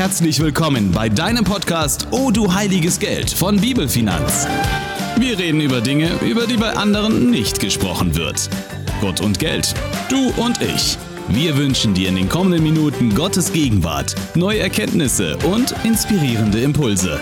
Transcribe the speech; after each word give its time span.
herzlich 0.00 0.40
willkommen 0.40 0.92
bei 0.92 1.10
deinem 1.10 1.44
Podcast 1.44 2.08
Oh 2.10 2.30
du 2.30 2.54
heiliges 2.54 2.98
Geld 2.98 3.30
von 3.30 3.60
Bibelfinanz. 3.60 4.46
Wir 5.18 5.38
reden 5.38 5.60
über 5.60 5.82
Dinge, 5.82 6.08
über 6.22 6.46
die 6.46 6.56
bei 6.56 6.74
anderen 6.74 7.28
nicht 7.30 7.60
gesprochen 7.60 8.16
wird. 8.16 8.48
Gott 9.02 9.20
und 9.20 9.38
Geld, 9.38 9.74
du 10.08 10.32
und 10.42 10.58
ich. 10.62 10.96
Wir 11.28 11.54
wünschen 11.58 11.92
dir 11.92 12.08
in 12.08 12.16
den 12.16 12.30
kommenden 12.30 12.62
Minuten 12.62 13.14
Gottes 13.14 13.52
Gegenwart, 13.52 14.14
neue 14.34 14.60
Erkenntnisse 14.60 15.36
und 15.52 15.74
inspirierende 15.84 16.60
Impulse. 16.62 17.20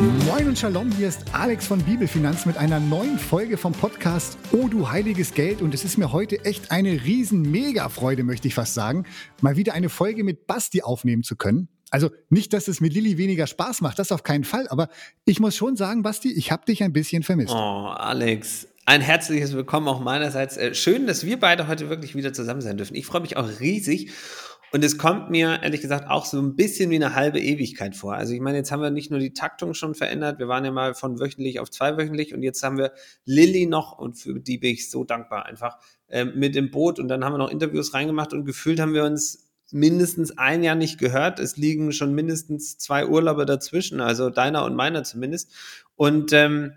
Moin 0.00 0.48
und 0.48 0.58
Shalom, 0.58 0.90
hier 0.92 1.08
ist 1.08 1.26
Alex 1.34 1.66
von 1.66 1.78
Bibelfinanz 1.82 2.46
mit 2.46 2.56
einer 2.56 2.80
neuen 2.80 3.18
Folge 3.18 3.58
vom 3.58 3.72
Podcast 3.72 4.38
Oh 4.50 4.66
du 4.66 4.88
heiliges 4.88 5.34
Geld 5.34 5.60
und 5.60 5.74
es 5.74 5.84
ist 5.84 5.98
mir 5.98 6.10
heute 6.10 6.42
echt 6.46 6.70
eine 6.70 7.04
riesen 7.04 7.42
Mega-Freude, 7.42 8.24
möchte 8.24 8.48
ich 8.48 8.54
fast 8.54 8.72
sagen, 8.72 9.04
mal 9.42 9.56
wieder 9.56 9.74
eine 9.74 9.90
Folge 9.90 10.24
mit 10.24 10.46
Basti 10.46 10.80
aufnehmen 10.80 11.22
zu 11.22 11.36
können. 11.36 11.68
Also 11.90 12.08
nicht, 12.30 12.54
dass 12.54 12.66
es 12.66 12.80
mit 12.80 12.94
Lilly 12.94 13.18
weniger 13.18 13.46
Spaß 13.46 13.82
macht, 13.82 13.98
das 13.98 14.10
auf 14.10 14.22
keinen 14.22 14.44
Fall, 14.44 14.68
aber 14.68 14.88
ich 15.26 15.38
muss 15.38 15.54
schon 15.54 15.76
sagen, 15.76 16.02
Basti, 16.02 16.32
ich 16.32 16.50
habe 16.50 16.64
dich 16.64 16.82
ein 16.82 16.94
bisschen 16.94 17.22
vermisst. 17.22 17.52
Oh, 17.52 17.88
Alex, 17.94 18.68
ein 18.86 19.02
herzliches 19.02 19.52
Willkommen 19.52 19.86
auch 19.86 20.00
meinerseits. 20.00 20.56
Äh, 20.56 20.74
schön, 20.74 21.06
dass 21.06 21.26
wir 21.26 21.38
beide 21.38 21.68
heute 21.68 21.90
wirklich 21.90 22.14
wieder 22.14 22.32
zusammen 22.32 22.62
sein 22.62 22.78
dürfen. 22.78 22.94
Ich 22.94 23.04
freue 23.04 23.20
mich 23.20 23.36
auch 23.36 23.48
riesig 23.60 24.12
und 24.72 24.84
es 24.84 24.98
kommt 24.98 25.30
mir 25.30 25.62
ehrlich 25.62 25.80
gesagt 25.80 26.08
auch 26.08 26.24
so 26.24 26.38
ein 26.38 26.54
bisschen 26.54 26.90
wie 26.90 26.96
eine 26.96 27.14
halbe 27.14 27.40
Ewigkeit 27.40 27.96
vor. 27.96 28.14
Also 28.14 28.32
ich 28.32 28.40
meine, 28.40 28.58
jetzt 28.58 28.70
haben 28.70 28.82
wir 28.82 28.90
nicht 28.90 29.10
nur 29.10 29.18
die 29.18 29.32
Taktung 29.32 29.74
schon 29.74 29.94
verändert, 29.94 30.38
wir 30.38 30.48
waren 30.48 30.64
ja 30.64 30.70
mal 30.70 30.94
von 30.94 31.18
wöchentlich 31.18 31.58
auf 31.58 31.70
zweiwöchentlich 31.70 32.34
und 32.34 32.42
jetzt 32.42 32.62
haben 32.62 32.78
wir 32.78 32.92
Lilly 33.24 33.66
noch 33.66 33.98
und 33.98 34.14
für 34.14 34.38
die 34.38 34.58
bin 34.58 34.70
ich 34.70 34.90
so 34.90 35.04
dankbar 35.04 35.46
einfach 35.46 35.78
äh, 36.08 36.24
mit 36.24 36.54
im 36.56 36.70
Boot 36.70 36.98
und 36.98 37.08
dann 37.08 37.24
haben 37.24 37.34
wir 37.34 37.38
noch 37.38 37.50
Interviews 37.50 37.94
reingemacht 37.94 38.32
und 38.32 38.44
gefühlt 38.44 38.80
haben 38.80 38.94
wir 38.94 39.04
uns 39.04 39.50
mindestens 39.72 40.36
ein 40.36 40.62
Jahr 40.62 40.74
nicht 40.74 40.98
gehört. 40.98 41.38
Es 41.38 41.56
liegen 41.56 41.92
schon 41.92 42.14
mindestens 42.14 42.78
zwei 42.78 43.06
Urlaube 43.06 43.46
dazwischen, 43.46 44.00
also 44.00 44.30
deiner 44.30 44.64
und 44.64 44.74
meiner 44.74 45.04
zumindest. 45.04 45.52
Und 45.96 46.32
ähm, 46.32 46.72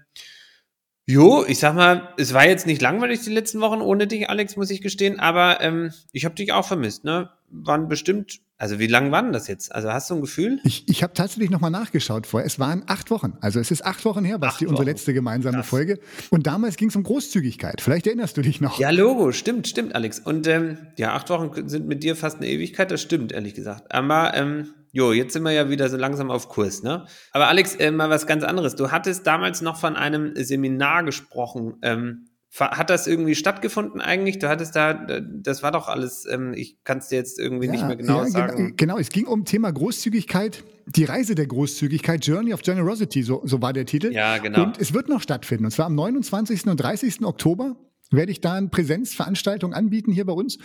Jo, 1.06 1.44
ich 1.46 1.60
sag 1.60 1.76
mal, 1.76 2.14
es 2.18 2.34
war 2.34 2.48
jetzt 2.48 2.66
nicht 2.66 2.82
langweilig 2.82 3.22
die 3.22 3.30
letzten 3.30 3.60
Wochen 3.60 3.82
ohne 3.82 4.08
dich, 4.08 4.30
Alex, 4.30 4.56
muss 4.56 4.70
ich 4.70 4.82
gestehen, 4.82 5.20
aber 5.20 5.60
ähm, 5.60 5.92
ich 6.14 6.24
habe 6.24 6.36
dich 6.36 6.54
auch 6.54 6.66
vermisst, 6.66 7.04
ne? 7.04 7.30
Waren 7.50 7.90
bestimmt, 7.90 8.40
also 8.58 8.80
wie 8.80 8.88
lang 8.88 9.12
waren 9.12 9.34
das 9.34 9.50
jetzt? 9.50 9.76
Also 9.76 9.92
hast 9.92 10.10
du 10.10 10.16
ein 10.16 10.22
Gefühl? 10.22 10.60
Ich, 10.64 10.88
ich 10.88 11.04
habe 11.04 11.14
tatsächlich 11.14 11.50
nochmal 11.50 11.72
nachgeschaut 11.72 12.26
vorher. 12.26 12.48
Es 12.48 12.58
waren 12.58 12.84
acht 12.88 13.12
Wochen. 13.12 13.34
Also 13.42 13.60
es 13.60 13.70
ist 13.70 13.86
acht 13.86 14.06
Wochen 14.06 14.24
her, 14.24 14.40
Basti, 14.40 14.66
unsere 14.66 14.86
letzte 14.86 15.14
gemeinsame 15.14 15.58
Krass. 15.58 15.68
Folge. 15.68 16.00
Und 16.30 16.48
damals 16.48 16.78
ging 16.78 16.88
es 16.88 16.96
um 16.96 17.04
Großzügigkeit. 17.04 17.82
Vielleicht 17.82 18.08
erinnerst 18.08 18.38
du 18.38 18.42
dich 18.42 18.62
noch. 18.62 18.80
Ja, 18.80 18.90
Logo, 18.90 19.34
stimmt, 19.34 19.68
stimmt, 19.68 19.94
Alex. 19.94 20.20
Und 20.20 20.48
ähm, 20.48 20.78
ja, 20.98 21.14
acht 21.14 21.30
Wochen 21.30 21.68
sind 21.68 21.86
mit 21.86 22.04
dir 22.04 22.16
fast 22.16 22.38
eine 22.38 22.48
Ewigkeit, 22.48 22.90
das 22.90 23.02
stimmt, 23.02 23.34
ehrlich 23.34 23.54
gesagt. 23.54 23.94
Aber 23.94 24.34
ähm, 24.36 24.74
Jo, 24.96 25.12
jetzt 25.12 25.34
sind 25.34 25.42
wir 25.42 25.52
ja 25.52 25.70
wieder 25.72 25.90
so 25.90 25.98
langsam 25.98 26.30
auf 26.30 26.50
Kurs, 26.50 26.84
ne? 26.84 27.08
Aber 27.32 27.48
Alex, 27.48 27.76
äh, 27.76 27.90
mal 27.90 28.12
was 28.12 28.28
ganz 28.28 28.44
anderes. 28.44 28.76
Du 28.76 28.92
hattest 28.92 29.26
damals 29.26 29.62
noch 29.62 29.76
von 29.76 29.96
einem 29.96 30.34
Seminar 30.36 31.04
gesprochen. 31.04 31.78
Ähm, 31.82 32.28
hat 32.60 32.92
das 32.92 33.08
irgendwie 33.08 33.34
stattgefunden 33.34 34.02
eigentlich? 34.02 34.38
Du 34.38 34.48
hattest 34.48 34.76
da, 34.76 34.94
das 34.94 35.64
war 35.64 35.72
doch 35.72 35.88
alles, 35.88 36.28
ähm, 36.30 36.54
ich 36.54 36.78
kann 36.84 37.00
es 37.00 37.08
dir 37.08 37.16
jetzt 37.16 37.40
irgendwie 37.40 37.66
ja, 37.66 37.72
nicht 37.72 37.88
mehr 37.88 37.96
genau 37.96 38.20
ja, 38.20 38.30
sagen. 38.30 38.76
Genau, 38.78 39.00
es 39.00 39.10
ging 39.10 39.26
um 39.26 39.46
Thema 39.46 39.72
Großzügigkeit, 39.72 40.64
die 40.86 41.06
Reise 41.06 41.34
der 41.34 41.48
Großzügigkeit, 41.48 42.24
Journey 42.24 42.54
of 42.54 42.62
Generosity, 42.62 43.24
so, 43.24 43.42
so 43.46 43.64
war 43.64 43.74
der 43.74 43.88
Titel. 43.88 44.14
Ja, 44.14 44.38
genau. 44.38 44.62
Und 44.62 44.78
es 44.78 44.94
wird 44.94 45.10
noch 45.10 45.22
stattfinden, 45.22 45.66
und 45.66 45.72
zwar 45.72 45.88
am 45.88 45.96
29. 45.96 46.68
und 46.68 46.78
30. 46.78 47.26
Oktober 47.26 47.76
werde 48.12 48.32
ich 48.32 48.42
da 48.42 48.54
eine 48.54 48.68
Präsenzveranstaltung 48.68 49.74
anbieten 49.74 50.12
hier 50.12 50.26
bei 50.26 50.34
uns. 50.34 50.60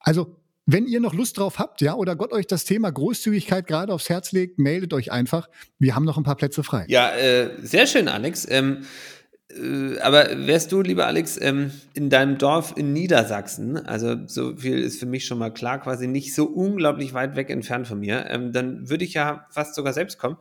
Also 0.00 0.36
wenn 0.72 0.86
ihr 0.86 1.00
noch 1.00 1.14
Lust 1.14 1.38
drauf 1.38 1.58
habt, 1.58 1.80
ja, 1.80 1.94
oder 1.94 2.16
Gott 2.16 2.32
euch 2.32 2.46
das 2.46 2.64
Thema 2.64 2.90
Großzügigkeit 2.90 3.66
gerade 3.66 3.92
aufs 3.92 4.08
Herz 4.08 4.32
legt, 4.32 4.58
meldet 4.58 4.92
euch 4.92 5.10
einfach. 5.10 5.48
Wir 5.78 5.96
haben 5.96 6.04
noch 6.04 6.16
ein 6.16 6.22
paar 6.22 6.36
Plätze 6.36 6.62
frei. 6.62 6.84
Ja, 6.88 7.10
äh, 7.10 7.50
sehr 7.62 7.86
schön, 7.86 8.08
Alex. 8.08 8.46
Ähm, 8.48 8.84
äh, 9.50 9.98
aber 10.00 10.46
wärst 10.46 10.70
du, 10.72 10.80
lieber 10.82 11.06
Alex, 11.06 11.38
ähm, 11.40 11.72
in 11.94 12.10
deinem 12.10 12.38
Dorf 12.38 12.74
in 12.76 12.92
Niedersachsen, 12.92 13.76
also 13.78 14.16
so 14.26 14.56
viel 14.56 14.78
ist 14.78 15.00
für 15.00 15.06
mich 15.06 15.26
schon 15.26 15.38
mal 15.38 15.52
klar, 15.52 15.80
quasi 15.80 16.06
nicht 16.06 16.34
so 16.34 16.44
unglaublich 16.44 17.14
weit 17.14 17.36
weg 17.36 17.50
entfernt 17.50 17.88
von 17.88 17.98
mir, 17.98 18.26
ähm, 18.28 18.52
dann 18.52 18.88
würde 18.88 19.04
ich 19.04 19.14
ja 19.14 19.46
fast 19.50 19.74
sogar 19.74 19.92
selbst 19.92 20.18
kommen. 20.18 20.36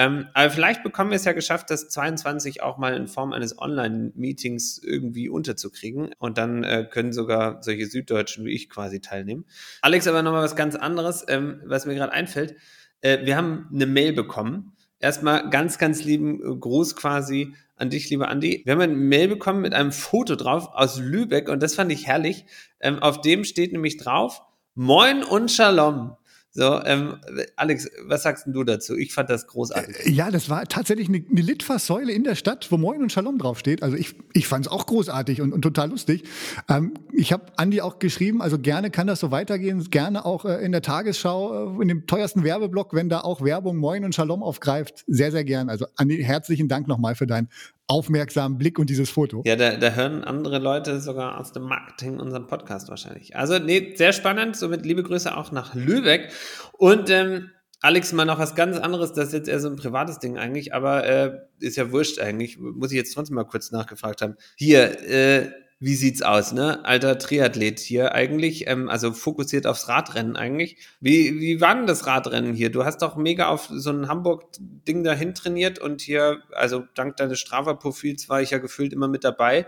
Ähm, 0.00 0.28
aber 0.32 0.48
vielleicht 0.48 0.82
bekommen 0.82 1.10
wir 1.10 1.16
es 1.16 1.26
ja 1.26 1.32
geschafft, 1.32 1.68
das 1.68 1.90
22 1.90 2.62
auch 2.62 2.78
mal 2.78 2.96
in 2.96 3.06
Form 3.06 3.34
eines 3.34 3.58
Online-Meetings 3.58 4.80
irgendwie 4.82 5.28
unterzukriegen. 5.28 6.14
Und 6.18 6.38
dann 6.38 6.64
äh, 6.64 6.88
können 6.90 7.12
sogar 7.12 7.62
solche 7.62 7.84
Süddeutschen 7.84 8.46
wie 8.46 8.52
ich 8.52 8.70
quasi 8.70 9.02
teilnehmen. 9.02 9.44
Alex, 9.82 10.06
aber 10.06 10.22
nochmal 10.22 10.42
was 10.42 10.56
ganz 10.56 10.74
anderes, 10.74 11.26
ähm, 11.28 11.60
was 11.66 11.84
mir 11.84 11.96
gerade 11.96 12.12
einfällt. 12.12 12.56
Äh, 13.02 13.26
wir 13.26 13.36
haben 13.36 13.68
eine 13.74 13.84
Mail 13.84 14.14
bekommen. 14.14 14.72
Erstmal 15.00 15.50
ganz, 15.50 15.76
ganz 15.76 16.02
lieben 16.02 16.60
Gruß 16.60 16.96
quasi 16.96 17.52
an 17.76 17.90
dich, 17.90 18.08
lieber 18.08 18.28
Andi. 18.28 18.62
Wir 18.64 18.72
haben 18.72 18.80
eine 18.80 18.94
Mail 18.94 19.28
bekommen 19.28 19.60
mit 19.60 19.74
einem 19.74 19.92
Foto 19.92 20.34
drauf 20.34 20.70
aus 20.72 20.98
Lübeck 20.98 21.50
und 21.50 21.62
das 21.62 21.74
fand 21.74 21.92
ich 21.92 22.06
herrlich. 22.06 22.46
Ähm, 22.80 23.00
auf 23.00 23.20
dem 23.20 23.44
steht 23.44 23.72
nämlich 23.72 23.98
drauf, 23.98 24.40
Moin 24.74 25.22
und 25.24 25.50
Shalom. 25.50 26.16
So, 26.52 26.82
ähm, 26.84 27.16
Alex, 27.54 27.88
was 28.06 28.24
sagst 28.24 28.46
du 28.48 28.64
dazu? 28.64 28.96
Ich 28.96 29.14
fand 29.14 29.30
das 29.30 29.46
großartig. 29.46 30.06
Äh, 30.06 30.10
ja, 30.10 30.32
das 30.32 30.50
war 30.50 30.66
tatsächlich 30.66 31.08
eine, 31.08 31.24
eine 31.30 31.40
Litfaßsäule 31.42 32.12
in 32.12 32.24
der 32.24 32.34
Stadt, 32.34 32.66
wo 32.72 32.76
Moin 32.76 33.02
und 33.02 33.12
Shalom 33.12 33.38
draufsteht. 33.38 33.84
Also 33.84 33.96
ich, 33.96 34.16
ich 34.32 34.48
fand 34.48 34.66
es 34.66 34.72
auch 34.72 34.86
großartig 34.86 35.42
und, 35.42 35.52
und 35.52 35.62
total 35.62 35.90
lustig. 35.90 36.24
Ähm, 36.68 36.94
ich 37.12 37.32
habe 37.32 37.44
Andi 37.56 37.80
auch 37.80 38.00
geschrieben, 38.00 38.42
also 38.42 38.58
gerne 38.58 38.90
kann 38.90 39.06
das 39.06 39.20
so 39.20 39.30
weitergehen, 39.30 39.88
gerne 39.90 40.24
auch 40.24 40.44
äh, 40.44 40.64
in 40.64 40.72
der 40.72 40.82
Tagesschau, 40.82 41.78
äh, 41.78 41.82
in 41.82 41.86
dem 41.86 42.08
teuersten 42.08 42.42
Werbeblock, 42.42 42.94
wenn 42.94 43.08
da 43.08 43.20
auch 43.20 43.42
Werbung 43.44 43.76
Moin 43.76 44.04
und 44.04 44.16
Shalom 44.16 44.42
aufgreift, 44.42 45.04
sehr, 45.06 45.30
sehr 45.30 45.44
gern. 45.44 45.68
Also 45.68 45.86
Andi, 45.94 46.20
herzlichen 46.20 46.66
Dank 46.66 46.88
nochmal 46.88 47.14
für 47.14 47.28
dein 47.28 47.48
aufmerksamen 47.90 48.56
Blick 48.56 48.78
und 48.78 48.88
dieses 48.88 49.10
Foto. 49.10 49.42
Ja, 49.44 49.56
da, 49.56 49.76
da 49.76 49.90
hören 49.90 50.22
andere 50.22 50.58
Leute 50.58 51.00
sogar 51.00 51.40
aus 51.40 51.52
dem 51.52 51.64
Marketing 51.64 52.20
unseren 52.20 52.46
Podcast 52.46 52.88
wahrscheinlich. 52.88 53.34
Also, 53.36 53.58
nee, 53.58 53.94
sehr 53.96 54.12
spannend. 54.12 54.56
Somit 54.56 54.86
liebe 54.86 55.02
Grüße 55.02 55.36
auch 55.36 55.50
nach 55.50 55.74
Lübeck. 55.74 56.30
Und 56.78 57.10
ähm, 57.10 57.50
Alex, 57.80 58.12
mal 58.12 58.26
noch 58.26 58.38
was 58.38 58.54
ganz 58.54 58.76
anderes, 58.76 59.12
das 59.14 59.28
ist 59.28 59.32
jetzt 59.32 59.48
eher 59.48 59.58
so 59.58 59.68
ein 59.68 59.76
privates 59.76 60.18
Ding 60.18 60.36
eigentlich, 60.36 60.74
aber 60.74 61.04
äh, 61.04 61.38
ist 61.58 61.76
ja 61.76 61.90
wurscht 61.90 62.20
eigentlich. 62.20 62.58
Muss 62.58 62.92
ich 62.92 62.96
jetzt 62.96 63.12
trotzdem 63.12 63.36
mal 63.36 63.44
kurz 63.44 63.72
nachgefragt 63.72 64.22
haben. 64.22 64.36
Hier, 64.54 65.00
äh, 65.08 65.50
wie 65.82 65.94
sieht's 65.94 66.20
aus, 66.20 66.52
ne? 66.52 66.84
Alter 66.84 67.18
Triathlet 67.18 67.80
hier 67.80 68.14
eigentlich, 68.14 68.68
ähm, 68.68 68.90
also 68.90 69.12
fokussiert 69.12 69.66
aufs 69.66 69.88
Radrennen 69.88 70.36
eigentlich. 70.36 70.76
Wie, 71.00 71.40
wie 71.40 71.62
war 71.62 71.74
denn 71.74 71.86
das 71.86 72.06
Radrennen 72.06 72.54
hier? 72.54 72.70
Du 72.70 72.84
hast 72.84 73.00
doch 73.00 73.16
mega 73.16 73.48
auf 73.48 73.70
so 73.72 73.90
ein 73.90 74.06
Hamburg-Ding 74.06 75.02
dahin 75.04 75.34
trainiert 75.34 75.78
und 75.78 76.02
hier, 76.02 76.42
also 76.52 76.84
dank 76.94 77.16
deines 77.16 77.40
Strava-Profils 77.40 78.28
war 78.28 78.42
ich 78.42 78.50
ja 78.50 78.58
gefühlt 78.58 78.92
immer 78.92 79.08
mit 79.08 79.24
dabei. 79.24 79.66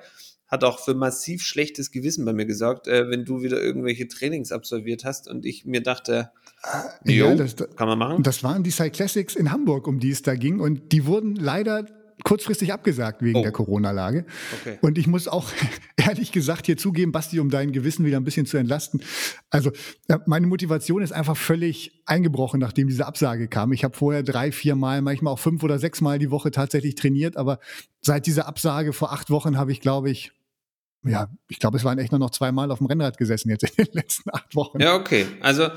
Hat 0.49 0.65
auch 0.65 0.81
für 0.81 0.93
massiv 0.93 1.43
schlechtes 1.43 1.91
Gewissen 1.91 2.27
bei 2.27 2.35
mir 2.35 2.45
gesorgt, 2.45 2.89
äh, 2.89 3.09
wenn 3.09 3.25
du 3.25 3.41
wieder 3.41 3.63
irgendwelche 3.63 4.07
Trainings 4.07 4.53
absolviert 4.53 5.07
hast 5.07 5.29
und 5.29 5.47
ich 5.47 5.65
mir 5.65 5.83
dachte, 5.83 6.31
jo, 7.05 7.29
ja, 7.29 7.35
das, 7.35 7.57
kann 7.75 7.89
man 7.89 7.99
machen. 7.99 8.23
Das 8.23 8.45
waren 8.45 8.63
die 8.63 8.71
Cyclassics 8.71 9.35
in 9.35 9.51
Hamburg, 9.51 9.87
um 9.87 9.99
die 9.99 10.11
es 10.11 10.21
da 10.21 10.35
ging 10.35 10.61
und 10.61 10.93
die 10.93 11.07
wurden 11.07 11.37
leider 11.37 11.87
kurzfristig 12.25 12.73
abgesagt 12.73 13.23
wegen 13.23 13.39
oh. 13.39 13.43
der 13.43 13.53
Corona-Lage. 13.53 14.25
Okay. 14.61 14.79
Und 14.81 14.99
ich 14.99 15.07
muss 15.07 15.29
auch 15.29 15.51
ehrlich 15.97 16.33
gesagt 16.33 16.67
hier 16.67 16.77
zugeben, 16.77 17.13
Basti, 17.13 17.41
um 17.41 17.51
dein 17.51 17.73
Gewissen 17.73 18.05
wieder 18.05 18.17
ein 18.17 18.25
bisschen 18.25 18.47
zu 18.47 18.57
entlasten. 18.57 19.03
Also 19.51 19.71
meine 20.27 20.47
Motivation 20.47 21.03
ist 21.03 21.13
einfach 21.13 21.37
völlig 21.37 22.03
eingebrochen, 22.07 22.61
nachdem 22.61 22.89
diese 22.89 23.07
Absage 23.07 23.49
kam. 23.49 23.73
Ich 23.73 23.85
habe 23.85 23.97
vorher 23.97 24.23
drei, 24.23 24.53
vier 24.53 24.77
Mal, 24.77 25.03
manchmal 25.03 25.33
auch 25.33 25.39
fünf 25.39 25.63
oder 25.63 25.79
sechs 25.79 26.01
Mal 26.01 26.19
die 26.19 26.31
Woche 26.31 26.51
tatsächlich 26.51 26.95
trainiert, 26.95 27.37
aber 27.37 27.59
seit 28.01 28.27
dieser 28.27 28.47
Absage 28.47 28.93
vor 28.93 29.13
acht 29.13 29.31
Wochen 29.31 29.57
habe 29.57 29.73
ich, 29.73 29.81
glaube 29.81 30.11
ich, 30.11 30.33
ja, 31.05 31.29
ich 31.49 31.59
glaube, 31.59 31.77
es 31.77 31.85
waren 31.85 31.99
echt 31.99 32.13
nur 32.13 32.21
noch 32.21 32.31
zweimal 32.31 32.71
auf 32.71 32.79
dem 32.79 32.87
Rennrad 32.87 33.19
gesessen 33.19 33.51
jetzt 33.51 33.65
in 33.65 33.85
den 33.85 33.95
letzten 33.95 34.31
acht 34.31 34.55
Wochen. 34.55 34.81
Ja, 34.81 34.95
okay. 34.95 35.27
Also 35.41 35.69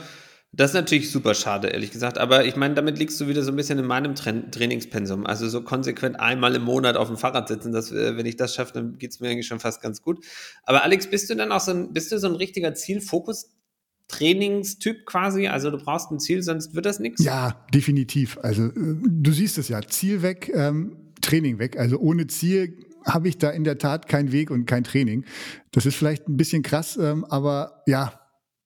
das 0.55 0.71
ist 0.71 0.75
natürlich 0.75 1.11
super 1.11 1.33
schade, 1.33 1.67
ehrlich 1.67 1.91
gesagt. 1.91 2.17
Aber 2.17 2.45
ich 2.45 2.55
meine, 2.55 2.75
damit 2.75 2.97
liegst 2.97 3.19
du 3.19 3.27
wieder 3.27 3.43
so 3.43 3.51
ein 3.51 3.57
bisschen 3.57 3.77
in 3.77 3.85
meinem 3.85 4.15
Tra 4.15 4.31
Trainingspensum. 4.31 5.25
Also 5.25 5.49
so 5.49 5.61
konsequent 5.61 6.19
einmal 6.19 6.55
im 6.55 6.63
Monat 6.63 6.95
auf 6.95 7.07
dem 7.07 7.17
Fahrrad 7.17 7.49
sitzen, 7.49 7.73
dass, 7.73 7.91
äh, 7.91 8.15
wenn 8.15 8.25
ich 8.25 8.37
das 8.37 8.55
schaffe, 8.55 8.73
dann 8.73 8.97
geht 8.97 9.11
es 9.11 9.19
mir 9.19 9.29
eigentlich 9.29 9.47
schon 9.47 9.59
fast 9.59 9.81
ganz 9.81 10.01
gut. 10.01 10.25
Aber 10.63 10.83
Alex, 10.83 11.09
bist 11.09 11.29
du 11.29 11.35
dann 11.35 11.51
auch 11.51 11.59
so 11.59 11.71
ein, 11.71 11.91
bist 11.91 12.11
du 12.11 12.19
so 12.19 12.27
ein 12.27 12.35
richtiger 12.35 12.73
Zielfokus? 12.73 13.51
Trainingstyp 14.07 15.05
quasi? 15.05 15.47
Also 15.47 15.71
du 15.71 15.77
brauchst 15.77 16.11
ein 16.11 16.19
Ziel, 16.19 16.41
sonst 16.41 16.75
wird 16.75 16.85
das 16.85 16.99
nichts? 16.99 17.23
Ja, 17.23 17.65
definitiv. 17.73 18.37
Also 18.41 18.67
äh, 18.67 18.71
du 18.73 19.31
siehst 19.31 19.57
es 19.57 19.67
ja, 19.67 19.81
Ziel 19.81 20.21
weg, 20.21 20.51
ähm, 20.53 20.95
Training 21.21 21.59
weg. 21.59 21.77
Also 21.77 21.97
ohne 21.97 22.27
Ziel 22.27 22.77
habe 23.05 23.27
ich 23.27 23.37
da 23.37 23.49
in 23.49 23.63
der 23.63 23.77
Tat 23.77 24.07
keinen 24.07 24.31
Weg 24.31 24.51
und 24.51 24.65
kein 24.65 24.83
Training. 24.83 25.25
Das 25.71 25.85
ist 25.85 25.95
vielleicht 25.95 26.29
ein 26.29 26.37
bisschen 26.37 26.63
krass, 26.63 26.97
ähm, 26.97 27.25
aber 27.25 27.83
ja, 27.87 28.21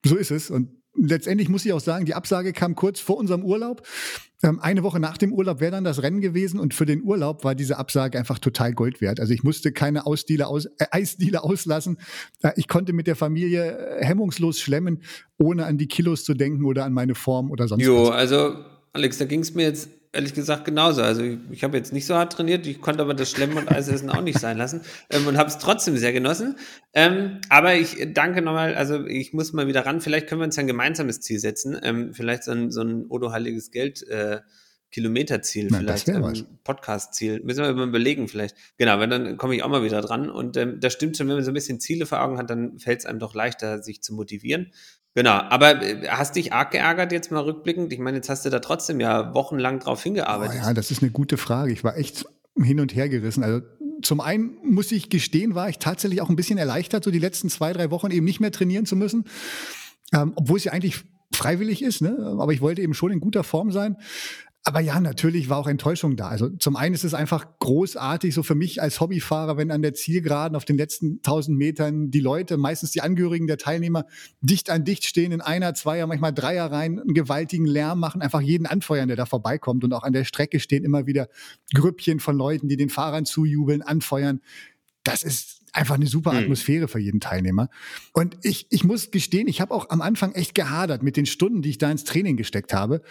so 0.06 0.16
ist 0.16 0.32
es. 0.32 0.50
Und 0.50 0.79
letztendlich 0.96 1.50
muss 1.50 1.66
ich 1.66 1.74
auch 1.74 1.80
sagen, 1.80 2.06
die 2.06 2.14
Absage 2.14 2.54
kam 2.54 2.76
kurz 2.76 3.00
vor 3.00 3.18
unserem 3.18 3.44
Urlaub. 3.44 3.84
Ähm, 4.42 4.60
eine 4.60 4.84
Woche 4.84 5.00
nach 5.00 5.18
dem 5.18 5.34
Urlaub 5.34 5.60
wäre 5.60 5.72
dann 5.72 5.84
das 5.84 6.02
Rennen 6.02 6.22
gewesen 6.22 6.60
und 6.60 6.74
für 6.74 6.86
den 6.86 7.04
Urlaub 7.04 7.44
war 7.44 7.56
diese 7.56 7.78
Absage 7.78 8.18
einfach 8.18 8.40
total 8.40 8.74
Gold 8.74 9.02
wert. 9.02 9.20
Also 9.20 9.34
ich 9.34 9.44
musste 9.44 9.72
keine 9.72 10.06
Ausdiele 10.06 10.48
aus, 10.48 10.66
äh, 10.66 10.86
Eisdiele 10.92 11.44
auslassen. 11.44 12.00
Äh, 12.42 12.52
ich 12.56 12.68
konnte 12.68 12.94
mit 12.94 13.08
der 13.08 13.16
Familie 13.16 13.78
äh, 13.78 14.06
hemmungslos 14.06 14.60
schlemmen, 14.60 15.04
ohne 15.38 15.66
an 15.66 15.78
die 15.78 15.88
Kilos 15.88 16.24
zu 16.24 16.34
denken 16.34 16.66
oder 16.66 16.86
an 16.86 16.94
meine 16.94 17.16
Form 17.16 17.52
oder 17.52 17.68
sonst 17.68 17.84
jo, 17.84 17.96
was. 17.96 18.08
Jo, 18.08 18.14
also 18.14 18.66
Alex, 18.94 19.18
da 19.18 19.26
ging 19.26 19.42
es 19.42 19.54
mir 19.54 19.64
jetzt 19.64 19.90
ehrlich 20.12 20.34
gesagt 20.34 20.66
genauso. 20.66 21.02
Also 21.02 21.22
ich, 21.22 21.38
ich 21.52 21.64
habe 21.64 21.78
jetzt 21.78 21.94
nicht 21.94 22.06
so 22.06 22.16
hart 22.16 22.34
trainiert, 22.34 22.66
ich 22.66 22.82
konnte 22.82 23.02
aber 23.02 23.14
das 23.14 23.30
Schlemmen 23.30 23.58
und 23.58 23.72
Eisessen 23.72 24.10
auch 24.10 24.22
nicht 24.22 24.40
sein 24.40 24.58
lassen 24.58 24.82
ähm, 25.10 25.28
und 25.28 25.38
habe 25.38 25.50
es 25.50 25.58
trotzdem 25.58 25.98
sehr 25.98 26.14
genossen. 26.14 26.56
Ähm, 26.94 27.40
aber 27.50 27.76
ich 27.76 27.98
danke 28.14 28.42
nochmal, 28.42 28.76
also 28.76 29.06
ich 29.06 29.34
muss 29.34 29.54
mal 29.54 29.68
wieder 29.68 29.86
ran, 29.86 30.02
vielleicht 30.02 30.28
können 30.28 30.42
wir 30.42 30.46
uns 30.46 30.58
ein 30.58 30.68
gemeinsames 30.68 31.22
Ziel 31.22 31.40
setzen, 31.40 31.78
ähm, 31.84 32.14
vielleicht 32.14 32.44
so 32.44 32.52
ein, 32.52 32.72
so 32.72 32.82
ein 32.82 33.06
Odo 33.08 33.32
Heiliges 33.32 33.72
Geld 33.72 34.08
äh, 34.08 34.40
Kilometerziel, 34.92 35.68
Na, 35.70 35.78
vielleicht 35.78 36.08
ähm, 36.10 36.48
Podcast-Ziel. 36.64 37.42
Müssen 37.44 37.64
wir 37.64 37.74
mal 37.74 37.88
überlegen, 37.88 38.28
vielleicht. 38.28 38.56
Genau, 38.78 38.98
weil 38.98 39.08
dann 39.08 39.38
komme 39.38 39.56
ich 39.56 39.62
auch 39.62 39.70
mal 39.70 39.84
wieder 39.84 40.02
dran. 40.02 40.32
Und 40.32 40.58
ähm, 40.58 40.80
das 40.80 40.94
stimmt 40.94 41.16
schon, 41.16 41.28
wenn 41.28 41.36
man 41.36 41.46
so 41.46 41.52
ein 41.52 41.54
bisschen 41.54 41.80
Ziele 41.80 42.08
vor 42.08 42.22
Augen 42.24 42.40
hat, 42.40 42.50
dann 42.50 42.80
fällt 42.80 43.00
es 43.00 43.06
einem 43.06 43.20
doch 43.20 43.36
leichter, 43.36 43.84
sich 43.84 44.02
zu 44.02 44.16
motivieren. 44.16 44.72
Genau, 45.16 45.32
aber 45.32 45.82
äh, 45.82 46.08
hast 46.08 46.36
dich 46.36 46.54
arg 46.54 46.72
geärgert 46.72 47.12
jetzt 47.12 47.32
mal 47.32 47.42
rückblickend? 47.42 47.92
Ich 47.92 48.00
meine, 48.00 48.18
jetzt 48.18 48.30
hast 48.30 48.46
du 48.46 48.50
da 48.50 48.60
trotzdem 48.60 49.00
ja 49.00 49.34
wochenlang 49.34 49.80
drauf 49.80 50.04
hingearbeitet. 50.04 50.60
Oh 50.62 50.68
ja, 50.68 50.74
das 50.74 50.92
ist 50.92 51.02
eine 51.02 51.12
gute 51.12 51.38
Frage. 51.38 51.72
Ich 51.72 51.84
war 51.84 51.98
echt 51.98 52.26
hin 52.56 52.80
und 52.80 52.96
her 52.96 53.10
gerissen. 53.10 53.44
Also 53.44 53.62
zum 54.02 54.22
einen 54.22 54.58
muss 54.64 54.92
ich 54.92 55.10
gestehen, 55.10 55.56
war 55.56 55.70
ich 55.70 55.80
tatsächlich 55.80 56.22
auch 56.22 56.30
ein 56.30 56.36
bisschen 56.36 56.58
erleichtert, 56.58 57.04
so 57.04 57.12
die 57.12 57.20
letzten 57.20 57.50
zwei, 57.50 57.74
drei 57.74 57.92
Wochen 57.92 58.12
eben 58.12 58.26
nicht 58.26 58.40
mehr 58.40 58.52
trainieren 58.52 58.86
zu 58.86 58.96
müssen. 58.96 59.26
Ähm, 60.14 60.34
obwohl 60.36 60.58
es 60.58 60.64
ja 60.64 60.72
eigentlich 60.72 61.04
freiwillig 61.34 61.82
ist, 61.84 62.02
ne? 62.02 62.18
aber 62.40 62.54
ich 62.54 62.62
wollte 62.62 62.82
eben 62.82 62.94
schon 62.94 63.12
in 63.12 63.20
guter 63.20 63.44
Form 63.44 63.72
sein. 63.72 63.98
Aber 64.66 64.82
ja, 64.82 65.00
natürlich 65.00 65.50
war 65.50 65.58
auch 65.58 65.68
Enttäuschung 65.68 66.18
da. 66.18 66.28
Also 66.28 66.50
zum 66.50 66.76
einen 66.76 66.94
ist 66.94 67.06
es 67.06 67.14
einfach 67.14 67.48
großartig, 67.60 68.34
so 68.34 68.44
für 68.44 68.56
mich 68.56 68.82
als 68.82 69.00
Hobbyfahrer, 69.00 69.56
wenn 69.56 69.72
an 69.72 69.82
der 69.82 69.94
Zielgeraden 69.94 70.56
auf 70.56 70.66
den 70.66 70.78
letzten 70.78 71.22
tausend 71.22 71.58
Metern 71.58 72.12
die 72.12 72.20
Leute, 72.20 72.58
meistens 72.58 72.92
die 72.92 73.02
Angehörigen 73.02 73.48
der 73.48 73.58
Teilnehmer, 73.58 74.06
dicht 74.42 74.70
an 74.70 74.84
dicht 74.84 75.06
stehen, 75.06 75.32
in 75.32 75.40
einer, 75.40 75.74
zweier, 75.76 76.08
manchmal 76.08 76.34
dreier 76.34 76.70
rein, 76.72 77.00
einen 77.00 77.14
gewaltigen 77.14 77.66
Lärm 77.66 78.00
machen, 78.00 78.22
einfach 78.22 78.42
jeden 78.42 78.68
anfeuern, 78.68 79.08
der 79.08 79.18
da 79.18 79.26
vorbeikommt. 79.26 79.86
Und 79.86 79.94
auch 79.94 80.04
an 80.04 80.14
der 80.14 80.26
Strecke 80.26 80.60
stehen 80.60 80.84
immer 80.84 81.08
wieder 81.08 81.30
Grüppchen 81.74 82.20
von 82.20 82.36
Leuten, 82.36 82.68
die 82.68 82.78
den 82.78 82.90
Fahrern 82.90 83.26
zujubeln, 83.26 83.82
anfeuern. 83.82 84.42
Das 85.04 85.24
ist 85.24 85.59
einfach 85.74 85.96
eine 85.96 86.08
super 86.08 86.32
hm. 86.32 86.40
Atmosphäre 86.40 86.88
für 86.88 87.00
jeden 87.00 87.20
Teilnehmer. 87.20 87.70
Und 88.14 88.38
ich, 88.44 88.68
ich 88.70 88.84
muss 88.84 89.12
gestehen, 89.12 89.48
ich 89.48 89.62
habe 89.62 89.74
auch 89.74 89.90
am 89.90 90.02
Anfang 90.02 90.34
echt 90.34 90.56
gehadert 90.56 91.04
mit 91.04 91.18
den 91.18 91.26
Stunden, 91.26 91.62
die 91.62 91.70
ich 91.70 91.78
da 91.78 91.92
ins 91.92 92.04
Training 92.04 92.38
gesteckt 92.38 92.74
habe. 92.74 93.02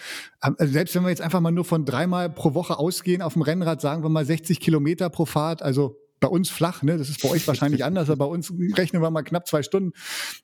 Ähm, 0.43 0.57
also 0.59 0.73
selbst 0.73 0.95
wenn 0.95 1.03
wir 1.03 1.11
jetzt 1.11 1.23
einfach 1.23 1.41
mal 1.41 1.51
nur 1.51 1.65
von 1.65 1.85
dreimal 1.85 2.31
pro 2.31 2.55
Woche 2.55 2.79
ausgehen 2.79 3.23
auf 3.23 3.35
dem 3.35 3.43
Rennrad, 3.43 3.81
sagen 3.81 4.03
wir 4.03 4.09
mal 4.09 4.25
60 4.25 4.61
Kilometer 4.61 5.11
pro 5.11 5.25
Fahrt, 5.25 5.63
also 5.63 5.97
bei 6.21 6.29
uns 6.29 6.51
flach, 6.51 6.83
ne? 6.83 6.99
Das 6.99 7.09
ist 7.09 7.23
bei 7.23 7.29
euch 7.29 7.47
wahrscheinlich 7.47 7.85
anders, 7.85 8.11
aber 8.11 8.27
bei 8.27 8.33
uns 8.33 8.53
rechnen 8.77 9.03
wir 9.03 9.11
mal 9.11 9.23
knapp 9.23 9.47
zwei 9.47 9.63
Stunden. 9.63 9.93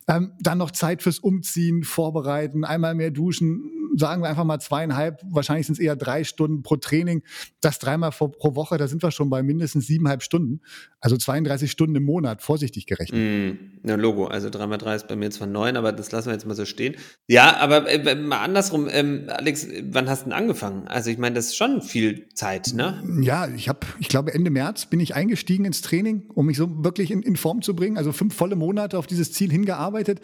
Ähm, 0.08 0.32
dann 0.40 0.58
noch 0.58 0.70
Zeit 0.70 1.02
fürs 1.02 1.18
Umziehen, 1.18 1.84
Vorbereiten, 1.84 2.64
einmal 2.64 2.94
mehr 2.94 3.10
duschen, 3.10 3.70
sagen 3.96 4.22
wir 4.22 4.28
einfach 4.28 4.44
mal 4.44 4.58
zweieinhalb, 4.58 5.20
wahrscheinlich 5.24 5.66
sind 5.66 5.74
es 5.74 5.80
eher 5.80 5.96
drei 5.96 6.24
Stunden 6.24 6.62
pro 6.62 6.76
Training. 6.76 7.22
Das 7.60 7.78
dreimal 7.78 8.10
pro, 8.10 8.54
Woche, 8.54 8.76
da 8.76 8.88
sind 8.88 9.02
wir 9.02 9.10
schon 9.10 9.30
bei 9.30 9.42
mindestens 9.42 9.86
siebeneinhalb 9.86 10.22
Stunden. 10.22 10.60
Also 11.00 11.16
32 11.16 11.70
Stunden 11.70 11.96
im 11.96 12.04
Monat, 12.04 12.42
vorsichtig 12.42 12.86
gerechnet. 12.86 13.20
Mm, 13.20 13.88
ja, 13.88 13.96
Logo, 13.96 14.26
also 14.26 14.50
dreimal 14.50 14.78
drei 14.78 14.94
ist 14.94 15.08
bei 15.08 15.16
mir 15.16 15.30
zwar 15.30 15.46
neun, 15.46 15.76
aber 15.76 15.92
das 15.92 16.12
lassen 16.12 16.26
wir 16.26 16.32
jetzt 16.32 16.46
mal 16.46 16.54
so 16.54 16.64
stehen. 16.64 16.96
Ja, 17.26 17.56
aber 17.56 17.88
äh, 17.88 18.14
mal 18.14 18.42
andersrum, 18.42 18.88
ähm, 18.90 19.24
Alex, 19.28 19.66
wann 19.90 20.08
hast 20.08 20.22
du 20.22 20.24
denn 20.30 20.32
angefangen? 20.32 20.88
Also 20.88 21.10
ich 21.10 21.18
meine, 21.18 21.34
das 21.34 21.46
ist 21.46 21.56
schon 21.56 21.82
viel 21.82 22.28
Zeit, 22.34 22.72
ne? 22.74 23.02
Ja, 23.22 23.48
ich 23.48 23.68
habe, 23.68 23.80
ich 23.98 24.08
glaube 24.08 24.34
Ende 24.34 24.50
März 24.50 24.86
bin 24.86 25.00
ich 25.00 25.14
eingestiegen 25.14 25.63
ins 25.64 25.82
Training, 25.82 26.30
um 26.34 26.46
mich 26.46 26.56
so 26.56 26.84
wirklich 26.84 27.10
in, 27.10 27.22
in 27.22 27.36
Form 27.36 27.62
zu 27.62 27.74
bringen. 27.74 27.96
Also 27.96 28.12
fünf 28.12 28.34
volle 28.34 28.56
Monate 28.56 28.98
auf 28.98 29.06
dieses 29.06 29.32
Ziel 29.32 29.50
hingearbeitet. 29.50 30.20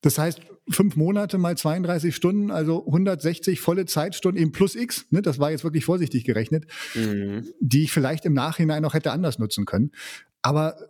Das 0.00 0.18
heißt, 0.18 0.40
fünf 0.68 0.96
Monate 0.96 1.38
mal 1.38 1.56
32 1.56 2.14
Stunden, 2.14 2.50
also 2.50 2.86
160 2.86 3.60
volle 3.60 3.86
Zeitstunden 3.86 4.40
eben 4.40 4.52
plus 4.52 4.74
X, 4.74 5.06
ne, 5.10 5.22
das 5.22 5.38
war 5.38 5.50
jetzt 5.50 5.64
wirklich 5.64 5.84
vorsichtig 5.84 6.24
gerechnet, 6.24 6.66
mhm. 6.94 7.48
die 7.60 7.84
ich 7.84 7.92
vielleicht 7.92 8.24
im 8.24 8.32
Nachhinein 8.32 8.82
noch 8.82 8.94
hätte 8.94 9.12
anders 9.12 9.38
nutzen 9.38 9.64
können. 9.64 9.92
Aber 10.42 10.76
äh, 10.80 10.84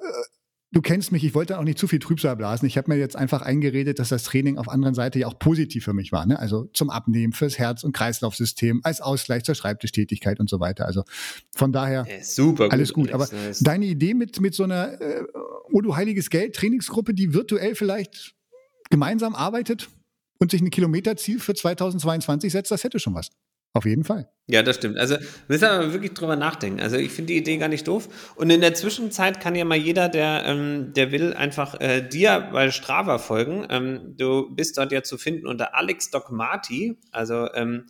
du 0.73 0.81
kennst 0.81 1.11
mich, 1.13 1.25
ich 1.25 1.35
wollte 1.35 1.59
auch 1.59 1.65
nicht 1.65 1.79
zu 1.79 1.89
viel 1.89 1.99
Trübsal 1.99 2.37
blasen. 2.37 2.67
Ich 2.67 2.77
habe 2.77 2.91
mir 2.91 2.99
jetzt 2.99 3.17
einfach 3.17 3.43
eingeredet, 3.43 3.99
dass 3.99 4.11
das 4.11 4.23
Training 4.25 4.59
auf 4.59 4.69
anderen 4.69 4.95
Seite 4.95 5.19
ja 5.19 5.27
auch 5.27 5.39
positiv 5.39 5.85
für 5.85 5.93
mich 5.93 6.13
war. 6.13 6.27
Ne? 6.27 6.39
Also 6.39 6.65
zum 6.73 6.91
Abnehmen, 6.91 7.33
fürs 7.33 7.59
Herz- 7.59 7.85
und 7.85 7.93
Kreislaufsystem, 7.93 8.81
als 8.85 9.01
Ausgleich 9.01 9.45
zur 9.45 9.55
Schreibtischtätigkeit 9.55 10.39
und 10.41 10.49
so 10.49 10.61
weiter. 10.61 10.87
Also 10.87 11.05
von 11.55 11.73
daher 11.73 12.07
ja, 12.09 12.23
super 12.23 12.69
alles 12.71 12.93
gut. 12.93 13.13
Aber 13.13 13.29
deine 13.61 13.87
Idee 13.87 14.15
mit, 14.15 14.41
mit 14.41 14.55
so 14.55 14.65
einer 14.65 15.01
äh, 15.01 15.25
Odo 15.73 15.97
Heiliges 15.97 16.31
Geld 16.31 16.55
Trainingsgruppe, 16.55 17.15
die 17.15 17.35
virtuell 17.35 17.75
vielleicht 17.75 18.35
gemeinsam 18.91 19.35
arbeitet 19.35 19.89
und 20.39 20.51
sich 20.51 20.61
ein 20.61 20.71
Kilometerziel 20.71 21.41
für 21.41 21.55
2022 21.55 22.53
setzt, 22.53 22.71
das 22.71 22.85
hätte 22.85 22.99
schon 22.99 23.15
was. 23.15 23.31
Auf 23.73 23.85
jeden 23.85 24.05
Fall. 24.05 24.29
Ja, 24.49 24.65
das 24.65 24.77
stimmt. 24.77 24.99
Also 24.99 25.17
müssen 25.47 25.63
wir 25.63 25.93
wirklich 25.93 26.15
drüber 26.15 26.35
nachdenken. 26.35 26.81
Also 26.81 26.97
ich 26.97 27.13
finde 27.13 27.33
die 27.33 27.39
Idee 27.39 27.57
gar 27.57 27.69
nicht 27.69 27.87
doof. 27.87 28.35
Und 28.35 28.51
in 28.51 28.61
der 28.61 28.75
Zwischenzeit 28.75 29.41
kann 29.41 29.55
ja 29.55 29.65
mal 29.65 29.79
jeder, 29.79 30.09
der, 30.09 30.43
ähm, 30.45 30.93
der 30.93 31.13
will, 31.13 31.35
einfach 31.35 31.81
äh, 31.81 32.03
dir 32.03 32.49
bei 32.53 32.73
Strava 32.73 33.19
folgen. 33.19 33.65
Ähm, 33.71 34.15
du 34.17 34.53
bist 34.53 34.77
dort 34.77 34.91
ja 34.91 35.05
zu 35.05 35.19
finden 35.19 35.47
unter 35.47 35.77
Alex 35.77 36.11
Dogmati, 36.11 36.99
also 37.13 37.49
ähm, 37.55 37.87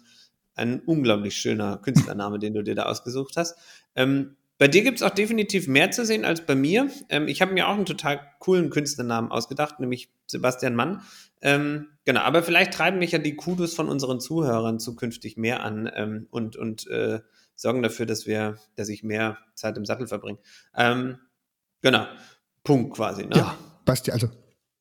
ein 0.55 0.81
unglaublich 0.81 1.37
schöner 1.37 1.79
Künstlername, 1.79 2.39
den 2.39 2.53
du 2.53 2.63
dir 2.63 2.75
da 2.75 2.83
ausgesucht 2.83 3.39
hast. 3.39 3.57
Ähm, 3.97 4.37
bei 4.59 4.69
dir 4.69 4.83
gibt 4.83 4.99
es 4.99 5.03
auch 5.03 5.15
definitiv 5.15 5.67
mehr 5.67 5.91
zu 5.91 6.05
sehen 6.05 6.27
als 6.27 6.43
bei 6.43 6.55
mir. 6.55 6.91
Ähm, 7.09 7.27
ich 7.27 7.41
habe 7.41 7.55
mir 7.55 7.67
auch 7.67 7.75
einen 7.75 7.87
total 7.87 8.21
coolen 8.41 8.69
Künstlernamen 8.69 9.31
ausgedacht, 9.31 9.81
nämlich 9.81 10.11
Sebastian 10.27 10.75
Mann. 10.75 11.01
Ähm, 11.43 11.89
genau, 12.05 12.21
aber 12.21 12.43
vielleicht 12.43 12.75
treiben 12.75 12.99
mich 12.99 13.13
ja 13.13 13.19
die 13.19 13.37
Kudos 13.37 13.75
von 13.75 13.89
unseren 13.89 14.21
Zuhörern 14.21 14.79
zukünftig 14.79 15.37
mehr 15.37 15.63
an 15.63 15.91
ähm, 15.95 16.27
und, 16.31 16.57
und 16.57 16.87
äh, 16.89 17.21
sorgen 17.55 17.83
dafür, 17.83 18.07
dass 18.07 18.27
wir, 18.27 18.59
dass 18.77 18.89
ich 18.89 19.03
mehr 19.03 19.39
Zeit 19.55 19.77
im 19.77 19.85
Sattel 19.85 20.07
verbringe. 20.07 20.39
Ähm, 20.75 21.19
genau, 21.83 22.07
Punkt 22.65 22.95
quasi. 22.95 23.25
Ne? 23.25 23.37
Ja, 23.37 23.57
Basti, 23.85 24.11
also 24.11 24.29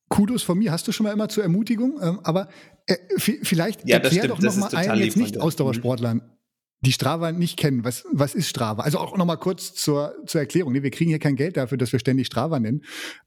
Kudos 0.08 0.42
von 0.42 0.58
mir 0.58 0.72
hast 0.72 0.88
du 0.88 0.92
schon 0.92 1.04
mal 1.04 1.12
immer 1.12 1.28
zur 1.28 1.44
Ermutigung, 1.44 1.98
ähm, 2.02 2.20
aber 2.24 2.48
äh, 2.86 2.96
vielleicht 3.16 3.88
ja, 3.88 3.98
erklär 3.98 4.28
doch 4.28 4.40
noch 4.40 4.56
mal 4.56 4.74
einen 4.74 5.02
jetzt 5.02 5.16
nicht 5.16 5.38
Ausdauersportlern, 5.38 6.22
die 6.80 6.92
Strava 6.92 7.32
nicht 7.32 7.58
kennen. 7.58 7.84
Was, 7.84 8.04
was 8.10 8.34
ist 8.34 8.48
Strava? 8.48 8.82
Also 8.82 8.98
auch 8.98 9.16
nochmal 9.16 9.38
kurz 9.38 9.74
zur, 9.74 10.14
zur 10.26 10.40
Erklärung. 10.40 10.72
Nee, 10.72 10.82
wir 10.82 10.90
kriegen 10.90 11.10
hier 11.10 11.18
kein 11.18 11.36
Geld 11.36 11.56
dafür, 11.56 11.78
dass 11.78 11.92
wir 11.92 11.98
ständig 11.98 12.26
Strava 12.26 12.58
nennen, 12.58 12.82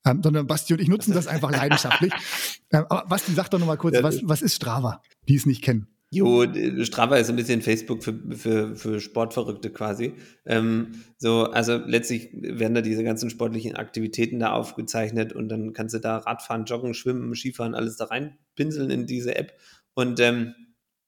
ähm, 0.06 0.22
sondern 0.24 0.48
Basti 0.48 0.74
und 0.74 0.82
ich 0.82 0.88
nutzen 0.88 1.14
das 1.14 1.28
einfach 1.28 1.52
leidenschaftlich. 1.52 2.14
ähm, 2.72 2.86
aber 2.90 3.08
Basti, 3.08 3.34
sag 3.34 3.50
doch 3.50 3.60
nochmal 3.60 3.78
kurz, 3.78 4.02
was, 4.02 4.22
was 4.24 4.42
ist 4.42 4.56
Strava, 4.56 5.02
die 5.28 5.36
es 5.36 5.46
nicht 5.46 5.62
kennen? 5.62 5.88
Jo, 6.14 6.46
Strava 6.84 7.18
ist 7.18 7.32
ein 7.32 7.36
bisschen 7.36 7.64
Facebook 7.64 8.04
für, 8.04 8.14
für, 8.30 8.76
für 8.76 9.00
Sportverrückte 9.00 9.72
quasi. 9.72 10.14
Ähm, 10.45 10.92
so, 11.18 11.45
also 11.45 11.78
letztlich 11.78 12.30
werden 12.33 12.76
da 12.76 12.81
diese 12.81 13.04
ganzen 13.04 13.31
sportlichen 13.31 13.76
Aktivitäten 13.76 14.40
da 14.40 14.52
aufgezeichnet 14.52 15.33
und 15.33 15.50
dann 15.50 15.74
kannst 15.74 15.95
du 15.95 16.00
da 16.00 16.18
Radfahren, 16.18 16.66
Joggen, 16.66 16.94
Schwimmen, 16.94 17.33
Skifahren, 17.33 17.74
alles 17.74 17.98
da 17.98 18.06
reinpinseln 18.06 18.92
in 18.92 19.07
diese 19.07 19.36
App. 19.36 19.54
Und 19.95 20.19
ähm, 20.19 20.54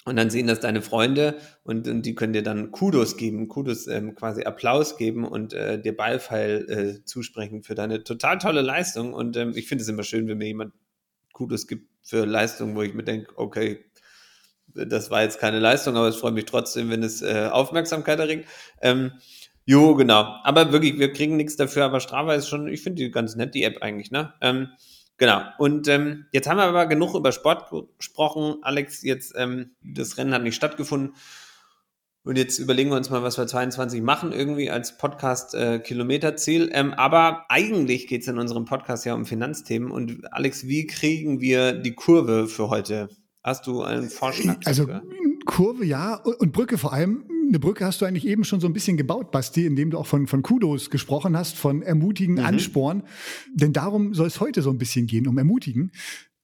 und 0.06 0.16
dann 0.16 0.30
sehen 0.30 0.46
das 0.46 0.60
deine 0.60 0.84
Freunde 0.84 1.36
und, 1.64 1.88
und 1.88 2.04
die 2.04 2.14
können 2.14 2.34
dir 2.34 2.44
dann 2.44 2.72
Kudos 2.72 3.18
geben, 3.18 3.48
Kudos 3.48 3.88
ähm, 3.88 4.14
quasi 4.14 4.44
Applaus 4.44 4.98
geben 4.98 5.26
und 5.26 5.54
äh, 5.54 5.82
dir 5.82 5.98
Beifall 5.98 6.66
äh, 6.70 7.04
zusprechen 7.06 7.64
für 7.64 7.74
deine 7.74 8.04
total 8.04 8.38
tolle 8.38 8.62
Leistung. 8.62 9.14
Und 9.14 9.36
ähm, 9.36 9.54
ich 9.56 9.68
finde 9.68 9.82
es 9.82 9.88
immer 9.88 10.04
schön, 10.04 10.28
wenn 10.28 10.38
mir 10.38 10.46
jemand 10.46 10.74
Kudos 11.34 11.66
gibt 11.66 11.90
für 12.04 12.26
Leistungen, 12.26 12.76
wo 12.76 12.84
ich 12.84 12.94
mir 12.94 13.04
denke, 13.04 13.36
okay, 13.36 13.84
das 14.68 15.10
war 15.10 15.24
jetzt 15.24 15.40
keine 15.40 15.60
Leistung, 15.60 15.98
aber 15.98 16.08
es 16.08 16.18
freut 16.18 16.36
mich 16.36 16.46
trotzdem, 16.46 16.92
wenn 16.92 17.02
es 17.02 17.24
äh, 17.24 17.50
Aufmerksamkeit 17.52 18.20
erregt. 18.20 18.48
Ähm, 18.82 19.12
jo, 19.66 19.96
genau. 19.96 20.36
Aber 20.44 20.72
wirklich, 20.72 21.00
wir 21.00 21.14
kriegen 21.14 21.36
nichts 21.36 21.56
dafür, 21.56 21.86
aber 21.86 22.00
Strava 22.00 22.36
ist 22.36 22.48
schon, 22.48 22.68
ich 22.68 22.82
finde 22.82 23.04
die 23.04 23.12
ganz 23.12 23.36
nett, 23.36 23.56
die 23.56 23.64
App 23.64 23.82
eigentlich, 23.82 24.12
ne? 24.12 24.34
Ähm, 24.42 24.70
Genau. 25.18 25.42
Und 25.58 25.88
ähm, 25.88 26.26
jetzt 26.32 26.48
haben 26.48 26.58
wir 26.58 26.64
aber 26.64 26.88
genug 26.88 27.16
über 27.16 27.32
Sport 27.32 27.72
gesprochen. 27.98 28.58
Alex, 28.62 29.04
jetzt 29.04 29.34
ähm, 29.38 29.72
das 29.82 30.18
Rennen 30.18 30.34
hat 30.34 30.44
nicht 30.44 30.56
stattgefunden. 30.56 31.14
Und 32.24 32.38
jetzt 32.38 32.58
überlegen 32.58 32.90
wir 32.90 32.98
uns 32.98 33.12
mal, 33.12 33.22
was 33.22 33.38
wir 33.38 33.46
22 33.46 34.02
machen, 34.02 34.32
irgendwie 34.32 34.72
als 34.72 34.98
Podcast-Kilometerziel. 34.98 36.70
Äh, 36.70 36.80
ähm, 36.80 36.94
aber 36.96 37.46
eigentlich 37.50 38.08
geht 38.08 38.24
es 38.24 38.28
in 38.28 38.40
unserem 38.40 38.66
Podcast 38.66 39.06
ja 39.06 39.14
um 39.14 39.26
Finanzthemen. 39.26 39.92
Und 39.92 40.34
Alex, 40.34 40.68
wie 40.68 40.88
kriegen 40.88 41.40
wir 41.40 41.74
die 41.74 41.94
Kurve 41.94 42.48
für 42.48 42.70
heute? 42.70 43.10
Hast 43.44 43.68
du 43.68 43.84
einen 43.84 44.10
Vorschlag? 44.10 44.58
Also? 44.66 44.88
Kurve 45.46 45.86
ja 45.86 46.16
und 46.16 46.52
Brücke 46.52 46.80
vor 46.80 46.94
allem 46.94 47.26
eine 47.50 47.60
Brücke 47.60 47.86
hast 47.86 48.02
du 48.02 48.06
eigentlich 48.06 48.28
eben 48.28 48.44
schon 48.44 48.60
so 48.60 48.68
ein 48.68 48.74
bisschen 48.74 48.98
gebaut, 48.98 49.32
Basti, 49.32 49.66
indem 49.66 49.92
du 49.92 49.98
auch 49.98 50.08
von, 50.08 50.28
von 50.28 50.42
Kudos 50.42 50.90
gesprochen 50.90 51.38
hast, 51.38 51.56
von 51.56 51.82
ermutigen, 51.82 52.36
mhm. 52.36 52.46
Ansporn. 52.46 53.04
Denn 53.54 53.74
darum 53.74 54.14
soll 54.14 54.28
es 54.28 54.40
heute 54.40 54.62
so 54.62 54.70
ein 54.70 54.78
bisschen 54.78 55.08
gehen, 55.08 55.28
um 55.28 55.38
ermutigen. 55.38 55.92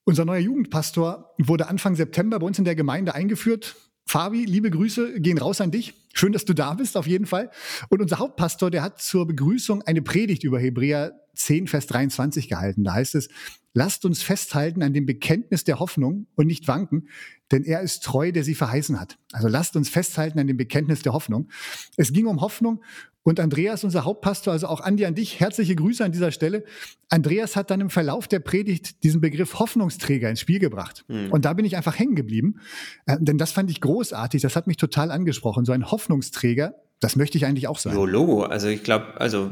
unser 0.04 0.26
neuer 0.26 0.40
Jugendpastor 0.40 1.34
wurde 1.38 1.68
Anfang 1.68 1.96
September 1.96 2.40
bei 2.40 2.46
uns 2.48 2.60
in 2.60 2.66
der 2.66 2.76
Gemeinde 2.76 3.16
eingeführt. 3.16 3.76
Fabi, 4.06 4.46
liebe 4.46 4.70
Grüße 4.70 5.22
gehen 5.22 5.38
raus 5.38 5.62
an 5.62 5.72
dich. 5.72 5.94
Schön, 6.14 6.34
dass 6.34 6.44
du 6.44 6.54
da 6.54 6.74
bist, 6.74 6.98
auf 6.98 7.08
jeden 7.08 7.26
Fall. 7.26 7.50
Und 7.90 8.02
unser 8.02 8.20
Hauptpastor, 8.20 8.72
der 8.72 8.84
hat 8.84 9.02
zur 9.02 9.26
Begrüßung 9.26 9.84
eine 9.84 10.02
Predigt 10.02 10.44
über 10.44 10.60
Hebräer 10.60 11.14
10, 11.36 11.68
Vers 11.68 11.88
23 11.88 12.50
gehalten. 12.50 12.84
Da 12.84 12.94
heißt 12.94 13.16
es, 13.16 13.30
lasst 13.74 14.06
uns 14.06 14.22
festhalten 14.22 14.84
an 14.84 14.94
dem 14.94 15.06
Bekenntnis 15.06 15.64
der 15.64 15.80
Hoffnung 15.80 16.28
und 16.36 16.48
nicht 16.48 16.68
wanken, 16.68 17.08
denn 17.52 17.64
er 17.64 17.82
ist 17.82 18.04
treu, 18.04 18.32
der 18.32 18.44
sie 18.44 18.56
verheißen 18.56 19.00
hat. 19.00 19.18
Also 19.32 19.48
lasst 19.48 19.76
uns 19.76 19.90
festhalten 19.90 20.40
an 20.40 20.48
dem 20.48 20.58
Bekenntnis 20.58 21.02
der 21.02 21.14
Hoffnung. 21.14 21.50
Es 21.98 22.14
ging 22.14 22.26
um 22.26 22.42
Hoffnung 22.42 22.82
und 23.24 23.40
Andreas, 23.40 23.84
unser 23.84 24.04
Hauptpastor, 24.04 24.54
also 24.54 24.68
auch 24.68 24.82
Andi 24.82 25.06
an 25.06 25.14
dich, 25.14 25.40
herzliche 25.40 25.76
Grüße 25.76 26.04
an 26.04 26.12
dieser 26.12 26.32
Stelle. 26.32 26.64
Andreas 27.10 27.56
hat 27.56 27.70
dann 27.70 27.80
im 27.80 27.90
Verlauf 27.90 28.28
der 28.28 28.40
Predigt 28.40 29.04
diesen 29.04 29.22
Begriff 29.22 29.60
Hoffnungsträger 29.60 30.30
ins 30.30 30.40
Spiel 30.40 30.60
gebracht. 30.60 31.06
Mhm. 31.08 31.32
Und 31.32 31.46
da 31.46 31.54
bin 31.54 31.66
ich 31.66 31.78
einfach 31.78 31.98
hängen 32.00 32.16
geblieben, 32.16 32.60
äh, 33.06 33.18
denn 33.20 33.38
das 33.38 33.52
fand 33.52 33.70
ich 33.70 33.80
großartig, 33.80 34.42
das 34.42 34.56
hat 34.56 34.66
mich 34.66 34.78
total 34.78 35.12
angesprochen. 35.12 35.66
So 35.66 35.72
ein 35.72 35.92
Hoffnungsträger, 35.92 36.76
das 37.00 37.16
möchte 37.16 37.38
ich 37.38 37.46
eigentlich 37.46 37.68
auch 37.68 37.78
sein. 37.78 37.94
Jo, 37.94 38.06
Logo, 38.06 38.44
also 38.44 38.68
ich 38.68 38.84
glaube, 38.84 39.20
also 39.20 39.52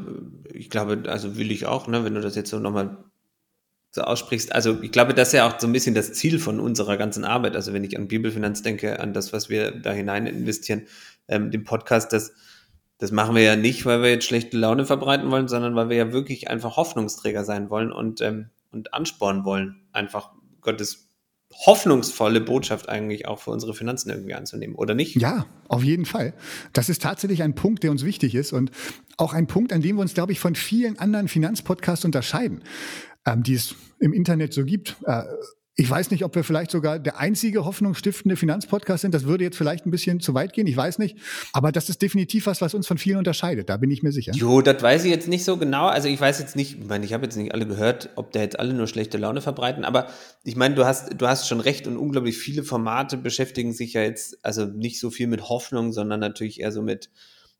ich 0.51 0.69
glaube, 0.69 1.03
also 1.07 1.37
will 1.37 1.51
ich 1.51 1.67
auch, 1.67 1.87
ne, 1.87 2.03
wenn 2.03 2.15
du 2.15 2.21
das 2.21 2.35
jetzt 2.35 2.49
so 2.49 2.59
nochmal 2.59 2.97
so 3.91 4.01
aussprichst. 4.01 4.53
Also 4.53 4.81
ich 4.81 4.91
glaube, 4.91 5.13
das 5.13 5.29
ist 5.29 5.33
ja 5.33 5.47
auch 5.47 5.59
so 5.59 5.67
ein 5.67 5.73
bisschen 5.73 5.95
das 5.95 6.13
Ziel 6.13 6.39
von 6.39 6.59
unserer 6.59 6.97
ganzen 6.97 7.25
Arbeit. 7.25 7.55
Also 7.55 7.73
wenn 7.73 7.83
ich 7.83 7.97
an 7.97 8.07
Bibelfinanz 8.07 8.61
denke, 8.61 8.99
an 8.99 9.13
das, 9.13 9.33
was 9.33 9.49
wir 9.49 9.71
da 9.71 9.91
hinein 9.91 10.27
investieren, 10.27 10.83
ähm, 11.27 11.51
dem 11.51 11.63
Podcast, 11.63 12.13
das 12.13 12.33
das 12.99 13.11
machen 13.11 13.33
wir 13.33 13.41
ja 13.41 13.55
nicht, 13.55 13.85
weil 13.85 14.01
wir 14.01 14.09
jetzt 14.09 14.25
schlechte 14.25 14.57
Laune 14.57 14.85
verbreiten 14.85 15.31
wollen, 15.31 15.47
sondern 15.47 15.73
weil 15.73 15.89
wir 15.89 15.95
ja 15.95 16.11
wirklich 16.11 16.49
einfach 16.49 16.75
Hoffnungsträger 16.75 17.45
sein 17.45 17.69
wollen 17.69 17.93
und, 17.93 18.21
ähm, 18.21 18.49
und 18.71 18.93
anspornen 18.93 19.45
wollen, 19.45 19.77
einfach 19.93 20.31
Gottes 20.59 21.07
hoffnungsvolle 21.65 22.41
Botschaft 22.41 22.89
eigentlich 22.89 23.27
auch 23.27 23.39
für 23.39 23.51
unsere 23.51 23.73
Finanzen 23.73 24.09
irgendwie 24.09 24.35
anzunehmen, 24.35 24.75
oder 24.75 24.93
nicht? 24.93 25.15
Ja, 25.15 25.45
auf 25.67 25.83
jeden 25.83 26.05
Fall. 26.05 26.33
Das 26.73 26.89
ist 26.89 27.01
tatsächlich 27.01 27.41
ein 27.41 27.55
Punkt, 27.55 27.83
der 27.83 27.89
uns 27.89 28.03
wichtig 28.03 28.35
ist 28.35 28.53
und 28.53 28.69
auch 29.17 29.33
ein 29.33 29.47
Punkt, 29.47 29.73
an 29.73 29.81
dem 29.81 29.95
wir 29.95 30.01
uns, 30.01 30.13
glaube 30.13 30.33
ich, 30.33 30.39
von 30.39 30.53
vielen 30.53 30.99
anderen 30.99 31.27
Finanzpodcasts 31.27 32.05
unterscheiden, 32.05 32.61
ähm, 33.25 33.43
die 33.43 33.55
es 33.55 33.75
im 33.99 34.13
Internet 34.13 34.53
so 34.53 34.65
gibt. 34.65 34.95
Äh, 35.05 35.23
ich 35.79 35.89
weiß 35.89 36.11
nicht, 36.11 36.25
ob 36.25 36.35
wir 36.35 36.43
vielleicht 36.43 36.71
sogar 36.71 36.99
der 36.99 37.19
einzige 37.19 37.63
hoffnungsstiftende 37.63 38.35
Finanzpodcast 38.35 39.01
sind. 39.01 39.13
Das 39.13 39.23
würde 39.23 39.45
jetzt 39.45 39.55
vielleicht 39.55 39.85
ein 39.85 39.91
bisschen 39.91 40.19
zu 40.19 40.33
weit 40.33 40.51
gehen. 40.51 40.67
Ich 40.67 40.75
weiß 40.75 40.99
nicht. 40.99 41.15
Aber 41.53 41.71
das 41.71 41.87
ist 41.87 42.01
definitiv 42.01 42.47
was, 42.47 42.59
was 42.59 42.73
uns 42.73 42.85
von 42.85 42.97
vielen 42.97 43.17
unterscheidet. 43.17 43.69
Da 43.69 43.77
bin 43.77 43.89
ich 43.89 44.03
mir 44.03 44.11
sicher. 44.11 44.33
Jo, 44.33 44.59
das 44.59 44.83
weiß 44.83 45.05
ich 45.05 45.09
jetzt 45.09 45.29
nicht 45.29 45.45
so 45.45 45.55
genau. 45.55 45.87
Also 45.87 46.09
ich 46.09 46.19
weiß 46.19 46.39
jetzt 46.39 46.57
nicht, 46.57 46.79
ich 46.79 46.85
meine, 46.85 47.05
ich 47.05 47.13
habe 47.13 47.23
jetzt 47.23 47.37
nicht 47.37 47.53
alle 47.53 47.65
gehört, 47.65 48.09
ob 48.17 48.33
da 48.33 48.41
jetzt 48.41 48.59
alle 48.59 48.73
nur 48.73 48.87
schlechte 48.87 49.17
Laune 49.17 49.39
verbreiten. 49.39 49.85
Aber 49.85 50.07
ich 50.43 50.57
meine, 50.57 50.75
du 50.75 50.83
hast, 50.83 51.13
du 51.17 51.27
hast 51.27 51.47
schon 51.47 51.61
recht 51.61 51.87
und 51.87 51.95
unglaublich 51.95 52.37
viele 52.37 52.63
Formate 52.63 53.15
beschäftigen 53.15 53.71
sich 53.71 53.93
ja 53.93 54.01
jetzt, 54.01 54.43
also 54.43 54.65
nicht 54.65 54.99
so 54.99 55.09
viel 55.09 55.27
mit 55.27 55.47
Hoffnung, 55.47 55.93
sondern 55.93 56.19
natürlich 56.19 56.59
eher 56.59 56.73
so 56.73 56.81
mit, 56.81 57.09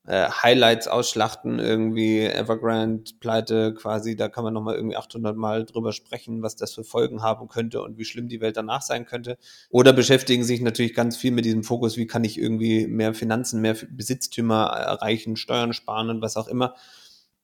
äh, 0.10 0.28
Highlights 0.28 0.88
ausschlachten, 0.88 1.60
irgendwie 1.60 2.26
Evergrande, 2.26 3.12
Pleite 3.20 3.76
quasi, 3.76 4.16
da 4.16 4.28
kann 4.28 4.44
man 4.44 4.56
nochmal 4.56 4.74
irgendwie 4.74 4.98
800 4.98 5.38
Mal 5.38 5.66
drüber 5.66 5.94
sprechen, 5.94 6.42
was 6.42 6.56
das 6.56 6.74
für 6.74 6.84
Folgen 6.84 7.22
haben 7.22 7.48
könnte 7.48 7.84
und 7.84 8.00
wie 8.00 8.06
schlimm 8.06 8.28
die 8.28 8.42
Welt 8.42 8.58
danach 8.58 8.82
sein 8.82 9.06
könnte. 9.06 9.38
Oder 9.70 9.94
beschäftigen 9.94 10.44
sich 10.44 10.62
natürlich 10.62 10.96
ganz 10.96 11.16
viel 11.16 11.30
mit 11.30 11.46
diesem 11.46 11.64
Fokus, 11.64 11.96
wie 11.96 12.08
kann 12.08 12.24
ich 12.24 12.40
irgendwie 12.40 12.88
mehr 12.88 13.14
Finanzen, 13.14 13.62
mehr 13.62 13.76
Besitztümer 13.88 14.66
erreichen, 14.66 15.36
Steuern 15.36 15.74
sparen 15.74 16.10
und 16.10 16.24
was 16.24 16.38
auch 16.38 16.48
immer. 16.48 16.74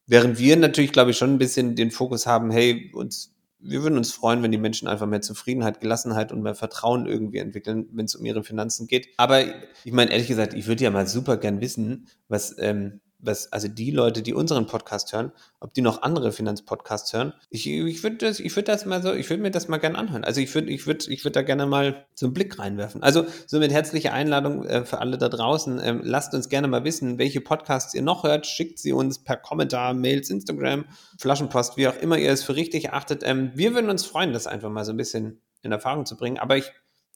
Während 0.08 0.40
wir 0.40 0.58
natürlich, 0.58 0.92
glaube 0.92 1.12
ich, 1.12 1.18
schon 1.18 1.36
ein 1.36 1.40
bisschen 1.40 1.76
den 1.76 1.92
Fokus 1.92 2.26
haben, 2.26 2.50
hey, 2.50 2.92
uns 2.96 3.35
wir 3.60 3.82
würden 3.84 3.98
uns 3.98 4.12
freuen, 4.12 4.44
wenn 4.44 4.52
die 4.52 4.58
Menschen 4.58 4.88
einfach 4.88 5.08
mehr 5.08 5.22
Zufriedenheit, 5.22 5.80
Gelassenheit 5.80 6.32
und 6.32 6.42
mehr 6.42 6.56
Vertrauen 6.56 7.06
irgendwie 7.08 7.40
entwickeln, 7.40 7.88
wenn 7.92 8.06
es 8.06 8.16
um 8.16 8.26
ihre 8.26 8.44
Finanzen 8.44 8.88
geht. 8.88 9.10
Aber 9.18 9.42
ich 9.84 9.92
meine, 9.92 10.12
ehrlich 10.12 10.28
gesagt, 10.28 10.54
ich 10.54 10.68
würde 10.68 10.84
ja 10.84 10.92
mal 10.92 11.08
super 11.08 11.38
gern 11.38 11.62
wissen, 11.62 12.08
was 12.28 12.56
ähm, 12.60 13.02
was, 13.20 13.52
also 13.52 13.68
die 13.68 13.92
Leute, 13.92 14.22
die 14.22 14.34
unseren 14.34 14.68
Podcast 14.68 15.14
hören, 15.14 15.32
ob 15.60 15.74
die 15.74 15.82
noch 15.82 16.02
andere 16.02 16.32
Finanzpodcasts 16.32 17.14
hören. 17.14 17.34
Ich, 17.50 17.68
ich 17.68 18.04
würde 18.04 18.18
das, 18.18 18.40
ich 18.40 18.54
das 18.54 18.86
mal 18.86 19.02
so, 19.02 19.14
ich 19.14 19.30
würde 19.30 19.42
mir 19.42 19.52
das 19.52 19.68
mal 19.68 19.78
gerne 19.78 19.98
anhören. 19.98 20.24
Also 20.24 20.42
ich 20.42 20.54
würde, 20.54 20.70
ich 20.70 20.86
würde, 20.86 21.12
ich 21.12 21.24
würde 21.24 21.34
da 21.34 21.42
gerne 21.42 21.66
mal 21.66 22.06
so 22.14 22.26
einen 22.26 22.34
Blick 22.34 22.60
reinwerfen. 22.60 23.04
Also 23.04 23.26
somit 23.48 23.72
herzliche 23.72 24.14
Einladung 24.14 24.66
äh, 24.66 24.86
für 24.86 25.00
alle 25.00 25.18
da 25.18 25.30
draußen. 25.30 25.80
Ähm, 25.84 26.02
lasst 26.04 26.34
uns 26.34 26.50
gerne 26.50 26.68
mal 26.68 26.84
wissen, 26.84 27.18
welche 27.18 27.42
Podcasts 27.42 27.94
ihr 27.94 28.02
noch 28.02 28.24
hört. 28.24 28.46
Schickt 28.46 28.80
sie 28.80 28.94
uns 28.94 29.24
per 29.24 29.38
Kommentar, 29.38 29.94
Mails, 29.94 30.30
Instagram, 30.30 30.86
Flaschenpost, 31.20 31.78
wie 31.78 31.88
auch 31.88 31.98
immer 31.98 32.18
ihr 32.18 32.32
es 32.32 32.44
für 32.44 32.56
richtig 32.56 32.86
erachtet. 32.86 33.22
Ähm, 33.24 33.52
wir 33.56 33.74
würden 33.74 33.90
uns 33.90 34.06
freuen, 34.06 34.34
das 34.34 34.48
einfach 34.48 34.70
mal 34.70 34.86
so 34.86 34.92
ein 34.92 34.98
bisschen 34.98 35.42
in 35.62 35.72
Erfahrung 35.72 36.06
zu 36.06 36.16
bringen. 36.18 36.38
Aber 36.38 36.58
ich 36.58 36.72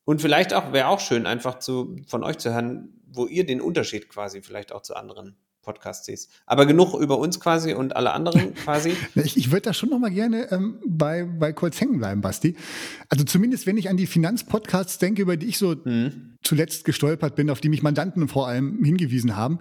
und 0.06 0.24
vielleicht 0.24 0.56
auch 0.56 0.74
wäre 0.74 0.88
auch 0.88 1.00
schön, 1.00 1.28
einfach 1.28 1.60
zu, 1.60 1.96
von 2.08 2.24
euch 2.24 2.40
zu 2.40 2.52
hören, 2.52 3.00
wo 3.06 3.28
ihr 3.28 3.46
den 3.46 3.62
Unterschied 3.62 4.10
quasi 4.10 4.42
vielleicht 4.42 4.72
auch 4.72 4.82
zu 4.82 4.96
anderen 4.96 5.38
Podcast 5.62 6.06
siehst. 6.06 6.30
Aber 6.46 6.66
genug 6.66 6.94
über 7.00 7.18
uns 7.18 7.40
quasi 7.40 7.74
und 7.74 7.96
alle 7.96 8.12
anderen 8.12 8.54
quasi. 8.66 8.94
ich, 9.16 9.38
ich 9.38 9.52
würde 9.52 9.64
da 9.64 9.74
schon 9.74 9.90
noch 9.90 10.00
mal 10.00 10.12
gerne 10.12 10.52
ähm, 10.52 10.80
bei, 10.86 11.24
bei 11.24 11.54
kurz 11.54 11.80
hängen 11.80 11.98
bleiben, 12.00 12.22
Basti. 12.22 12.56
Also 13.10 13.24
zumindest, 13.24 13.68
wenn 13.68 13.78
ich 13.78 13.90
an 13.90 13.98
die 13.98 14.08
Finanzpodcasts 14.08 14.98
denke, 14.98 15.22
über 15.22 15.38
die 15.38 15.48
ich 15.48 15.58
so 15.58 15.76
mhm. 15.84 16.38
zuletzt 16.44 16.86
gestolpert 16.86 17.36
bin, 17.36 17.50
auf 17.50 17.62
die 17.62 17.70
mich 17.70 17.84
Mandanten 17.84 18.28
vor 18.28 18.48
allem 18.48 18.84
hingewiesen 18.84 19.36
haben, 19.36 19.60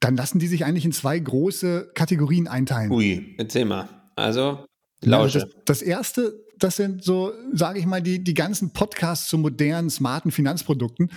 dann 0.00 0.16
lassen 0.16 0.38
die 0.38 0.46
sich 0.46 0.64
eigentlich 0.64 0.84
in 0.84 0.92
zwei 0.92 1.18
große 1.18 1.92
Kategorien 1.94 2.48
einteilen. 2.48 2.90
Ui, 2.90 3.34
erzähl 3.38 3.64
mal. 3.64 3.88
Also, 4.16 4.64
lausche. 5.00 5.40
Ja, 5.40 5.44
das, 5.44 5.54
das 5.64 5.82
erste 5.82 6.42
das 6.62 6.76
sind 6.76 7.02
so, 7.02 7.32
sage 7.52 7.78
ich 7.78 7.86
mal, 7.86 8.00
die, 8.00 8.22
die 8.22 8.34
ganzen 8.34 8.72
Podcasts 8.72 9.28
zu 9.28 9.38
modernen, 9.38 9.90
smarten 9.90 10.30
Finanzprodukten. 10.30 11.10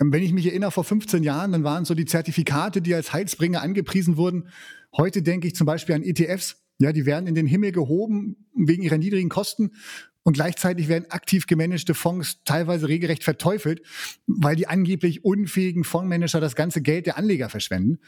Ähm, 0.00 0.12
wenn 0.12 0.22
ich 0.22 0.32
mich 0.32 0.46
erinnere, 0.46 0.70
vor 0.70 0.84
15 0.84 1.22
Jahren, 1.22 1.52
dann 1.52 1.64
waren 1.64 1.84
so 1.84 1.94
die 1.94 2.06
Zertifikate, 2.06 2.82
die 2.82 2.94
als 2.94 3.12
Heilsbringer 3.12 3.62
angepriesen 3.62 4.16
wurden. 4.16 4.48
Heute 4.96 5.22
denke 5.22 5.46
ich 5.46 5.54
zum 5.54 5.66
Beispiel 5.66 5.94
an 5.94 6.02
ETFs. 6.02 6.56
Ja, 6.78 6.92
die 6.92 7.04
werden 7.04 7.26
in 7.26 7.34
den 7.34 7.46
Himmel 7.46 7.72
gehoben 7.72 8.48
wegen 8.54 8.82
ihrer 8.82 8.96
niedrigen 8.96 9.28
Kosten. 9.28 9.72
Und 10.22 10.34
gleichzeitig 10.34 10.88
werden 10.88 11.10
aktiv 11.10 11.46
gemanagte 11.46 11.94
Fonds 11.94 12.42
teilweise 12.44 12.88
regelrecht 12.88 13.24
verteufelt, 13.24 13.80
weil 14.26 14.54
die 14.54 14.66
angeblich 14.66 15.24
unfähigen 15.24 15.82
Fondsmanager 15.82 16.40
das 16.40 16.54
ganze 16.54 16.82
Geld 16.82 17.06
der 17.06 17.16
Anleger 17.16 17.48
verschwenden. 17.48 17.98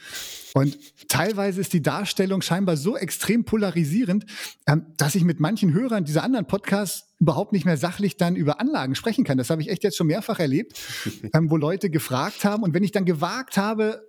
Und 0.53 0.77
teilweise 1.07 1.59
ist 1.59 1.73
die 1.73 1.81
Darstellung 1.81 2.41
scheinbar 2.43 2.77
so 2.77 2.95
extrem 2.95 3.45
polarisierend, 3.45 4.25
ähm, 4.67 4.85
dass 4.97 5.15
ich 5.15 5.23
mit 5.23 5.39
manchen 5.39 5.73
Hörern 5.73 6.05
dieser 6.05 6.23
anderen 6.23 6.45
Podcasts 6.45 7.13
überhaupt 7.19 7.53
nicht 7.53 7.65
mehr 7.65 7.77
sachlich 7.77 8.17
dann 8.17 8.35
über 8.35 8.59
Anlagen 8.59 8.95
sprechen 8.95 9.23
kann. 9.23 9.37
Das 9.37 9.49
habe 9.49 9.61
ich 9.61 9.69
echt 9.69 9.83
jetzt 9.83 9.97
schon 9.97 10.07
mehrfach 10.07 10.39
erlebt, 10.39 10.79
ähm, 11.33 11.49
wo 11.49 11.57
Leute 11.57 11.89
gefragt 11.89 12.45
haben. 12.45 12.61
Und 12.61 12.73
wenn 12.75 12.83
ich 12.83 12.91
dann 12.91 13.05
gewagt 13.05 13.57
habe, 13.57 14.03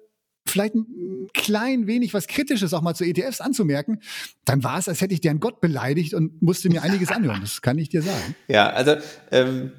vielleicht 0.46 0.74
ein 0.74 1.28
klein 1.32 1.86
wenig 1.86 2.14
was 2.14 2.26
Kritisches 2.26 2.74
auch 2.74 2.82
mal 2.82 2.94
zu 2.94 3.04
ETFs 3.04 3.40
anzumerken, 3.40 4.00
dann 4.44 4.62
war 4.62 4.78
es, 4.78 4.88
als 4.88 5.00
hätte 5.00 5.14
ich 5.14 5.20
deren 5.20 5.40
Gott 5.40 5.60
beleidigt 5.60 6.14
und 6.14 6.40
musste 6.42 6.68
mir 6.68 6.82
einiges 6.82 7.10
anhören. 7.10 7.40
Das 7.40 7.62
kann 7.62 7.78
ich 7.78 7.88
dir 7.88 8.02
sagen. 8.02 8.34
Ja, 8.48 8.70
also 8.70 8.96
ähm, 9.30 9.72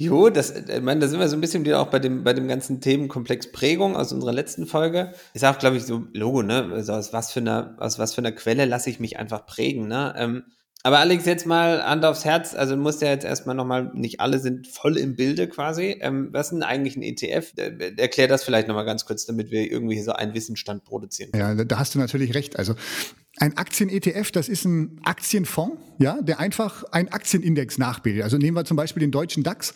Jo, 0.00 0.30
das, 0.30 0.50
äh, 0.50 0.78
ich 0.78 0.82
meine, 0.82 1.00
da 1.00 1.08
sind 1.08 1.20
wir 1.20 1.28
so 1.28 1.36
ein 1.36 1.42
bisschen 1.42 1.62
wieder 1.62 1.78
auch 1.78 1.88
bei 1.88 1.98
dem, 1.98 2.24
bei 2.24 2.32
dem 2.32 2.48
ganzen 2.48 2.80
Themenkomplex 2.80 3.52
Prägung 3.52 3.96
aus 3.96 4.14
unserer 4.14 4.32
letzten 4.32 4.66
Folge. 4.66 5.12
Ist 5.34 5.44
auch, 5.44 5.58
glaube 5.58 5.76
ich, 5.76 5.84
so 5.84 6.04
Logo, 6.14 6.40
ne? 6.40 6.70
Also 6.72 6.94
aus 6.94 7.12
was 7.12 7.32
für 7.32 7.40
einer, 7.40 7.76
aus 7.78 7.98
was 7.98 8.14
für 8.14 8.22
einer 8.22 8.32
Quelle 8.32 8.64
lasse 8.64 8.88
ich 8.88 8.98
mich 8.98 9.18
einfach 9.18 9.44
prägen, 9.44 9.88
ne? 9.88 10.14
Ähm, 10.16 10.44
aber 10.82 10.98
Alex, 10.98 11.26
jetzt 11.26 11.46
mal 11.46 11.82
Hand 11.82 12.04
aufs 12.04 12.24
Herz, 12.24 12.54
also 12.54 12.74
du 12.74 12.80
musst 12.80 13.02
ja 13.02 13.08
jetzt 13.08 13.24
erstmal 13.24 13.54
nochmal, 13.54 13.90
nicht 13.94 14.20
alle 14.20 14.38
sind 14.38 14.66
voll 14.66 14.96
im 14.96 15.14
Bilde 15.14 15.46
quasi. 15.46 15.98
Ähm, 16.00 16.28
was 16.32 16.46
ist 16.46 16.52
denn 16.52 16.62
eigentlich 16.62 16.96
ein 16.96 17.02
ETF? 17.02 17.52
Erklär 17.98 18.28
das 18.28 18.44
vielleicht 18.44 18.66
nochmal 18.66 18.86
ganz 18.86 19.04
kurz, 19.04 19.26
damit 19.26 19.50
wir 19.50 19.70
irgendwie 19.70 20.00
so 20.00 20.12
einen 20.12 20.32
Wissensstand 20.32 20.84
produzieren. 20.84 21.30
Ja, 21.34 21.54
da 21.54 21.78
hast 21.78 21.94
du 21.94 21.98
natürlich 21.98 22.34
recht. 22.34 22.58
Also 22.58 22.74
ein 23.38 23.56
Aktien-ETF, 23.56 24.32
das 24.32 24.48
ist 24.48 24.64
ein 24.64 25.00
Aktienfonds, 25.04 25.78
ja, 25.98 26.20
der 26.20 26.40
einfach 26.40 26.84
einen 26.92 27.08
Aktienindex 27.08 27.78
nachbildet. 27.78 28.24
Also 28.24 28.38
nehmen 28.38 28.56
wir 28.56 28.64
zum 28.64 28.76
Beispiel 28.76 29.00
den 29.00 29.12
deutschen 29.12 29.42
DAX, 29.42 29.74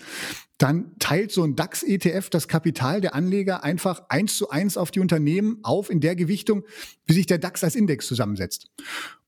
dann 0.58 0.92
teilt 0.99 1.32
so 1.32 1.44
ein 1.44 1.56
DAX-ETF 1.56 2.30
das 2.30 2.49
Kapital 2.49 3.00
der 3.00 3.14
Anleger 3.14 3.62
einfach 3.62 4.02
eins 4.08 4.37
zu 4.37 4.50
eins 4.50 4.76
auf 4.76 4.90
die 4.90 5.00
Unternehmen 5.00 5.58
auf 5.62 5.90
in 5.90 6.00
der 6.00 6.16
Gewichtung, 6.16 6.64
wie 7.06 7.12
sich 7.12 7.26
der 7.26 7.38
DAX 7.38 7.62
als 7.62 7.75
Index 7.75 8.06
zusammensetzt. 8.06 8.70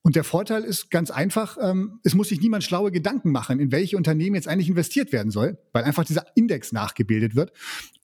Und 0.02 0.14
der 0.14 0.23
Vorteil 0.25 0.62
ist 0.62 0.90
ganz 0.90 1.11
einfach, 1.11 1.59
ähm, 1.61 1.99
es 2.04 2.14
muss 2.14 2.28
sich 2.28 2.40
niemand 2.40 2.62
schlaue 2.62 2.92
Gedanken 2.92 3.33
machen, 3.33 3.59
in 3.59 3.73
welche 3.73 3.97
Unternehmen 3.97 4.37
jetzt 4.37 4.47
eigentlich 4.47 4.68
investiert 4.68 5.12
werden 5.12 5.33
soll, 5.33 5.59
weil 5.73 5.83
einfach 5.83 6.04
dieser 6.04 6.26
Index 6.37 6.71
nachgebildet 6.71 7.35
wird. 7.35 7.52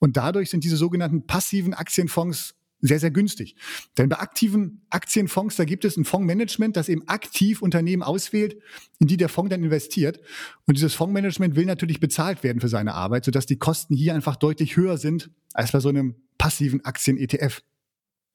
Und 0.01 0.17
dadurch 0.17 0.51
sind 0.51 0.65
diese 0.65 0.77
sogenannten 0.77 1.27
passiven 1.27 1.75
Aktienfonds 1.75 2.57
sehr, 2.83 3.01
sehr 3.01 3.11
günstig. 3.11 3.57
Denn 3.97 4.09
bei 4.09 4.19
aktiven 4.19 4.83
Aktienfonds, 4.91 5.57
da 5.57 5.65
gibt 5.65 5.85
es 5.85 5.97
ein 5.97 6.05
Fondsmanagement, 6.05 6.77
das 6.77 6.89
eben 6.89 7.07
aktiv 7.09 7.63
Unternehmen 7.63 8.03
auswählt, 8.03 8.61
in 8.99 9.07
die 9.07 9.17
der 9.17 9.29
Fonds 9.29 9.51
dann 9.51 9.63
investiert. 9.63 10.21
Und 10.67 10.77
dieses 10.77 10.95
Fondsmanagement 10.95 11.57
will 11.57 11.65
natürlich 11.65 12.01
bezahlt 12.01 12.43
werden 12.43 12.61
für 12.61 12.69
seine 12.69 12.95
Arbeit, 12.95 13.25
sodass 13.25 13.47
die 13.47 13.59
Kosten 13.59 13.95
hier 13.95 14.15
einfach 14.15 14.37
deutlich 14.37 14.77
höher 14.77 14.99
sind 14.99 15.31
als 15.55 15.73
bei 15.73 15.81
so 15.81 15.89
einem 15.89 16.17
passiven 16.39 16.85
Aktien-ETF. 16.85 17.63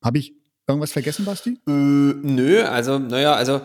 Habe 0.02 0.18
ich 0.18 0.34
Irgendwas 0.70 0.92
vergessen, 0.92 1.24
Basti? 1.24 1.52
Äh, 1.66 1.72
nö, 1.72 2.62
also, 2.64 3.00
naja, 3.00 3.34
also 3.36 3.62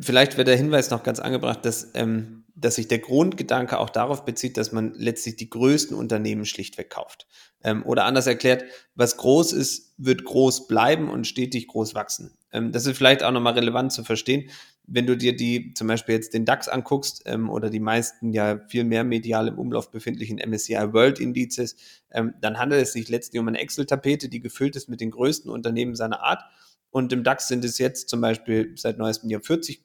vielleicht 0.00 0.36
wird 0.36 0.46
der 0.46 0.56
Hinweis 0.56 0.90
noch 0.90 1.02
ganz 1.02 1.18
angebracht, 1.18 1.64
dass 1.64 1.90
ähm, 1.94 2.35
dass 2.56 2.76
sich 2.76 2.88
der 2.88 2.98
Grundgedanke 2.98 3.78
auch 3.78 3.90
darauf 3.90 4.24
bezieht, 4.24 4.56
dass 4.56 4.72
man 4.72 4.94
letztlich 4.94 5.36
die 5.36 5.50
größten 5.50 5.96
Unternehmen 5.96 6.46
schlichtweg 6.46 6.88
kauft. 6.88 7.26
Ähm, 7.62 7.84
oder 7.84 8.04
anders 8.04 8.26
erklärt, 8.26 8.64
was 8.94 9.18
groß 9.18 9.52
ist, 9.52 9.94
wird 9.98 10.24
groß 10.24 10.66
bleiben 10.66 11.10
und 11.10 11.26
stetig 11.26 11.68
groß 11.68 11.94
wachsen. 11.94 12.32
Ähm, 12.52 12.72
das 12.72 12.86
ist 12.86 12.96
vielleicht 12.96 13.22
auch 13.22 13.30
nochmal 13.30 13.52
relevant 13.52 13.92
zu 13.92 14.04
verstehen. 14.04 14.48
Wenn 14.86 15.06
du 15.06 15.16
dir 15.16 15.36
die 15.36 15.74
zum 15.74 15.86
Beispiel 15.88 16.14
jetzt 16.14 16.32
den 16.32 16.46
DAX 16.46 16.68
anguckst 16.68 17.24
ähm, 17.26 17.50
oder 17.50 17.68
die 17.68 17.80
meisten 17.80 18.32
ja 18.32 18.60
viel 18.68 18.84
mehr 18.84 19.04
medial 19.04 19.48
im 19.48 19.58
Umlauf 19.58 19.90
befindlichen 19.90 20.38
MSCI 20.38 20.92
World 20.94 21.20
Indizes, 21.20 21.76
ähm, 22.10 22.34
dann 22.40 22.58
handelt 22.58 22.82
es 22.82 22.92
sich 22.92 23.08
letztlich 23.10 23.38
um 23.38 23.48
eine 23.48 23.58
Excel-Tapete, 23.58 24.30
die 24.30 24.40
gefüllt 24.40 24.76
ist 24.76 24.88
mit 24.88 25.02
den 25.02 25.10
größten 25.10 25.50
Unternehmen 25.50 25.94
seiner 25.94 26.22
Art. 26.22 26.42
Und 26.90 27.12
im 27.12 27.22
DAX 27.22 27.48
sind 27.48 27.64
es 27.66 27.76
jetzt 27.76 28.08
zum 28.08 28.22
Beispiel 28.22 28.72
seit 28.76 28.96
neuestem 28.96 29.28
Jahr 29.28 29.42
40 29.42 29.82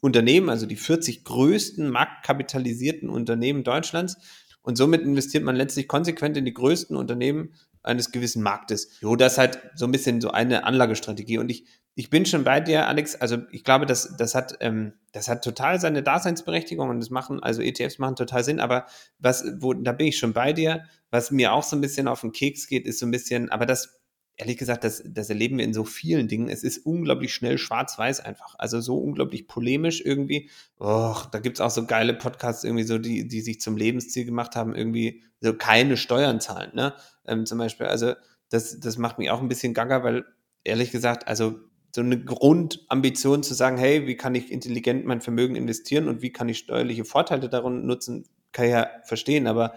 Unternehmen, 0.00 0.48
also 0.48 0.66
die 0.66 0.76
40 0.76 1.24
größten 1.24 1.88
marktkapitalisierten 1.90 3.08
Unternehmen 3.08 3.64
Deutschlands. 3.64 4.16
Und 4.62 4.76
somit 4.76 5.02
investiert 5.02 5.44
man 5.44 5.56
letztlich 5.56 5.88
konsequent 5.88 6.36
in 6.36 6.44
die 6.44 6.52
größten 6.52 6.96
Unternehmen 6.96 7.54
eines 7.82 8.12
gewissen 8.12 8.42
Marktes. 8.42 8.98
So, 9.00 9.16
das 9.16 9.32
ist 9.32 9.38
halt 9.38 9.60
so 9.74 9.86
ein 9.86 9.92
bisschen 9.92 10.20
so 10.20 10.30
eine 10.30 10.64
Anlagestrategie. 10.64 11.38
Und 11.38 11.50
ich, 11.50 11.64
ich 11.94 12.10
bin 12.10 12.26
schon 12.26 12.44
bei 12.44 12.60
dir, 12.60 12.86
Alex. 12.86 13.16
Also 13.16 13.38
ich 13.50 13.64
glaube, 13.64 13.86
das, 13.86 14.16
das 14.16 14.34
hat, 14.34 14.56
ähm, 14.60 14.92
das 15.12 15.28
hat 15.28 15.42
total 15.42 15.80
seine 15.80 16.02
Daseinsberechtigung 16.02 16.90
und 16.90 17.00
das 17.00 17.10
machen, 17.10 17.42
also 17.42 17.62
ETFs 17.62 17.98
machen 17.98 18.16
total 18.16 18.44
Sinn. 18.44 18.60
Aber 18.60 18.86
was, 19.18 19.44
wo, 19.58 19.72
da 19.72 19.92
bin 19.92 20.08
ich 20.08 20.18
schon 20.18 20.32
bei 20.32 20.52
dir. 20.52 20.84
Was 21.10 21.30
mir 21.30 21.52
auch 21.52 21.62
so 21.62 21.74
ein 21.74 21.80
bisschen 21.80 22.06
auf 22.06 22.20
den 22.20 22.32
Keks 22.32 22.66
geht, 22.66 22.86
ist 22.86 22.98
so 22.98 23.06
ein 23.06 23.10
bisschen, 23.10 23.50
aber 23.50 23.64
das 23.64 23.97
ehrlich 24.38 24.56
gesagt, 24.56 24.84
das, 24.84 25.02
das 25.04 25.28
erleben 25.28 25.58
wir 25.58 25.64
in 25.64 25.74
so 25.74 25.84
vielen 25.84 26.28
Dingen. 26.28 26.48
Es 26.48 26.62
ist 26.62 26.86
unglaublich 26.86 27.34
schnell 27.34 27.58
schwarz-weiß 27.58 28.20
einfach. 28.20 28.54
Also 28.56 28.80
so 28.80 28.96
unglaublich 28.96 29.48
polemisch 29.48 30.00
irgendwie. 30.00 30.48
Och, 30.80 31.26
da 31.26 31.40
gibt's 31.40 31.60
auch 31.60 31.70
so 31.70 31.84
geile 31.86 32.14
Podcasts 32.14 32.62
irgendwie 32.62 32.84
so, 32.84 32.98
die, 32.98 33.26
die 33.26 33.40
sich 33.40 33.60
zum 33.60 33.76
Lebensziel 33.76 34.24
gemacht 34.24 34.54
haben, 34.54 34.74
irgendwie 34.74 35.24
so 35.40 35.54
keine 35.54 35.96
Steuern 35.96 36.40
zahlen, 36.40 36.70
ne? 36.74 36.94
Ähm, 37.26 37.46
zum 37.46 37.58
Beispiel. 37.58 37.86
Also 37.86 38.14
das, 38.48 38.78
das 38.78 38.96
macht 38.96 39.18
mich 39.18 39.30
auch 39.30 39.42
ein 39.42 39.48
bisschen 39.48 39.74
gaga, 39.74 40.04
weil 40.04 40.24
ehrlich 40.62 40.92
gesagt, 40.92 41.26
also 41.26 41.58
so 41.92 42.00
eine 42.00 42.22
Grundambition 42.22 43.42
zu 43.42 43.54
sagen, 43.54 43.76
hey, 43.76 44.06
wie 44.06 44.16
kann 44.16 44.36
ich 44.36 44.52
intelligent 44.52 45.04
mein 45.04 45.20
Vermögen 45.20 45.56
investieren 45.56 46.06
und 46.06 46.22
wie 46.22 46.30
kann 46.30 46.48
ich 46.48 46.58
steuerliche 46.58 47.04
Vorteile 47.04 47.48
darum 47.48 47.86
nutzen, 47.86 48.24
kann 48.52 48.66
ich 48.66 48.72
ja 48.72 48.88
verstehen. 49.04 49.48
Aber 49.48 49.74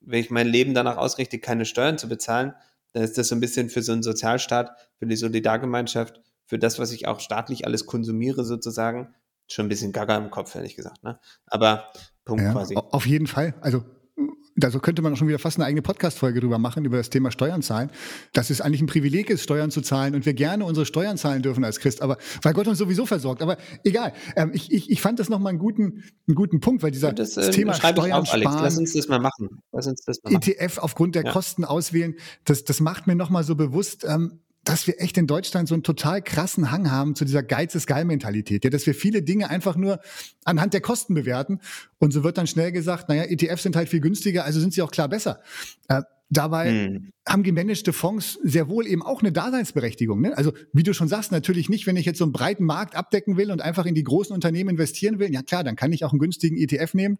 wenn 0.00 0.20
ich 0.20 0.30
mein 0.30 0.46
Leben 0.46 0.74
danach 0.74 0.98
ausrichte, 0.98 1.38
keine 1.38 1.64
Steuern 1.64 1.96
zu 1.96 2.06
bezahlen, 2.06 2.52
dann 2.94 3.02
ist 3.02 3.18
das 3.18 3.28
so 3.28 3.34
ein 3.34 3.40
bisschen 3.40 3.68
für 3.68 3.82
so 3.82 3.92
einen 3.92 4.02
Sozialstaat, 4.02 4.70
für 4.98 5.06
die 5.06 5.16
Solidargemeinschaft, 5.16 6.20
für 6.46 6.58
das, 6.58 6.78
was 6.78 6.92
ich 6.92 7.06
auch 7.06 7.20
staatlich 7.20 7.66
alles 7.66 7.86
konsumiere 7.86 8.44
sozusagen, 8.44 9.14
schon 9.48 9.66
ein 9.66 9.68
bisschen 9.68 9.92
gaga 9.92 10.16
im 10.16 10.30
Kopf, 10.30 10.54
ehrlich 10.54 10.76
gesagt. 10.76 11.02
Ne? 11.02 11.18
Aber 11.46 11.88
Punkt 12.24 12.44
ja, 12.44 12.52
quasi. 12.52 12.76
Auf 12.76 13.06
jeden 13.06 13.26
Fall. 13.26 13.54
Also 13.60 13.84
da 14.56 14.70
so 14.70 14.78
könnte 14.78 15.02
man 15.02 15.16
schon 15.16 15.28
wieder 15.28 15.38
fast 15.38 15.58
eine 15.58 15.66
eigene 15.66 15.82
Podcast-Folge 15.82 16.40
drüber 16.40 16.58
machen, 16.58 16.84
über 16.84 16.96
das 16.96 17.10
Thema 17.10 17.30
Steuern 17.30 17.62
zahlen. 17.62 17.90
Dass 18.32 18.50
es 18.50 18.60
eigentlich 18.60 18.80
ein 18.80 18.86
Privileg 18.86 19.30
ist, 19.30 19.42
Steuern 19.42 19.70
zu 19.70 19.80
zahlen 19.80 20.14
und 20.14 20.26
wir 20.26 20.34
gerne 20.34 20.64
unsere 20.64 20.86
Steuern 20.86 21.16
zahlen 21.16 21.42
dürfen 21.42 21.64
als 21.64 21.80
Christ, 21.80 22.02
aber 22.02 22.18
weil 22.42 22.52
Gott 22.52 22.68
uns 22.68 22.78
sowieso 22.78 23.06
versorgt. 23.06 23.42
Aber 23.42 23.56
egal. 23.82 24.12
Ähm, 24.36 24.52
ich, 24.54 24.72
ich, 24.72 24.90
ich 24.90 25.00
fand 25.00 25.18
das 25.18 25.28
nochmal 25.28 25.50
einen 25.50 25.58
guten, 25.58 26.04
einen 26.28 26.34
guten 26.34 26.60
Punkt, 26.60 26.82
weil 26.82 26.90
dieser 26.90 27.12
das, 27.12 27.36
äh, 27.36 27.50
Thema 27.50 27.74
Steuern 27.74 28.12
auf, 28.12 28.26
sparen, 28.26 28.62
Lass 28.62 28.78
uns 28.78 28.92
das 28.92 29.08
mal 29.08 29.18
machen. 29.18 29.62
Lass 29.72 29.86
uns 29.86 30.04
das 30.04 30.22
mal 30.22 30.32
machen. 30.32 30.42
ETF 30.42 30.78
aufgrund 30.78 31.14
der 31.14 31.24
ja. 31.24 31.32
Kosten 31.32 31.64
auswählen, 31.64 32.14
das, 32.44 32.64
das 32.64 32.80
macht 32.80 33.06
mir 33.06 33.16
nochmal 33.16 33.44
so 33.44 33.56
bewusst, 33.56 34.04
ähm, 34.04 34.40
dass 34.64 34.86
wir 34.86 35.00
echt 35.00 35.16
in 35.18 35.26
Deutschland 35.26 35.68
so 35.68 35.74
einen 35.74 35.82
total 35.82 36.22
krassen 36.22 36.70
Hang 36.70 36.90
haben 36.90 37.14
zu 37.14 37.24
dieser 37.24 37.42
Geiz 37.42 37.74
ist 37.74 37.86
geil 37.86 38.04
Mentalität, 38.04 38.64
ja, 38.64 38.70
dass 38.70 38.86
wir 38.86 38.94
viele 38.94 39.22
Dinge 39.22 39.50
einfach 39.50 39.76
nur 39.76 40.00
anhand 40.44 40.74
der 40.74 40.80
Kosten 40.80 41.14
bewerten 41.14 41.60
und 41.98 42.12
so 42.12 42.24
wird 42.24 42.38
dann 42.38 42.46
schnell 42.46 42.72
gesagt, 42.72 43.08
naja, 43.08 43.24
ETFs 43.24 43.62
sind 43.62 43.76
halt 43.76 43.88
viel 43.88 44.00
günstiger, 44.00 44.44
also 44.44 44.60
sind 44.60 44.72
sie 44.72 44.82
auch 44.82 44.90
klar 44.90 45.08
besser. 45.08 45.40
Äh, 45.88 46.02
Dabei 46.34 46.70
hm. 46.70 47.12
haben 47.26 47.42
gemanagte 47.42 47.92
Fonds 47.92 48.38
sehr 48.42 48.68
wohl 48.68 48.86
eben 48.86 49.02
auch 49.02 49.22
eine 49.22 49.32
Daseinsberechtigung. 49.32 50.20
Ne? 50.20 50.36
Also 50.36 50.52
wie 50.72 50.82
du 50.82 50.92
schon 50.92 51.08
sagst, 51.08 51.32
natürlich 51.32 51.68
nicht, 51.68 51.86
wenn 51.86 51.96
ich 51.96 52.06
jetzt 52.06 52.18
so 52.18 52.24
einen 52.24 52.32
breiten 52.32 52.64
Markt 52.64 52.96
abdecken 52.96 53.36
will 53.36 53.50
und 53.50 53.62
einfach 53.62 53.86
in 53.86 53.94
die 53.94 54.02
großen 54.02 54.34
Unternehmen 54.34 54.70
investieren 54.70 55.18
will. 55.18 55.32
Ja 55.32 55.42
klar, 55.42 55.64
dann 55.64 55.76
kann 55.76 55.92
ich 55.92 56.04
auch 56.04 56.12
einen 56.12 56.18
günstigen 56.18 56.56
ETF 56.56 56.94
nehmen, 56.94 57.18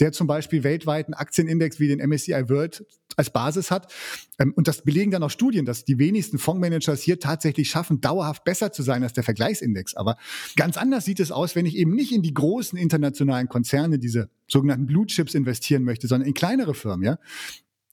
der 0.00 0.12
zum 0.12 0.26
Beispiel 0.26 0.64
weltweit 0.64 1.06
einen 1.06 1.14
Aktienindex 1.14 1.78
wie 1.78 1.88
den 1.88 2.00
MSCI 2.00 2.48
World 2.48 2.84
als 3.16 3.30
Basis 3.30 3.70
hat. 3.70 3.92
Ähm, 4.38 4.52
und 4.56 4.66
das 4.66 4.82
belegen 4.82 5.10
dann 5.10 5.22
auch 5.22 5.30
Studien, 5.30 5.64
dass 5.64 5.84
die 5.84 5.98
wenigsten 5.98 6.38
Fondsmanagers 6.38 7.02
hier 7.02 7.20
tatsächlich 7.20 7.68
schaffen, 7.68 8.00
dauerhaft 8.00 8.44
besser 8.44 8.72
zu 8.72 8.82
sein 8.82 9.02
als 9.02 9.12
der 9.12 9.24
Vergleichsindex. 9.24 9.94
Aber 9.94 10.16
ganz 10.56 10.76
anders 10.76 11.04
sieht 11.04 11.20
es 11.20 11.30
aus, 11.30 11.54
wenn 11.54 11.66
ich 11.66 11.76
eben 11.76 11.94
nicht 11.94 12.12
in 12.12 12.22
die 12.22 12.34
großen 12.34 12.78
internationalen 12.78 13.48
Konzerne, 13.48 13.98
diese 13.98 14.30
sogenannten 14.48 14.86
Blue 14.86 15.06
Chips 15.06 15.34
investieren 15.34 15.84
möchte, 15.84 16.08
sondern 16.08 16.28
in 16.28 16.34
kleinere 16.34 16.74
Firmen, 16.74 17.04
ja 17.04 17.18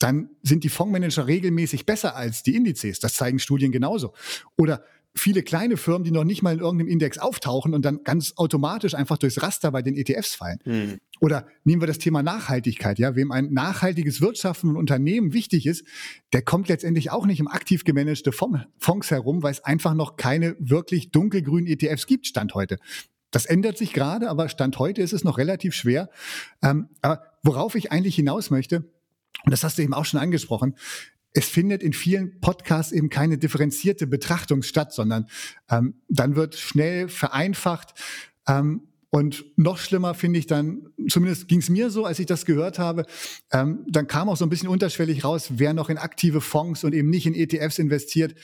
dann 0.03 0.29
sind 0.41 0.63
die 0.63 0.69
Fondsmanager 0.69 1.27
regelmäßig 1.27 1.85
besser 1.85 2.15
als 2.15 2.43
die 2.43 2.55
Indizes. 2.55 2.99
Das 2.99 3.15
zeigen 3.15 3.39
Studien 3.39 3.71
genauso. 3.71 4.13
Oder 4.57 4.83
viele 5.13 5.43
kleine 5.43 5.77
Firmen, 5.77 6.03
die 6.03 6.11
noch 6.11 6.23
nicht 6.23 6.41
mal 6.41 6.53
in 6.53 6.59
irgendeinem 6.59 6.87
Index 6.87 7.17
auftauchen 7.17 7.73
und 7.73 7.83
dann 7.83 8.03
ganz 8.03 8.33
automatisch 8.37 8.93
einfach 8.95 9.17
durchs 9.17 9.41
Raster 9.41 9.71
bei 9.71 9.81
den 9.81 9.95
ETFs 9.95 10.35
fallen. 10.35 10.59
Hm. 10.63 10.97
Oder 11.19 11.45
nehmen 11.63 11.81
wir 11.81 11.87
das 11.87 11.97
Thema 11.97 12.23
Nachhaltigkeit. 12.23 12.97
Ja, 12.97 13.15
wem 13.15 13.31
ein 13.31 13.51
nachhaltiges 13.51 14.21
Wirtschaften 14.21 14.69
und 14.69 14.77
Unternehmen 14.77 15.33
wichtig 15.33 15.65
ist, 15.65 15.85
der 16.33 16.41
kommt 16.41 16.69
letztendlich 16.69 17.11
auch 17.11 17.25
nicht 17.25 17.39
im 17.39 17.47
aktiv 17.47 17.83
gemanagte 17.83 18.31
Fonds 18.31 19.11
herum, 19.11 19.43
weil 19.43 19.51
es 19.51 19.63
einfach 19.63 19.93
noch 19.93 20.15
keine 20.15 20.55
wirklich 20.59 21.11
dunkelgrünen 21.11 21.67
ETFs 21.67 22.07
gibt, 22.07 22.27
Stand 22.27 22.55
heute. 22.55 22.77
Das 23.31 23.45
ändert 23.45 23.77
sich 23.77 23.93
gerade, 23.93 24.29
aber 24.29 24.49
Stand 24.49 24.77
heute 24.79 25.01
ist 25.01 25.13
es 25.13 25.23
noch 25.23 25.37
relativ 25.37 25.73
schwer. 25.73 26.09
Ähm, 26.61 26.89
aber 27.01 27.23
worauf 27.43 27.75
ich 27.75 27.91
eigentlich 27.91 28.15
hinaus 28.15 28.49
möchte, 28.49 28.89
und 29.43 29.51
das 29.51 29.63
hast 29.63 29.77
du 29.77 29.81
eben 29.81 29.93
auch 29.93 30.05
schon 30.05 30.19
angesprochen, 30.19 30.75
es 31.33 31.45
findet 31.45 31.81
in 31.81 31.93
vielen 31.93 32.39
Podcasts 32.41 32.91
eben 32.91 33.09
keine 33.09 33.37
differenzierte 33.37 34.05
Betrachtung 34.05 34.63
statt, 34.63 34.93
sondern 34.93 35.27
ähm, 35.69 36.01
dann 36.09 36.35
wird 36.35 36.55
schnell 36.55 37.07
vereinfacht. 37.07 37.93
Ähm, 38.47 38.87
und 39.13 39.43
noch 39.57 39.77
schlimmer 39.77 40.13
finde 40.13 40.39
ich 40.39 40.47
dann, 40.47 40.87
zumindest 41.09 41.49
ging 41.49 41.59
es 41.59 41.69
mir 41.69 41.89
so, 41.89 42.05
als 42.05 42.19
ich 42.19 42.27
das 42.27 42.45
gehört 42.45 42.79
habe, 42.79 43.05
ähm, 43.51 43.85
dann 43.89 44.07
kam 44.07 44.29
auch 44.29 44.37
so 44.37 44.45
ein 44.45 44.49
bisschen 44.49 44.69
unterschwellig 44.69 45.25
raus, 45.25 45.49
wer 45.55 45.73
noch 45.73 45.89
in 45.89 45.97
aktive 45.97 46.39
Fonds 46.39 46.85
und 46.85 46.93
eben 46.93 47.09
nicht 47.09 47.25
in 47.25 47.35
ETFs 47.35 47.77
investiert. 47.77 48.35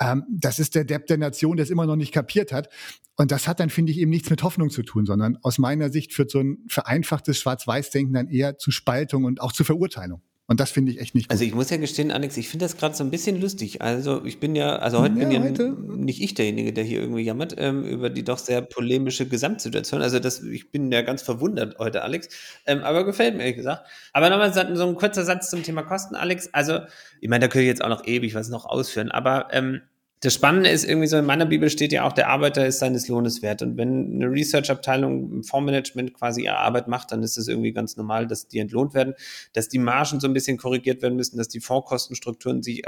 Ähm, 0.00 0.22
das 0.30 0.60
ist 0.60 0.76
der 0.76 0.84
Depp 0.84 1.06
der 1.06 1.18
Nation, 1.18 1.56
der 1.56 1.64
es 1.64 1.70
immer 1.70 1.86
noch 1.86 1.96
nicht 1.96 2.12
kapiert 2.12 2.52
hat. 2.52 2.68
Und 3.16 3.32
das 3.32 3.48
hat 3.48 3.58
dann, 3.58 3.68
finde 3.68 3.90
ich, 3.90 3.98
eben 3.98 4.10
nichts 4.10 4.30
mit 4.30 4.44
Hoffnung 4.44 4.70
zu 4.70 4.84
tun, 4.84 5.06
sondern 5.06 5.38
aus 5.42 5.58
meiner 5.58 5.90
Sicht 5.90 6.12
führt 6.12 6.30
so 6.30 6.38
ein 6.38 6.58
vereinfachtes 6.68 7.38
Schwarz-Weiß-Denken 7.38 8.14
dann 8.14 8.28
eher 8.28 8.58
zu 8.58 8.70
Spaltung 8.70 9.24
und 9.24 9.40
auch 9.40 9.52
zu 9.52 9.64
Verurteilung. 9.64 10.22
Und 10.52 10.60
das 10.60 10.70
finde 10.70 10.92
ich 10.92 11.00
echt 11.00 11.14
nicht 11.14 11.28
gut. 11.28 11.32
Also 11.32 11.44
ich 11.44 11.54
muss 11.54 11.70
ja 11.70 11.78
gestehen, 11.78 12.10
Alex, 12.10 12.36
ich 12.36 12.46
finde 12.46 12.66
das 12.66 12.76
gerade 12.76 12.94
so 12.94 13.02
ein 13.02 13.10
bisschen 13.10 13.40
lustig. 13.40 13.80
Also 13.80 14.22
ich 14.26 14.38
bin 14.38 14.54
ja, 14.54 14.76
also 14.76 14.98
heute 14.98 15.14
ja, 15.14 15.20
bin 15.20 15.30
ja 15.30 15.42
heute? 15.42 15.70
nicht 15.70 16.20
ich 16.20 16.34
derjenige, 16.34 16.74
der 16.74 16.84
hier 16.84 17.00
irgendwie 17.00 17.22
jammert, 17.22 17.54
ähm, 17.56 17.84
über 17.84 18.10
die 18.10 18.22
doch 18.22 18.36
sehr 18.36 18.60
polemische 18.60 19.26
Gesamtsituation. 19.26 20.02
Also 20.02 20.18
das, 20.18 20.42
ich 20.42 20.70
bin 20.70 20.92
ja 20.92 21.00
ganz 21.00 21.22
verwundert 21.22 21.78
heute, 21.78 22.02
Alex. 22.02 22.28
Ähm, 22.66 22.82
aber 22.82 23.06
gefällt 23.06 23.34
mir, 23.34 23.44
ehrlich 23.44 23.56
gesagt. 23.56 23.88
Aber 24.12 24.28
nochmal 24.28 24.52
so 24.52 24.86
ein 24.86 24.94
kurzer 24.94 25.24
Satz 25.24 25.48
zum 25.48 25.62
Thema 25.62 25.84
Kosten, 25.84 26.16
Alex. 26.16 26.50
Also, 26.52 26.80
ich 27.22 27.30
meine, 27.30 27.46
da 27.46 27.48
könnte 27.48 27.62
ich 27.62 27.68
jetzt 27.68 27.82
auch 27.82 27.88
noch 27.88 28.06
ewig 28.06 28.34
was 28.34 28.50
noch 28.50 28.66
ausführen, 28.66 29.10
aber 29.10 29.48
ähm, 29.52 29.80
das 30.22 30.34
Spannende 30.34 30.70
ist 30.70 30.84
irgendwie 30.84 31.08
so, 31.08 31.18
in 31.18 31.24
meiner 31.24 31.46
Bibel 31.46 31.68
steht 31.68 31.92
ja 31.92 32.04
auch, 32.04 32.12
der 32.12 32.28
Arbeiter 32.28 32.64
ist 32.64 32.78
seines 32.78 33.08
Lohnes 33.08 33.42
wert. 33.42 33.60
Und 33.60 33.76
wenn 33.76 34.14
eine 34.14 34.30
Research-Abteilung 34.30 35.32
im 35.32 35.42
Fondsmanagement 35.42 36.14
quasi 36.14 36.44
ihre 36.44 36.58
Arbeit 36.58 36.86
macht, 36.86 37.10
dann 37.10 37.24
ist 37.24 37.36
es 37.36 37.48
irgendwie 37.48 37.72
ganz 37.72 37.96
normal, 37.96 38.28
dass 38.28 38.46
die 38.46 38.60
entlohnt 38.60 38.94
werden, 38.94 39.14
dass 39.52 39.68
die 39.68 39.80
Margen 39.80 40.20
so 40.20 40.28
ein 40.28 40.32
bisschen 40.32 40.58
korrigiert 40.58 41.02
werden 41.02 41.16
müssen, 41.16 41.38
dass 41.38 41.48
die 41.48 41.58
Fondskostenstrukturen 41.58 42.62
sich 42.62 42.84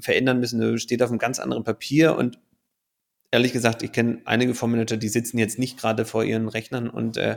verändern 0.00 0.40
müssen. 0.40 0.60
Das 0.60 0.82
steht 0.82 1.04
auf 1.04 1.10
einem 1.10 1.20
ganz 1.20 1.38
anderen 1.38 1.62
Papier 1.62 2.16
und 2.16 2.40
ehrlich 3.30 3.52
gesagt, 3.52 3.84
ich 3.84 3.92
kenne 3.92 4.20
einige 4.24 4.52
Fondsmanager, 4.52 4.96
die 4.96 5.08
sitzen 5.08 5.38
jetzt 5.38 5.60
nicht 5.60 5.78
gerade 5.78 6.04
vor 6.04 6.24
ihren 6.24 6.48
Rechnern 6.48 6.90
und, 6.90 7.16
äh, 7.16 7.36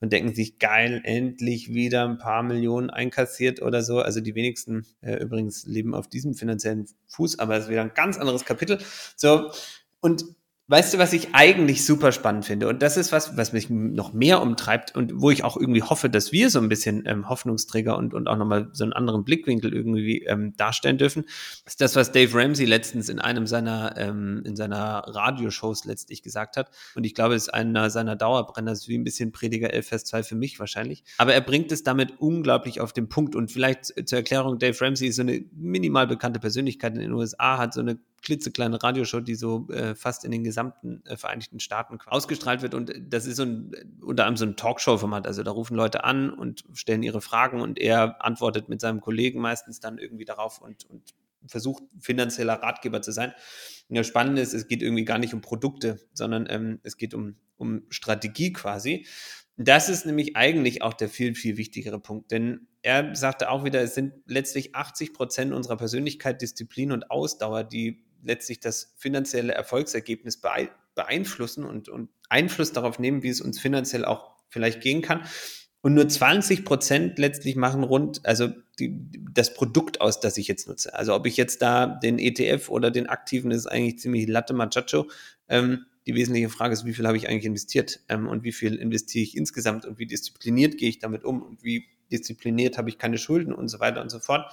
und 0.00 0.12
denken 0.12 0.34
sich, 0.34 0.58
geil, 0.58 1.00
endlich 1.04 1.72
wieder 1.72 2.08
ein 2.08 2.18
paar 2.18 2.42
Millionen 2.42 2.90
einkassiert 2.90 3.62
oder 3.62 3.82
so. 3.82 4.00
Also 4.00 4.20
die 4.20 4.34
wenigsten 4.34 4.86
äh, 5.00 5.16
übrigens 5.16 5.64
leben 5.66 5.94
auf 5.94 6.08
diesem 6.08 6.34
finanziellen 6.34 6.86
Fuß, 7.08 7.38
aber 7.38 7.56
es 7.56 7.64
ist 7.64 7.70
wieder 7.70 7.82
ein 7.82 7.94
ganz 7.94 8.18
anderes 8.18 8.44
Kapitel. 8.44 8.78
So, 9.16 9.50
und 10.00 10.24
Weißt 10.68 10.92
du, 10.92 10.98
was 10.98 11.12
ich 11.12 11.28
eigentlich 11.32 11.86
super 11.86 12.10
spannend 12.10 12.44
finde? 12.44 12.66
Und 12.66 12.82
das 12.82 12.96
ist 12.96 13.12
was, 13.12 13.36
was 13.36 13.52
mich 13.52 13.70
noch 13.70 14.12
mehr 14.12 14.42
umtreibt 14.42 14.96
und 14.96 15.12
wo 15.20 15.30
ich 15.30 15.44
auch 15.44 15.56
irgendwie 15.56 15.84
hoffe, 15.84 16.10
dass 16.10 16.32
wir 16.32 16.50
so 16.50 16.58
ein 16.58 16.68
bisschen 16.68 17.04
ähm, 17.06 17.28
Hoffnungsträger 17.28 17.96
und, 17.96 18.14
und 18.14 18.26
auch 18.26 18.36
nochmal 18.36 18.70
so 18.72 18.82
einen 18.82 18.92
anderen 18.92 19.22
Blickwinkel 19.22 19.72
irgendwie 19.72 20.24
ähm, 20.24 20.56
darstellen 20.56 20.98
dürfen. 20.98 21.24
Ist 21.64 21.80
das, 21.80 21.94
was 21.94 22.10
Dave 22.10 22.36
Ramsey 22.36 22.66
letztens 22.66 23.08
in 23.08 23.20
einem 23.20 23.46
seiner, 23.46 23.94
ähm, 23.96 24.42
in 24.44 24.56
seiner 24.56 25.04
Radioshows 25.06 25.84
letztlich 25.84 26.24
gesagt 26.24 26.56
hat. 26.56 26.68
Und 26.96 27.04
ich 27.04 27.14
glaube, 27.14 27.36
es 27.36 27.44
ist 27.44 27.54
einer 27.54 27.88
seiner 27.88 28.16
Dauerbrenner, 28.16 28.72
ist 28.72 28.88
wie 28.88 28.98
ein 28.98 29.04
bisschen 29.04 29.30
Prediger 29.30 29.72
11 29.72 29.86
Vers 29.86 30.04
2 30.06 30.24
für 30.24 30.34
mich 30.34 30.58
wahrscheinlich. 30.58 31.04
Aber 31.18 31.32
er 31.32 31.42
bringt 31.42 31.70
es 31.70 31.84
damit 31.84 32.14
unglaublich 32.18 32.80
auf 32.80 32.92
den 32.92 33.08
Punkt. 33.08 33.36
Und 33.36 33.52
vielleicht 33.52 33.94
zur 34.08 34.18
Erklärung, 34.18 34.58
Dave 34.58 34.80
Ramsey 34.80 35.06
ist 35.06 35.16
so 35.16 35.22
eine 35.22 35.44
minimal 35.52 36.08
bekannte 36.08 36.40
Persönlichkeit 36.40 36.94
in 36.94 37.02
den 37.02 37.12
USA, 37.12 37.58
hat 37.58 37.72
so 37.72 37.82
eine 37.82 38.00
klitzekleine 38.22 38.82
Radioshow, 38.82 39.20
die 39.20 39.34
so 39.34 39.68
äh, 39.70 39.94
fast 39.94 40.24
in 40.24 40.30
den 40.30 40.44
gesamten 40.44 41.04
äh, 41.06 41.16
Vereinigten 41.16 41.60
Staaten 41.60 41.98
ausgestrahlt 42.06 42.62
wird. 42.62 42.74
Und 42.74 42.92
das 43.08 43.26
ist 43.26 43.36
so 43.36 43.44
ein, 43.44 43.72
unter 44.00 44.24
anderem 44.24 44.36
so 44.36 44.44
ein 44.46 44.56
Talkshow-Format. 44.56 45.26
Also 45.26 45.42
da 45.42 45.50
rufen 45.50 45.76
Leute 45.76 46.04
an 46.04 46.30
und 46.30 46.64
stellen 46.72 47.02
ihre 47.02 47.20
Fragen 47.20 47.60
und 47.60 47.78
er 47.78 48.24
antwortet 48.24 48.68
mit 48.68 48.80
seinem 48.80 49.00
Kollegen 49.00 49.40
meistens 49.40 49.80
dann 49.80 49.98
irgendwie 49.98 50.24
darauf 50.24 50.60
und, 50.60 50.88
und 50.90 51.14
versucht, 51.46 51.82
finanzieller 52.00 52.54
Ratgeber 52.54 53.02
zu 53.02 53.12
sein. 53.12 53.32
Und 53.88 53.96
das 53.96 54.06
Spannende 54.06 54.42
ist, 54.42 54.52
es 54.52 54.66
geht 54.68 54.82
irgendwie 54.82 55.04
gar 55.04 55.18
nicht 55.18 55.34
um 55.34 55.40
Produkte, 55.40 56.00
sondern 56.12 56.46
ähm, 56.48 56.80
es 56.82 56.96
geht 56.96 57.14
um, 57.14 57.36
um 57.56 57.82
Strategie 57.90 58.52
quasi. 58.52 59.06
Das 59.56 59.88
ist 59.88 60.04
nämlich 60.04 60.36
eigentlich 60.36 60.82
auch 60.82 60.92
der 60.92 61.08
viel, 61.08 61.34
viel 61.34 61.56
wichtigere 61.56 61.98
Punkt, 61.98 62.30
denn 62.30 62.66
er 62.82 63.14
sagte 63.16 63.50
auch 63.50 63.64
wieder, 63.64 63.80
es 63.80 63.94
sind 63.94 64.12
letztlich 64.26 64.74
80 64.74 65.14
Prozent 65.14 65.52
unserer 65.52 65.76
Persönlichkeit, 65.76 66.42
Disziplin 66.42 66.92
und 66.92 67.10
Ausdauer, 67.10 67.64
die 67.64 68.04
letztlich 68.22 68.60
das 68.60 68.94
finanzielle 68.96 69.54
Erfolgsergebnis 69.54 70.40
beeinflussen 70.94 71.64
und, 71.64 71.88
und 71.88 72.10
Einfluss 72.28 72.72
darauf 72.72 72.98
nehmen, 72.98 73.22
wie 73.22 73.28
es 73.28 73.40
uns 73.40 73.58
finanziell 73.58 74.04
auch 74.04 74.36
vielleicht 74.48 74.80
gehen 74.82 75.02
kann. 75.02 75.22
Und 75.80 75.94
nur 75.94 76.08
20 76.08 76.64
Prozent 76.64 77.18
letztlich 77.18 77.54
machen 77.54 77.84
rund, 77.84 78.26
also 78.26 78.48
die, 78.78 79.08
das 79.32 79.54
Produkt 79.54 80.00
aus, 80.00 80.20
das 80.20 80.36
ich 80.36 80.48
jetzt 80.48 80.68
nutze. 80.68 80.92
Also 80.94 81.14
ob 81.14 81.26
ich 81.26 81.36
jetzt 81.36 81.62
da 81.62 81.86
den 81.86 82.18
ETF 82.18 82.68
oder 82.70 82.90
den 82.90 83.06
aktiven, 83.08 83.52
ist 83.52 83.66
eigentlich 83.66 84.00
ziemlich 84.00 84.26
Latte 84.26 84.52
Machacho. 84.52 85.08
Ähm, 85.48 85.86
die 86.06 86.14
wesentliche 86.14 86.48
Frage 86.48 86.72
ist, 86.72 86.84
wie 86.84 86.94
viel 86.94 87.06
habe 87.06 87.16
ich 87.16 87.28
eigentlich 87.28 87.46
investiert 87.46 88.00
ähm, 88.08 88.28
und 88.28 88.44
wie 88.44 88.52
viel 88.52 88.76
investiere 88.76 89.24
ich 89.24 89.36
insgesamt 89.36 89.84
und 89.84 89.98
wie 89.98 90.06
diszipliniert 90.06 90.78
gehe 90.78 90.88
ich 90.88 90.98
damit 90.98 91.24
um 91.24 91.42
und 91.42 91.62
wie 91.62 91.86
diszipliniert 92.12 92.78
habe 92.78 92.88
ich 92.88 92.98
keine 92.98 93.18
Schulden 93.18 93.52
und 93.52 93.68
so 93.68 93.80
weiter 93.80 94.00
und 94.00 94.10
so 94.10 94.20
fort. 94.20 94.52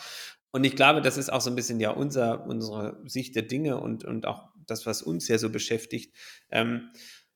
Und 0.51 0.63
ich 0.63 0.75
glaube, 0.75 1.01
das 1.01 1.17
ist 1.17 1.31
auch 1.31 1.41
so 1.41 1.49
ein 1.49 1.55
bisschen 1.55 1.79
ja 1.79 1.91
unser, 1.91 2.45
unsere 2.45 3.01
Sicht 3.05 3.35
der 3.35 3.43
Dinge 3.43 3.79
und, 3.79 4.03
und 4.03 4.25
auch 4.25 4.49
das, 4.67 4.85
was 4.85 5.01
uns 5.01 5.27
ja 5.27 5.37
so 5.37 5.49
beschäftigt. 5.49 6.15
Ähm, 6.51 6.91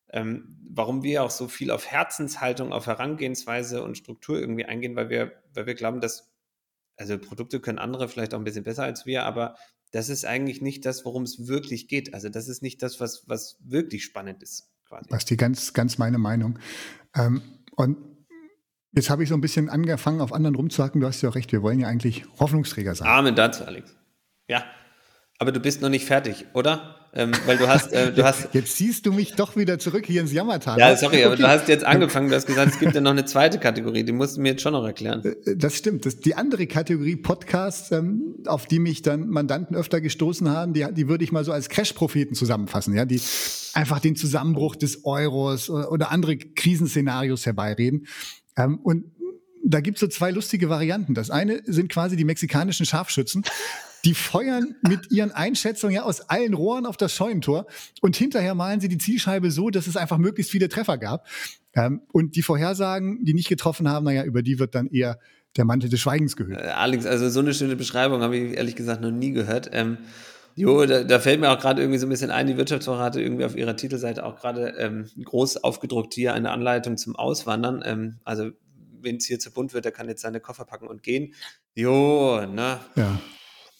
ähm, 0.09 0.57
warum 0.69 1.03
wir 1.03 1.23
auch 1.23 1.31
so 1.31 1.47
viel 1.47 1.71
auf 1.71 1.85
Herzenshaltung, 1.85 2.71
auf 2.71 2.87
Herangehensweise 2.87 3.83
und 3.83 3.97
Struktur 3.97 4.39
irgendwie 4.39 4.65
eingehen, 4.65 4.95
weil 4.95 5.09
wir, 5.09 5.33
weil 5.53 5.65
wir 5.65 5.75
glauben, 5.75 5.99
dass, 5.99 6.31
also 6.95 7.17
Produkte 7.17 7.59
können 7.59 7.79
andere 7.79 8.07
vielleicht 8.07 8.33
auch 8.33 8.39
ein 8.39 8.43
bisschen 8.43 8.63
besser 8.63 8.83
als 8.83 9.05
wir, 9.05 9.25
aber 9.25 9.55
das 9.91 10.09
ist 10.09 10.25
eigentlich 10.25 10.61
nicht 10.61 10.85
das, 10.85 11.05
worum 11.05 11.23
es 11.23 11.47
wirklich 11.47 11.87
geht. 11.87 12.13
Also 12.13 12.29
das 12.29 12.47
ist 12.47 12.61
nicht 12.61 12.81
das, 12.81 12.99
was, 12.99 13.27
was 13.27 13.57
wirklich 13.63 14.03
spannend 14.03 14.43
ist. 14.43 14.69
Quasi. 14.85 15.09
Was 15.09 15.25
die 15.25 15.37
ganz, 15.37 15.73
ganz 15.73 15.97
meine 15.97 16.17
Meinung. 16.17 16.59
Ähm, 17.15 17.41
und 17.75 17.97
jetzt 18.93 19.09
habe 19.09 19.23
ich 19.23 19.29
so 19.29 19.35
ein 19.35 19.41
bisschen 19.41 19.69
angefangen, 19.69 20.21
auf 20.21 20.33
anderen 20.33 20.55
rumzuhacken. 20.55 21.01
Du 21.01 21.07
hast 21.07 21.21
ja 21.21 21.29
auch 21.29 21.35
recht, 21.35 21.51
wir 21.51 21.61
wollen 21.61 21.79
ja 21.79 21.87
eigentlich 21.87 22.25
Hoffnungsträger 22.39 22.95
sein. 22.95 23.07
Amen 23.07 23.35
dazu, 23.35 23.65
Alex. 23.65 23.95
Ja, 24.47 24.63
aber 25.39 25.51
du 25.51 25.59
bist 25.59 25.81
noch 25.81 25.89
nicht 25.89 26.05
fertig, 26.05 26.45
oder? 26.53 27.06
Ähm, 27.13 27.31
weil 27.45 27.57
du 27.57 27.67
hast, 27.67 27.93
äh, 27.93 28.11
du 28.11 28.23
hast. 28.23 28.49
Jetzt 28.53 28.75
ziehst 28.75 29.05
du 29.05 29.11
mich 29.11 29.33
doch 29.33 29.55
wieder 29.55 29.79
zurück 29.79 30.05
hier 30.05 30.21
ins 30.21 30.33
Jammertal. 30.33 30.77
Ja, 30.77 30.95
sorry, 30.95 31.23
aber 31.23 31.35
du 31.35 31.47
hast 31.47 31.67
jetzt 31.67 31.83
angefangen, 31.83 32.29
du 32.29 32.35
hast 32.35 32.45
gesagt, 32.45 32.73
es 32.73 32.79
gibt 32.79 32.93
ja 32.93 33.01
noch 33.01 33.11
eine 33.11 33.25
zweite 33.25 33.57
Kategorie, 33.59 34.03
die 34.03 34.11
musst 34.11 34.37
du 34.37 34.41
mir 34.41 34.49
jetzt 34.49 34.61
schon 34.61 34.73
noch 34.73 34.85
erklären. 34.85 35.23
Äh, 35.23 35.55
das 35.55 35.75
stimmt. 35.75 36.05
Das, 36.05 36.17
die 36.17 36.35
andere 36.35 36.67
Kategorie 36.67 37.15
Podcasts, 37.15 37.91
ähm, 37.91 38.35
auf 38.45 38.65
die 38.65 38.79
mich 38.79 39.01
dann 39.01 39.27
Mandanten 39.29 39.75
öfter 39.75 40.01
gestoßen 40.01 40.49
haben, 40.49 40.73
die, 40.73 40.85
die 40.91 41.07
würde 41.07 41.23
ich 41.23 41.31
mal 41.31 41.43
so 41.43 41.51
als 41.51 41.69
Crash-Propheten 41.69 42.35
zusammenfassen, 42.35 42.93
ja, 42.93 43.05
die 43.05 43.21
einfach 43.73 43.99
den 43.99 44.15
Zusammenbruch 44.15 44.75
des 44.75 45.05
Euros 45.05 45.69
oder, 45.69 45.91
oder 45.91 46.11
andere 46.11 46.37
Krisenszenarios 46.37 47.45
herbeireden. 47.45 48.07
Ähm, 48.57 48.79
und 48.83 49.05
da 49.63 49.81
gibt 49.81 49.97
es 49.97 50.01
so 50.01 50.07
zwei 50.07 50.31
lustige 50.31 50.69
Varianten. 50.69 51.13
Das 51.13 51.29
eine 51.29 51.61
sind 51.65 51.89
quasi 51.89 52.15
die 52.15 52.23
mexikanischen 52.23 52.85
Scharfschützen, 52.85 53.43
die 54.07 54.13
feuern 54.13 54.73
mit 54.87 55.11
ihren 55.11 55.31
Einschätzungen 55.31 55.93
ja 55.93 56.03
aus 56.03 56.21
allen 56.21 56.53
Rohren 56.53 56.85
auf 56.85 56.95
das 56.95 57.13
Scheunentor 57.13 57.67
und 57.99 58.15
hinterher 58.15 58.55
malen 58.55 58.79
sie 58.79 58.87
die 58.87 58.97
Zielscheibe 58.97 59.51
so, 59.51 59.69
dass 59.69 59.85
es 59.85 59.97
einfach 59.97 60.17
möglichst 60.17 60.49
viele 60.49 60.69
Treffer 60.69 60.97
gab. 60.97 61.27
Ähm, 61.73 62.01
und 62.13 62.37
die 62.37 62.41
Vorhersagen, 62.41 63.25
die 63.25 63.33
nicht 63.33 63.49
getroffen 63.49 63.89
haben, 63.89 64.05
naja, 64.05 64.23
über 64.23 64.43
die 64.43 64.59
wird 64.59 64.75
dann 64.75 64.87
eher 64.87 65.19
der 65.57 65.65
Mantel 65.65 65.89
des 65.89 65.99
Schweigens 65.99 66.37
gehört. 66.37 66.61
Äh, 66.61 66.69
Alex, 66.69 67.05
also 67.05 67.27
so 67.29 67.41
eine 67.41 67.53
schöne 67.53 67.75
Beschreibung 67.75 68.21
habe 68.21 68.37
ich 68.37 68.55
ehrlich 68.55 68.77
gesagt 68.77 69.01
noch 69.01 69.11
nie 69.11 69.31
gehört. 69.31 69.69
Ähm, 69.73 69.97
Jo, 70.55 70.85
da, 70.87 71.03
da, 71.03 71.19
fällt 71.19 71.39
mir 71.39 71.51
auch 71.51 71.59
gerade 71.59 71.81
irgendwie 71.83 71.99
so 71.99 72.07
ein 72.07 72.09
bisschen 72.09 72.31
ein, 72.31 72.47
die 72.47 72.57
Wirtschaftswoche 72.57 72.97
hatte 72.97 73.21
irgendwie 73.21 73.45
auf 73.45 73.55
ihrer 73.55 73.75
Titelseite 73.75 74.25
auch 74.25 74.37
gerade 74.37 74.69
ähm, 74.79 75.07
groß 75.23 75.57
aufgedruckt 75.57 76.15
hier 76.15 76.33
eine 76.33 76.49
Anleitung 76.49 76.97
zum 76.97 77.15
Auswandern. 77.15 77.83
Ähm, 77.85 78.15
also 78.23 78.49
wenn 79.01 79.17
es 79.17 79.25
hier 79.25 79.37
zu 79.37 79.51
bunt 79.51 79.75
wird, 79.75 79.85
der 79.85 79.91
kann 79.91 80.07
jetzt 80.07 80.23
seine 80.23 80.39
Koffer 80.39 80.65
packen 80.65 80.87
und 80.87 81.03
gehen. 81.03 81.35
Jo, 81.75 82.43
ne? 82.47 82.79
Ja. 82.95 83.19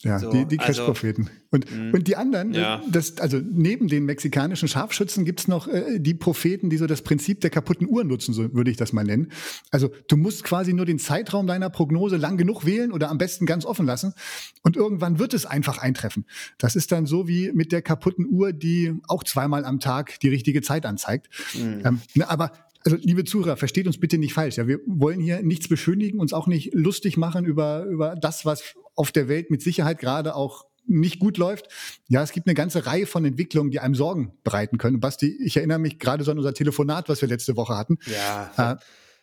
Ja, 0.02 0.20
so, 0.20 0.30
die, 0.30 0.44
die 0.44 0.58
Crash-Propheten. 0.58 1.22
Also, 1.22 1.38
und, 1.50 1.70
mh, 1.70 1.90
und 1.92 2.06
die 2.06 2.14
anderen, 2.14 2.52
ja. 2.52 2.80
das, 2.88 3.18
also 3.18 3.38
neben 3.38 3.88
den 3.88 4.04
mexikanischen 4.04 4.68
Scharfschützen 4.68 5.24
gibt 5.24 5.40
es 5.40 5.48
noch 5.48 5.66
äh, 5.66 5.98
die 5.98 6.14
Propheten, 6.14 6.70
die 6.70 6.76
so 6.76 6.86
das 6.86 7.02
Prinzip 7.02 7.40
der 7.40 7.50
kaputten 7.50 7.88
Uhr 7.88 8.04
nutzen, 8.04 8.32
so 8.32 8.54
würde 8.54 8.70
ich 8.70 8.76
das 8.76 8.92
mal 8.92 9.02
nennen. 9.02 9.32
Also 9.72 9.90
du 10.06 10.16
musst 10.16 10.44
quasi 10.44 10.72
nur 10.72 10.86
den 10.86 11.00
Zeitraum 11.00 11.48
deiner 11.48 11.68
Prognose 11.68 12.16
lang 12.16 12.36
genug 12.36 12.64
wählen 12.64 12.92
oder 12.92 13.10
am 13.10 13.18
besten 13.18 13.44
ganz 13.44 13.64
offen 13.64 13.86
lassen 13.86 14.14
und 14.62 14.76
irgendwann 14.76 15.18
wird 15.18 15.34
es 15.34 15.46
einfach 15.46 15.78
eintreffen. 15.78 16.26
Das 16.58 16.76
ist 16.76 16.92
dann 16.92 17.06
so 17.06 17.26
wie 17.26 17.50
mit 17.52 17.72
der 17.72 17.82
kaputten 17.82 18.26
Uhr, 18.30 18.52
die 18.52 18.94
auch 19.08 19.24
zweimal 19.24 19.64
am 19.64 19.80
Tag 19.80 20.20
die 20.20 20.28
richtige 20.28 20.62
Zeit 20.62 20.86
anzeigt. 20.86 21.28
Mhm. 21.54 21.82
Ähm, 21.84 22.00
ne, 22.14 22.30
aber 22.30 22.52
also 22.84 22.96
liebe 23.00 23.24
Zuhörer, 23.24 23.56
versteht 23.56 23.86
uns 23.86 23.98
bitte 23.98 24.18
nicht 24.18 24.34
falsch. 24.34 24.56
Ja, 24.56 24.66
wir 24.66 24.80
wollen 24.86 25.20
hier 25.20 25.42
nichts 25.42 25.68
beschönigen, 25.68 26.20
uns 26.20 26.32
auch 26.32 26.46
nicht 26.46 26.74
lustig 26.74 27.16
machen 27.16 27.44
über, 27.44 27.84
über 27.84 28.14
das, 28.14 28.44
was 28.44 28.74
auf 28.94 29.12
der 29.12 29.28
Welt 29.28 29.50
mit 29.50 29.62
Sicherheit 29.62 29.98
gerade 29.98 30.34
auch 30.34 30.66
nicht 30.86 31.18
gut 31.18 31.36
läuft. 31.36 31.68
Ja, 32.08 32.22
es 32.22 32.32
gibt 32.32 32.46
eine 32.46 32.54
ganze 32.54 32.86
Reihe 32.86 33.06
von 33.06 33.24
Entwicklungen, 33.24 33.70
die 33.70 33.80
einem 33.80 33.94
Sorgen 33.94 34.32
bereiten 34.42 34.78
können. 34.78 35.00
Basti, 35.00 35.36
ich 35.44 35.56
erinnere 35.56 35.78
mich 35.78 35.98
gerade 35.98 36.24
so 36.24 36.30
an 36.30 36.38
unser 36.38 36.54
Telefonat, 36.54 37.08
was 37.08 37.20
wir 37.20 37.28
letzte 37.28 37.56
Woche 37.56 37.76
hatten. 37.76 37.98
Ja. 38.06 38.72
Äh, 38.72 38.76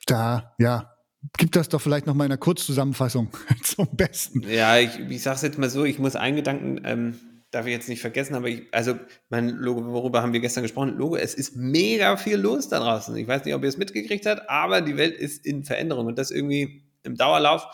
da, 0.05 0.55
ja, 0.59 0.95
gibt 1.37 1.55
das 1.55 1.69
doch 1.69 1.81
vielleicht 1.81 2.05
noch 2.05 2.13
mal 2.13 2.25
in 2.25 2.31
einer 2.31 2.37
Kurzzusammenfassung 2.37 3.29
zum 3.63 3.87
Besten. 3.95 4.43
Ja, 4.47 4.77
ich, 4.77 4.99
ich 4.99 5.23
sage 5.23 5.37
es 5.37 5.41
jetzt 5.41 5.57
mal 5.57 5.69
so, 5.69 5.83
ich 5.83 5.99
muss 5.99 6.15
einen 6.15 6.35
Gedanken, 6.35 6.81
ähm, 6.83 7.15
darf 7.55 7.65
ich 7.65 7.71
jetzt 7.71 7.89
nicht 7.89 8.01
vergessen, 8.01 8.35
aber 8.35 8.49
ich, 8.49 8.63
also 8.71 8.99
mein 9.29 9.49
Logo, 9.49 9.85
worüber 9.85 10.21
haben 10.21 10.33
wir 10.33 10.41
gestern 10.41 10.63
gesprochen? 10.63 10.97
Logo, 10.97 11.15
es 11.15 11.33
ist 11.33 11.55
mega 11.55 12.17
viel 12.17 12.37
los 12.37 12.67
da 12.67 12.79
draußen. 12.79 13.15
Ich 13.15 13.27
weiß 13.27 13.45
nicht, 13.45 13.55
ob 13.55 13.63
ihr 13.63 13.69
es 13.69 13.77
mitgekriegt 13.77 14.25
habt, 14.25 14.49
aber 14.49 14.81
die 14.81 14.97
Welt 14.97 15.15
ist 15.15 15.45
in 15.45 15.63
Veränderung 15.63 16.05
und 16.07 16.19
das 16.19 16.31
irgendwie 16.31 16.83
im 17.03 17.15
Dauerlauf 17.15 17.67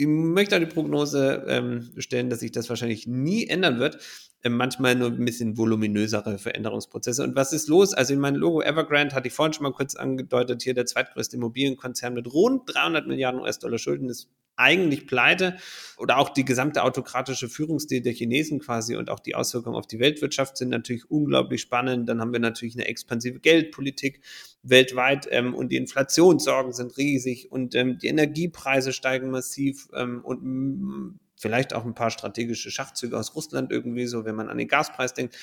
ich 0.00 0.06
möchte 0.06 0.56
auch 0.56 0.60
die 0.60 0.66
Prognose 0.66 1.44
ähm, 1.46 1.92
stellen, 1.98 2.30
dass 2.30 2.40
sich 2.40 2.52
das 2.52 2.70
wahrscheinlich 2.70 3.06
nie 3.06 3.46
ändern 3.46 3.78
wird. 3.78 3.98
Ähm, 4.42 4.56
manchmal 4.56 4.94
nur 4.94 5.08
ein 5.08 5.24
bisschen 5.24 5.58
voluminösere 5.58 6.38
Veränderungsprozesse. 6.38 7.22
Und 7.22 7.36
was 7.36 7.52
ist 7.52 7.68
los? 7.68 7.92
Also 7.92 8.14
in 8.14 8.20
meinem 8.20 8.36
Logo 8.36 8.62
Evergrande 8.62 9.14
hatte 9.14 9.28
ich 9.28 9.34
vorhin 9.34 9.52
schon 9.52 9.64
mal 9.64 9.72
kurz 9.72 9.96
angedeutet, 9.96 10.62
hier 10.62 10.72
der 10.72 10.86
zweitgrößte 10.86 11.36
Immobilienkonzern 11.36 12.14
mit 12.14 12.32
rund 12.32 12.62
300 12.72 13.06
Milliarden 13.06 13.40
US-Dollar 13.40 13.78
Schulden 13.78 14.08
ist 14.08 14.30
eigentlich 14.56 15.06
pleite 15.06 15.56
oder 15.96 16.18
auch 16.18 16.28
die 16.28 16.44
gesamte 16.44 16.84
autokratische 16.84 17.48
Führungsstil 17.48 18.02
der 18.02 18.12
Chinesen 18.12 18.60
quasi 18.60 18.94
und 18.96 19.10
auch 19.10 19.20
die 19.20 19.34
Auswirkungen 19.34 19.76
auf 19.76 19.86
die 19.86 19.98
Weltwirtschaft 19.98 20.56
sind 20.56 20.68
natürlich 20.68 21.10
unglaublich 21.10 21.62
spannend. 21.62 22.08
Dann 22.08 22.20
haben 22.20 22.32
wir 22.32 22.40
natürlich 22.40 22.74
eine 22.74 22.86
expansive 22.86 23.40
Geldpolitik 23.40 24.20
weltweit 24.62 25.26
ähm, 25.30 25.54
und 25.54 25.70
die 25.70 25.76
Inflationssorgen 25.76 26.72
sind 26.72 26.96
riesig 26.98 27.50
und 27.50 27.74
ähm, 27.74 27.98
die 27.98 28.08
Energiepreise 28.08 28.92
steigen 28.92 29.30
massiv 29.30 29.88
ähm, 29.94 30.20
und 30.22 31.18
vielleicht 31.40 31.74
auch 31.74 31.84
ein 31.84 31.94
paar 31.94 32.10
strategische 32.10 32.70
Schachzüge 32.70 33.18
aus 33.18 33.34
Russland 33.34 33.72
irgendwie 33.72 34.06
so, 34.06 34.24
wenn 34.24 34.36
man 34.36 34.48
an 34.48 34.58
den 34.58 34.68
Gaspreis 34.68 35.14
denkt. 35.14 35.36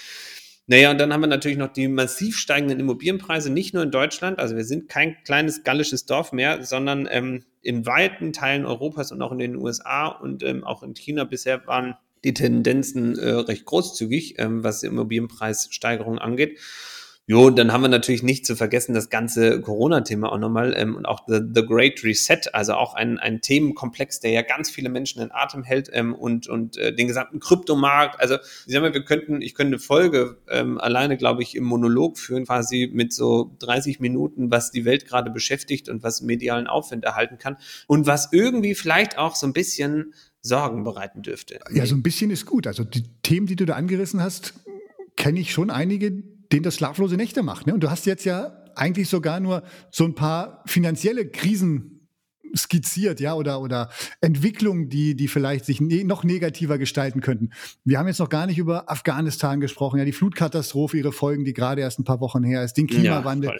Naja, 0.70 0.92
und 0.92 0.98
dann 0.98 1.14
haben 1.14 1.22
wir 1.22 1.28
natürlich 1.28 1.58
noch 1.58 1.72
die 1.72 1.88
massiv 1.88 2.38
steigenden 2.38 2.80
Immobilienpreise, 2.80 3.50
nicht 3.50 3.74
nur 3.74 3.84
in 3.84 3.92
Deutschland. 3.92 4.38
Also 4.38 4.58
wir 4.58 4.66
sind 4.66 4.90
kein 4.90 5.16
kleines 5.24 5.64
gallisches 5.64 6.06
Dorf 6.06 6.34
mehr, 6.34 6.62
sondern 6.64 7.08
ähm, 7.10 7.46
in 7.62 7.86
weiten 7.86 8.34
Teilen 8.34 8.66
Europas 8.66 9.14
und 9.14 9.22
auch 9.22 9.32
in 9.32 9.40
den 9.40 9.56
USA 9.56 10.08
und 10.08 10.44
ähm, 10.44 10.66
auch 10.66 10.84
in 10.84 10.94
China 10.94 11.24
bisher 11.24 11.66
waren 11.68 11.96
die 12.26 12.34
Tendenzen 12.34 13.18
äh, 13.18 13.30
recht 13.30 13.64
großzügig, 13.66 14.36
ähm, 14.40 14.64
was 14.64 14.84
Immobilienpreissteigerungen 14.84 16.20
angeht. 16.20 16.60
Jo, 17.30 17.50
dann 17.50 17.74
haben 17.74 17.82
wir 17.82 17.90
natürlich 17.90 18.24
nicht 18.24 18.46
zu 18.46 18.56
vergessen 18.56 18.94
das 18.94 19.10
ganze 19.10 19.60
Corona-Thema 19.60 20.32
auch 20.32 20.38
nochmal 20.38 20.74
ähm, 20.78 20.96
und 20.96 21.06
auch 21.06 21.28
the, 21.28 21.42
the 21.54 21.66
Great 21.66 22.02
Reset, 22.02 22.40
also 22.54 22.76
auch 22.76 22.94
ein, 22.94 23.20
ein 23.20 23.42
Themenkomplex, 23.42 24.22
der 24.22 24.32
ja 24.32 24.44
ganz 24.44 24.70
viele 24.70 24.88
Menschen 24.88 25.22
in 25.22 25.30
Atem 25.34 25.66
hält 25.66 25.90
ähm, 25.92 26.16
und, 26.16 26.48
und 26.48 26.78
äh, 26.78 26.96
den 26.96 27.06
gesamten 27.06 27.42
Kryptomarkt. 27.42 28.18
Also 28.22 28.36
ich 28.36 28.74
sag 28.74 28.82
mal, 28.82 28.94
wir 28.94 29.04
könnten, 29.04 29.42
ich 29.42 29.56
könnte 29.56 29.74
eine 29.74 29.80
Folge 29.80 30.38
ähm, 30.50 30.78
alleine, 30.78 31.18
glaube 31.18 31.44
ich, 31.44 31.54
im 31.56 31.66
Monolog 31.66 32.18
führen, 32.18 32.46
quasi 32.46 32.90
mit 32.94 33.12
so 33.12 33.58
30 33.60 34.00
Minuten, 34.00 34.50
was 34.50 34.72
die 34.72 34.86
Welt 34.86 35.06
gerade 35.06 35.30
beschäftigt 35.30 35.90
und 35.90 36.04
was 36.04 36.22
medialen 36.22 36.68
Aufwind 36.68 37.04
erhalten 37.04 37.38
kann 37.38 37.58
und 37.88 38.08
was 38.08 38.30
irgendwie 38.32 38.74
vielleicht 38.74 39.18
auch 39.18 39.36
so 39.36 39.48
ein 39.48 39.54
bisschen 39.54 40.14
Sorgen 40.40 40.86
bereiten 40.86 41.24
dürfte. 41.24 41.60
Ja, 41.74 41.86
so 41.86 41.96
ein 41.96 42.04
bisschen 42.04 42.32
ist 42.32 42.46
gut. 42.46 42.68
Also 42.68 42.86
die 42.86 43.04
Themen, 43.22 43.48
die 43.48 43.58
du 43.58 43.66
da 43.66 43.74
angerissen 43.74 44.22
hast, 44.22 44.54
kenne 45.18 45.42
ich 45.42 45.52
schon 45.52 45.70
einige, 45.70 46.24
den 46.52 46.64
das 46.64 46.76
schlaflose 46.76 47.16
Nächte 47.16 47.44
macht. 47.44 47.68
Ne? 47.68 47.74
Und 47.74 47.82
du 47.82 47.90
hast 47.90 48.06
jetzt 48.06 48.26
ja 48.26 48.64
eigentlich 48.76 49.10
sogar 49.10 49.40
nur 49.40 49.64
so 49.92 50.06
ein 50.06 50.16
paar 50.16 50.64
finanzielle 50.66 51.28
Krisenszenarien 51.28 51.98
skizziert, 52.56 53.20
ja, 53.20 53.34
oder, 53.34 53.62
oder 53.62 53.90
Entwicklungen, 54.22 54.90
die, 54.90 55.16
die 55.16 55.28
vielleicht 55.28 55.66
sich 55.66 55.82
ne 55.82 56.04
noch 56.04 56.24
negativer 56.24 56.78
gestalten 56.78 57.22
könnten. 57.22 57.52
Wir 57.84 58.00
haben 58.00 58.08
jetzt 58.08 58.20
noch 58.20 58.30
gar 58.30 58.48
nicht 58.48 58.58
über 58.58 58.90
Afghanistan 58.90 59.60
gesprochen, 59.60 60.00
ja, 60.00 60.06
die 60.06 60.12
Flutkatastrophe, 60.12 60.98
ihre 60.98 61.12
Folgen, 61.12 61.46
die 61.46 61.54
gerade 61.54 61.82
erst 61.82 62.00
ein 62.00 62.04
paar 62.04 62.20
Wochen 62.20 62.44
her 62.44 62.64
ist, 62.64 62.74
den 62.74 62.88
Klimawandel. 62.88 63.52
Ja, 63.52 63.58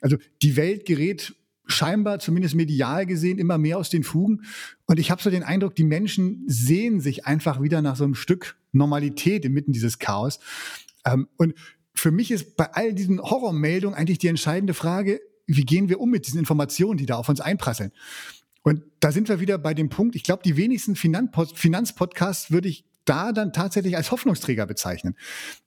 also 0.00 0.16
die 0.42 0.56
Welt 0.56 0.84
gerät 0.86 1.34
scheinbar, 1.66 2.20
zumindest 2.20 2.54
medial 2.54 3.06
gesehen, 3.06 3.38
immer 3.38 3.58
mehr 3.58 3.78
aus 3.78 3.90
den 3.90 4.04
Fugen. 4.04 4.42
Und 4.86 5.00
ich 5.00 5.10
habe 5.10 5.20
so 5.20 5.30
den 5.30 5.42
Eindruck, 5.42 5.74
die 5.74 5.84
Menschen 5.84 6.44
sehen 6.46 7.00
sich 7.00 7.26
einfach 7.26 7.60
wieder 7.60 7.82
nach 7.82 7.96
so 7.96 8.04
einem 8.04 8.14
Stück 8.14 8.56
Normalität 8.72 9.44
inmitten 9.44 9.72
dieses 9.72 9.98
Chaos. 9.98 10.38
Ähm, 11.04 11.28
und 11.36 11.54
für 11.96 12.10
mich 12.10 12.30
ist 12.30 12.56
bei 12.56 12.72
all 12.72 12.92
diesen 12.92 13.20
Horrormeldungen 13.20 13.96
eigentlich 13.96 14.18
die 14.18 14.28
entscheidende 14.28 14.74
Frage, 14.74 15.20
wie 15.46 15.64
gehen 15.64 15.88
wir 15.88 16.00
um 16.00 16.10
mit 16.10 16.26
diesen 16.26 16.38
Informationen, 16.38 16.98
die 16.98 17.06
da 17.06 17.16
auf 17.16 17.28
uns 17.28 17.40
einprasseln? 17.40 17.92
Und 18.62 18.82
da 19.00 19.12
sind 19.12 19.28
wir 19.28 19.40
wieder 19.40 19.58
bei 19.58 19.74
dem 19.74 19.88
Punkt, 19.88 20.16
ich 20.16 20.24
glaube, 20.24 20.42
die 20.44 20.56
wenigsten 20.56 20.96
Finanzpodcasts 20.96 22.50
würde 22.50 22.68
ich 22.68 22.84
da 23.04 23.32
dann 23.32 23.52
tatsächlich 23.52 23.96
als 23.96 24.10
Hoffnungsträger 24.10 24.66
bezeichnen. 24.66 25.16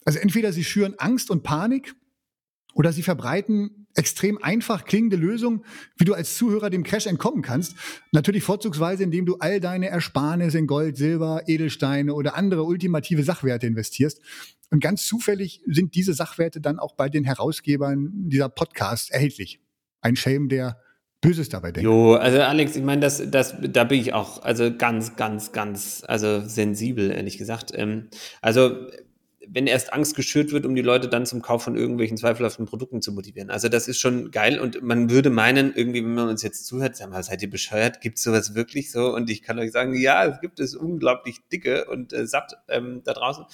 Also 0.06 0.20
entweder 0.20 0.52
sie 0.52 0.66
schüren 0.66 0.96
Angst 0.98 1.32
und 1.32 1.42
Panik 1.42 1.96
oder 2.80 2.94
sie 2.94 3.04
verbreiten 3.04 3.88
extrem 3.94 4.42
einfach 4.42 4.86
klingende 4.86 5.18
Lösungen, 5.18 5.66
wie 5.98 6.06
du 6.06 6.14
als 6.14 6.38
Zuhörer 6.38 6.70
dem 6.70 6.84
Crash 6.84 7.08
entkommen 7.08 7.42
kannst. 7.42 7.76
Natürlich 8.14 8.42
vorzugsweise, 8.42 9.04
indem 9.04 9.26
du 9.26 9.36
all 9.40 9.60
deine 9.60 9.90
Ersparnisse 9.90 10.60
in 10.60 10.66
Gold, 10.66 10.96
Silber, 10.96 11.42
Edelsteine 11.48 12.14
oder 12.14 12.36
andere 12.36 12.64
ultimative 12.64 13.22
Sachwerte 13.24 13.68
investierst. 13.68 14.22
Und 14.72 14.80
ganz 14.82 15.06
zufällig 15.06 15.62
sind 15.66 15.94
diese 15.94 16.14
Sachwerte 16.14 16.62
dann 16.62 16.80
auch 16.80 16.96
bei 16.96 17.10
den 17.10 17.26
Herausgebern 17.26 18.12
dieser 18.14 18.48
Podcasts 18.48 19.10
erhältlich. 19.10 19.60
Ein 20.00 20.16
Shame, 20.16 20.48
der 20.48 20.80
Böses 21.20 21.50
dabei 21.50 21.74
denkt. 21.74 21.84
Jo, 21.84 22.14
also 22.14 22.40
Alex, 22.40 22.78
ich 22.78 22.84
meine, 22.84 23.02
das, 23.02 23.30
das, 23.30 23.56
da 23.62 23.84
bin 23.84 24.00
ich 24.00 24.14
auch 24.14 24.42
also 24.42 24.74
ganz, 24.74 25.18
ganz, 25.18 25.52
ganz, 25.52 26.02
also 26.08 26.48
sensibel, 26.48 27.12
ehrlich 27.12 27.38
gesagt. 27.38 27.74
Ähm, 27.76 28.08
also 28.42 28.88
wenn 29.52 29.68
erst 29.68 29.94
Angst 29.94 30.16
geschürt 30.16 30.52
wird, 30.52 30.66
um 30.66 30.76
die 30.76 30.82
Leute 30.82 31.08
dann 31.08 31.26
zum 31.26 31.42
Kauf 31.42 31.64
von 31.64 31.76
irgendwelchen 31.76 32.18
zweifelhaften 32.18 32.66
Produkten 32.66 33.02
zu 33.02 33.12
motivieren. 33.12 33.50
Also 33.50 33.68
das 33.68 33.88
ist 33.88 34.00
schon 34.00 34.32
geil 34.32 34.60
und 34.60 34.82
man 34.84 35.10
würde 35.10 35.30
meinen, 35.30 35.74
irgendwie, 35.74 36.04
wenn 36.04 36.14
man 36.14 36.30
uns 36.30 36.44
jetzt 36.44 36.66
zuhört, 36.68 36.96
sag 36.96 37.10
mal, 37.10 37.24
seid 37.24 37.42
ihr 37.42 37.50
bescheuert? 37.50 38.02
Gibt 38.02 38.18
es 38.18 38.24
sowas 38.24 38.54
wirklich 38.54 38.92
so? 38.92 39.14
Und 39.14 39.30
ich 39.30 39.42
kann 39.42 39.58
euch 39.60 39.72
sagen, 39.72 39.96
ja, 39.96 40.26
es 40.26 40.40
gibt 40.40 40.60
es 40.60 40.76
unglaublich 40.76 41.40
dicke 41.52 41.86
und 41.86 42.14
äh, 42.14 42.28
satt 42.28 42.54
ähm, 42.68 43.02
da 43.04 43.14
draußen. 43.14 43.46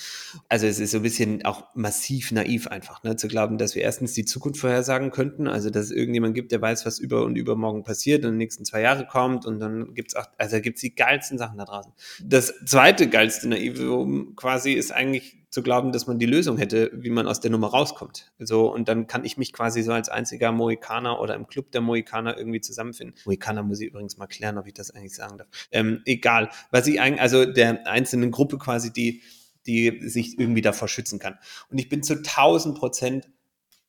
Also 0.50 0.68
es 0.68 0.80
ist 0.80 0.92
so 0.92 0.98
ein 0.98 1.04
bisschen 1.04 1.46
auch 1.46 1.64
massiv 1.76 2.32
naiv 2.32 2.68
einfach, 2.68 3.04
ne, 3.04 3.16
zu 3.16 3.28
glauben, 3.28 3.58
dass 3.58 3.76
wir 3.76 3.82
erstens 3.82 4.14
die 4.14 4.26
Zukunft 4.26 4.60
vorhersagen 4.60 5.12
könnten, 5.12 5.48
also 5.48 5.70
dass 5.70 5.86
es 5.86 5.92
irgendjemand 5.92 6.36
gibt, 6.36 6.52
der 6.52 6.62
weiß, 6.62 6.86
was 6.86 7.00
über 7.00 7.24
und 7.24 7.38
übermorgen 7.38 7.84
passiert 7.84 8.24
und 8.24 8.30
in 8.30 8.34
den 8.34 8.40
nächsten 8.40 8.66
zwei 8.66 8.82
Jahre 8.82 9.08
kommt 9.08 9.46
und 9.46 9.60
dann 9.60 9.94
gibt 9.94 10.10
es 10.10 10.16
auch, 10.16 10.26
also 10.38 10.60
gibt 10.60 10.76
es 10.78 10.82
die 10.82 10.96
geilsten 10.96 11.38
Sachen 11.38 11.58
da 11.58 11.66
draußen. 11.66 11.94
Das 12.24 12.54
zweite 12.66 13.08
geilste 13.08 13.48
naive 13.48 14.34
quasi 14.36 14.74
ist 14.74 14.92
eigentlich 14.92 15.45
zu 15.56 15.64
glauben, 15.64 15.94
dass 15.94 16.06
man 16.06 16.20
die 16.20 16.26
Lösung 16.26 16.58
hätte, 16.58 16.92
wie 16.94 17.10
man 17.10 17.28
aus 17.28 17.40
der 17.40 17.50
Nummer 17.50 17.68
rauskommt. 17.68 18.34
So, 18.40 18.70
und 18.70 18.90
dann 18.90 19.08
kann 19.08 19.24
ich 19.24 19.38
mich 19.38 19.54
quasi 19.54 19.84
so 19.84 19.94
als 19.94 20.10
einziger 20.10 20.52
Mohikaner 20.52 21.22
oder 21.22 21.34
im 21.34 21.48
Club 21.48 21.72
der 21.72 21.80
Mohikaner 21.80 22.38
irgendwie 22.38 22.60
zusammenfinden. 22.60 23.16
Mohikaner 23.24 23.64
muss 23.64 23.80
ich 23.80 23.88
übrigens 23.88 24.18
mal 24.18 24.28
klären, 24.28 24.58
ob 24.58 24.68
ich 24.68 24.74
das 24.74 24.92
eigentlich 24.92 25.16
sagen 25.16 25.38
darf. 25.38 25.48
Ähm, 25.72 26.02
egal. 26.04 26.50
Was 26.72 26.88
ich 26.88 27.00
eigentlich, 27.00 27.22
also 27.22 27.46
der 27.46 27.88
einzelnen 27.88 28.32
Gruppe 28.32 28.58
quasi, 28.58 28.92
die, 28.92 29.22
die 29.66 30.02
sich 30.10 30.38
irgendwie 30.38 30.62
davor 30.62 30.90
schützen 30.90 31.20
kann. 31.20 31.38
Und 31.70 31.78
ich 31.78 31.88
bin 31.88 32.04
zu 32.04 32.16
1000 32.16 32.78
Prozent 32.78 33.30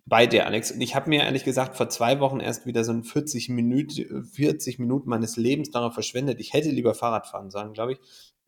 bei 0.04 0.28
dir, 0.28 0.46
Alex. 0.46 0.70
Und 0.70 0.80
ich 0.80 0.94
habe 0.94 1.10
mir 1.10 1.24
ehrlich 1.24 1.42
gesagt 1.42 1.76
vor 1.76 1.88
zwei 1.88 2.20
Wochen 2.20 2.38
erst 2.38 2.64
wieder 2.66 2.84
so 2.84 2.92
ein 2.92 3.02
40 3.02 3.48
Minuten, 3.48 4.24
40 4.24 4.78
Minuten 4.78 5.10
meines 5.10 5.36
Lebens 5.36 5.72
darauf 5.72 5.94
verschwendet. 5.94 6.38
Ich 6.38 6.52
hätte 6.52 6.68
lieber 6.68 6.94
Fahrrad 6.94 7.26
fahren 7.26 7.50
sollen, 7.50 7.72
glaube 7.72 7.94
ich, 7.94 7.98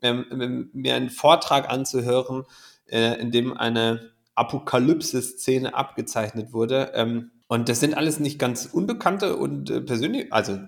ähm, 0.01 0.69
mir 0.71 0.95
einen 0.95 1.09
Vortrag 1.09 1.69
anzuhören, 1.69 2.45
äh, 2.91 3.19
in 3.19 3.31
dem 3.31 3.55
eine 3.55 4.11
Apokalypse-Szene 4.35 5.73
abgezeichnet 5.73 6.53
wurde. 6.53 6.91
Ähm, 6.95 7.31
und 7.47 7.67
das 7.67 7.79
sind 7.79 7.95
alles 7.95 8.19
nicht 8.19 8.39
ganz 8.39 8.65
unbekannte 8.65 9.35
und 9.35 9.69
äh, 9.69 9.81
persönlich, 9.81 10.31
also 10.31 10.59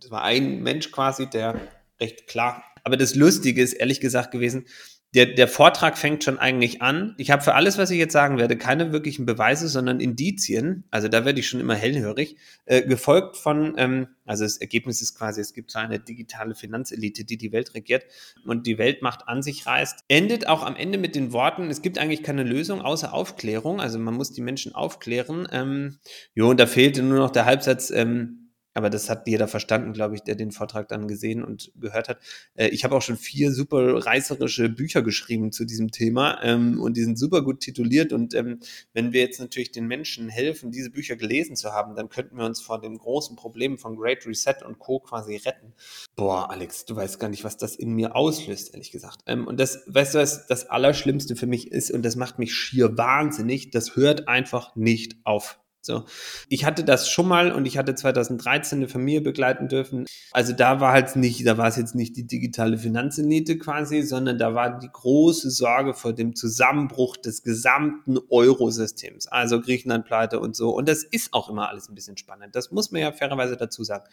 das 0.00 0.10
war 0.10 0.22
ein 0.22 0.62
Mensch 0.62 0.90
quasi, 0.90 1.28
der 1.28 1.60
recht 2.00 2.26
klar. 2.26 2.64
Aber 2.84 2.96
das 2.96 3.14
Lustige 3.14 3.62
ist 3.62 3.74
ehrlich 3.74 4.00
gesagt 4.00 4.30
gewesen, 4.30 4.66
der, 5.14 5.26
der 5.26 5.48
Vortrag 5.48 5.98
fängt 5.98 6.22
schon 6.22 6.38
eigentlich 6.38 6.82
an. 6.82 7.14
Ich 7.18 7.32
habe 7.32 7.42
für 7.42 7.54
alles, 7.54 7.78
was 7.78 7.90
ich 7.90 7.98
jetzt 7.98 8.12
sagen 8.12 8.38
werde, 8.38 8.56
keine 8.56 8.92
wirklichen 8.92 9.26
Beweise, 9.26 9.66
sondern 9.66 9.98
Indizien. 9.98 10.84
Also 10.90 11.08
da 11.08 11.24
werde 11.24 11.40
ich 11.40 11.48
schon 11.48 11.58
immer 11.58 11.74
hellhörig. 11.74 12.36
Äh, 12.64 12.82
gefolgt 12.82 13.36
von, 13.36 13.74
ähm, 13.76 14.06
also 14.24 14.44
das 14.44 14.58
Ergebnis 14.58 15.02
ist 15.02 15.18
quasi, 15.18 15.40
es 15.40 15.52
gibt 15.52 15.72
so 15.72 15.80
eine 15.80 15.98
digitale 15.98 16.54
Finanzelite, 16.54 17.24
die 17.24 17.38
die 17.38 17.50
Welt 17.50 17.74
regiert 17.74 18.04
und 18.46 18.68
die 18.68 18.78
Weltmacht 18.78 19.26
an 19.26 19.42
sich 19.42 19.66
reißt. 19.66 20.04
Endet 20.06 20.46
auch 20.46 20.64
am 20.64 20.76
Ende 20.76 20.96
mit 20.96 21.16
den 21.16 21.32
Worten, 21.32 21.70
es 21.70 21.82
gibt 21.82 21.98
eigentlich 21.98 22.22
keine 22.22 22.44
Lösung 22.44 22.80
außer 22.80 23.12
Aufklärung. 23.12 23.80
Also 23.80 23.98
man 23.98 24.14
muss 24.14 24.32
die 24.32 24.42
Menschen 24.42 24.76
aufklären. 24.76 25.48
Ähm, 25.50 25.98
jo, 26.34 26.50
und 26.50 26.60
da 26.60 26.66
fehlte 26.66 27.02
nur 27.02 27.18
noch 27.18 27.30
der 27.30 27.46
Halbsatz, 27.46 27.90
ähm, 27.90 28.49
aber 28.80 28.88
das 28.88 29.10
hat 29.10 29.28
jeder 29.28 29.46
verstanden, 29.46 29.92
glaube 29.92 30.14
ich, 30.14 30.22
der 30.22 30.36
den 30.36 30.52
Vortrag 30.52 30.88
dann 30.88 31.06
gesehen 31.06 31.44
und 31.44 31.70
gehört 31.78 32.08
hat. 32.08 32.18
Äh, 32.54 32.68
ich 32.68 32.82
habe 32.82 32.96
auch 32.96 33.02
schon 33.02 33.18
vier 33.18 33.52
super 33.52 34.06
reißerische 34.06 34.70
Bücher 34.70 35.02
geschrieben 35.02 35.52
zu 35.52 35.66
diesem 35.66 35.90
Thema 35.90 36.42
ähm, 36.42 36.80
und 36.80 36.96
die 36.96 37.02
sind 37.02 37.18
super 37.18 37.42
gut 37.42 37.60
tituliert. 37.60 38.14
Und 38.14 38.34
ähm, 38.34 38.60
wenn 38.94 39.12
wir 39.12 39.20
jetzt 39.20 39.38
natürlich 39.38 39.70
den 39.70 39.86
Menschen 39.86 40.30
helfen, 40.30 40.70
diese 40.70 40.90
Bücher 40.90 41.16
gelesen 41.16 41.56
zu 41.56 41.72
haben, 41.72 41.94
dann 41.94 42.08
könnten 42.08 42.38
wir 42.38 42.46
uns 42.46 42.62
vor 42.62 42.80
dem 42.80 42.96
großen 42.96 43.36
Problem 43.36 43.76
von 43.76 43.96
Great 43.96 44.26
Reset 44.26 44.64
und 44.64 44.78
Co. 44.78 45.00
quasi 45.00 45.36
retten. 45.36 45.74
Boah, 46.16 46.50
Alex, 46.50 46.86
du 46.86 46.96
weißt 46.96 47.20
gar 47.20 47.28
nicht, 47.28 47.44
was 47.44 47.58
das 47.58 47.76
in 47.76 47.92
mir 47.92 48.16
auslöst, 48.16 48.72
ehrlich 48.72 48.92
gesagt. 48.92 49.20
Ähm, 49.26 49.46
und 49.46 49.60
das, 49.60 49.82
weißt 49.88 50.14
du, 50.14 50.18
was 50.20 50.46
das 50.46 50.70
Allerschlimmste 50.70 51.36
für 51.36 51.46
mich 51.46 51.70
ist 51.70 51.90
und 51.90 52.02
das 52.02 52.16
macht 52.16 52.38
mich 52.38 52.54
schier 52.54 52.96
wahnsinnig, 52.96 53.70
das 53.70 53.94
hört 53.94 54.26
einfach 54.26 54.74
nicht 54.74 55.16
auf. 55.24 55.60
So. 55.82 56.04
Ich 56.48 56.64
hatte 56.64 56.84
das 56.84 57.08
schon 57.08 57.26
mal 57.26 57.52
und 57.52 57.64
ich 57.66 57.78
hatte 57.78 57.94
2013 57.94 58.78
eine 58.78 58.88
Familie 58.88 59.22
begleiten 59.22 59.68
dürfen. 59.68 60.06
Also 60.30 60.52
da 60.52 60.80
war 60.80 60.92
halt 60.92 61.16
nicht, 61.16 61.46
da 61.46 61.56
war 61.56 61.68
es 61.68 61.76
jetzt 61.76 61.94
nicht 61.94 62.16
die 62.16 62.26
digitale 62.26 62.76
Finanzelite 62.76 63.56
quasi, 63.58 64.02
sondern 64.02 64.38
da 64.38 64.54
war 64.54 64.78
die 64.78 64.90
große 64.92 65.50
Sorge 65.50 65.94
vor 65.94 66.12
dem 66.12 66.36
Zusammenbruch 66.36 67.16
des 67.16 67.42
gesamten 67.42 68.18
Eurosystems. 68.28 69.26
Also 69.26 69.60
Griechenland 69.60 70.04
pleite 70.04 70.38
und 70.38 70.54
so. 70.54 70.70
Und 70.70 70.88
das 70.88 71.02
ist 71.02 71.32
auch 71.32 71.48
immer 71.48 71.70
alles 71.70 71.88
ein 71.88 71.94
bisschen 71.94 72.16
spannend. 72.16 72.54
Das 72.54 72.70
muss 72.70 72.90
man 72.90 73.00
ja 73.00 73.12
fairerweise 73.12 73.56
dazu 73.56 73.82
sagen. 73.82 74.04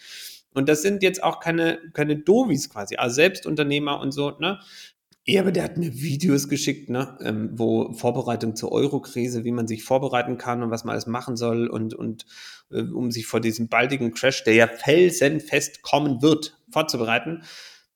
Und 0.54 0.70
das 0.70 0.82
sind 0.82 1.04
jetzt 1.04 1.22
auch 1.22 1.40
keine, 1.40 1.80
keine 1.94 2.18
Dovis 2.18 2.70
quasi, 2.70 2.96
also 2.96 3.16
Selbstunternehmer 3.16 4.00
und 4.00 4.12
so, 4.12 4.32
ne? 4.40 4.60
Ja, 5.30 5.42
aber 5.42 5.52
der 5.52 5.66
hat 5.66 5.76
mir 5.76 5.94
Videos 5.94 6.48
geschickt, 6.48 6.90
ne, 6.90 7.18
ähm, 7.22 7.50
wo 7.52 7.92
Vorbereitung 7.92 8.56
zur 8.56 8.72
Euro-Krise, 8.72 9.44
wie 9.44 9.52
man 9.52 9.68
sich 9.68 9.84
vorbereiten 9.84 10.38
kann 10.38 10.64
und 10.64 10.72
was 10.72 10.86
man 10.86 10.94
alles 10.94 11.06
machen 11.06 11.36
soll 11.36 11.68
und, 11.68 11.94
und 11.94 12.26
äh, 12.72 12.84
um 12.84 13.12
sich 13.12 13.28
vor 13.28 13.42
diesem 13.42 13.68
baldigen 13.68 14.14
Crash, 14.14 14.46
der 14.46 14.54
ja 14.54 14.68
felsenfest 14.68 15.82
kommen 15.82 16.22
wird, 16.22 16.58
vorzubereiten. 16.72 17.44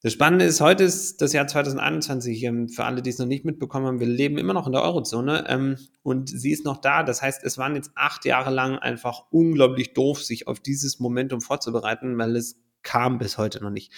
Das 0.03 0.11
Spannende 0.11 0.43
ist, 0.43 0.59
heute 0.59 0.83
ist 0.83 1.21
das 1.21 1.31
Jahr 1.31 1.47
2021, 1.47 2.43
ähm, 2.43 2.67
für 2.67 2.83
alle, 2.83 3.01
die 3.01 3.11
es 3.11 3.17
noch 3.17 3.27
nicht 3.27 3.45
mitbekommen 3.45 3.85
haben, 3.85 3.99
wir 4.01 4.07
leben 4.07 4.37
immer 4.37 4.53
noch 4.53 4.65
in 4.65 4.73
der 4.73 4.81
Eurozone 4.81 5.45
ähm, 5.47 5.77
und 6.03 6.27
sie 6.27 6.51
ist 6.51 6.65
noch 6.65 6.81
da. 6.81 7.03
Das 7.03 7.21
heißt, 7.21 7.45
es 7.45 7.57
waren 7.57 7.75
jetzt 7.75 7.91
acht 7.95 8.25
Jahre 8.25 8.51
lang 8.51 8.77
einfach 8.77 9.27
unglaublich 9.31 9.93
doof, 9.93 10.21
sich 10.21 10.49
auf 10.49 10.59
dieses 10.59 10.99
Momentum 10.99 11.39
vorzubereiten, 11.39 12.17
weil 12.17 12.35
es 12.35 12.57
kam 12.83 13.19
bis 13.19 13.37
heute 13.37 13.63
noch 13.63 13.69
nicht 13.69 13.93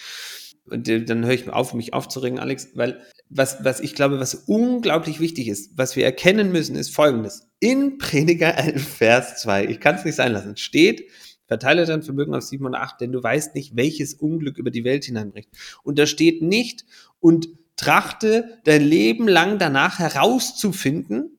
und 0.66 0.88
dann 0.88 1.24
höre 1.24 1.34
ich 1.34 1.48
auf, 1.48 1.74
mich 1.74 1.92
aufzuregen, 1.92 2.38
Alex, 2.38 2.70
weil 2.74 3.00
was, 3.28 3.64
was 3.64 3.80
ich 3.80 3.94
glaube, 3.94 4.20
was 4.20 4.34
unglaublich 4.34 5.20
wichtig 5.20 5.48
ist, 5.48 5.76
was 5.76 5.96
wir 5.96 6.04
erkennen 6.04 6.52
müssen, 6.52 6.76
ist 6.76 6.94
folgendes. 6.94 7.48
In 7.60 7.98
Prediger 7.98 8.56
11, 8.58 8.86
Vers 8.86 9.42
2, 9.42 9.66
ich 9.66 9.80
kann 9.80 9.96
es 9.96 10.04
nicht 10.04 10.14
sein 10.14 10.32
lassen, 10.32 10.56
steht, 10.56 11.10
verteile 11.46 11.84
dein 11.84 12.02
Vermögen 12.02 12.34
auf 12.34 12.42
7 12.42 12.64
und 12.64 12.74
8, 12.74 13.00
denn 13.00 13.12
du 13.12 13.22
weißt 13.22 13.54
nicht, 13.54 13.76
welches 13.76 14.14
Unglück 14.14 14.56
über 14.56 14.70
die 14.70 14.84
Welt 14.84 15.04
hineinbricht. 15.04 15.50
Und 15.82 15.98
da 15.98 16.06
steht 16.06 16.42
nicht, 16.42 16.84
und 17.20 17.48
trachte 17.76 18.60
dein 18.64 18.82
Leben 18.82 19.26
lang 19.26 19.58
danach 19.58 19.98
herauszufinden, 19.98 21.33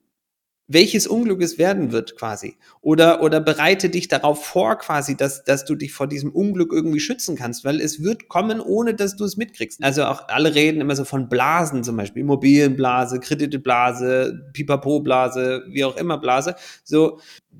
welches 0.67 1.05
Unglück 1.05 1.41
es 1.41 1.57
werden 1.57 1.91
wird 1.91 2.17
quasi. 2.17 2.57
Oder, 2.81 3.21
oder 3.21 3.39
bereite 3.39 3.89
dich 3.89 4.07
darauf 4.07 4.45
vor 4.45 4.77
quasi, 4.77 5.15
dass, 5.15 5.43
dass 5.43 5.65
du 5.65 5.75
dich 5.75 5.93
vor 5.93 6.07
diesem 6.07 6.31
Unglück 6.31 6.73
irgendwie 6.73 6.99
schützen 6.99 7.35
kannst, 7.35 7.65
weil 7.65 7.79
es 7.79 8.01
wird 8.01 8.29
kommen, 8.29 8.59
ohne 8.59 8.95
dass 8.95 9.15
du 9.15 9.25
es 9.25 9.37
mitkriegst. 9.37 9.83
Also 9.83 10.05
auch 10.05 10.27
alle 10.27 10.55
reden 10.55 10.81
immer 10.81 10.95
so 10.95 11.05
von 11.05 11.29
Blasen 11.29 11.83
zum 11.83 11.97
Beispiel, 11.97 12.21
Immobilienblase, 12.23 13.19
Krediteblase, 13.19 14.49
Pipapo-Blase, 14.53 15.65
wie 15.69 15.85
auch 15.85 15.97
immer 15.97 16.17
Blase. 16.17 16.55
So, 16.83 17.19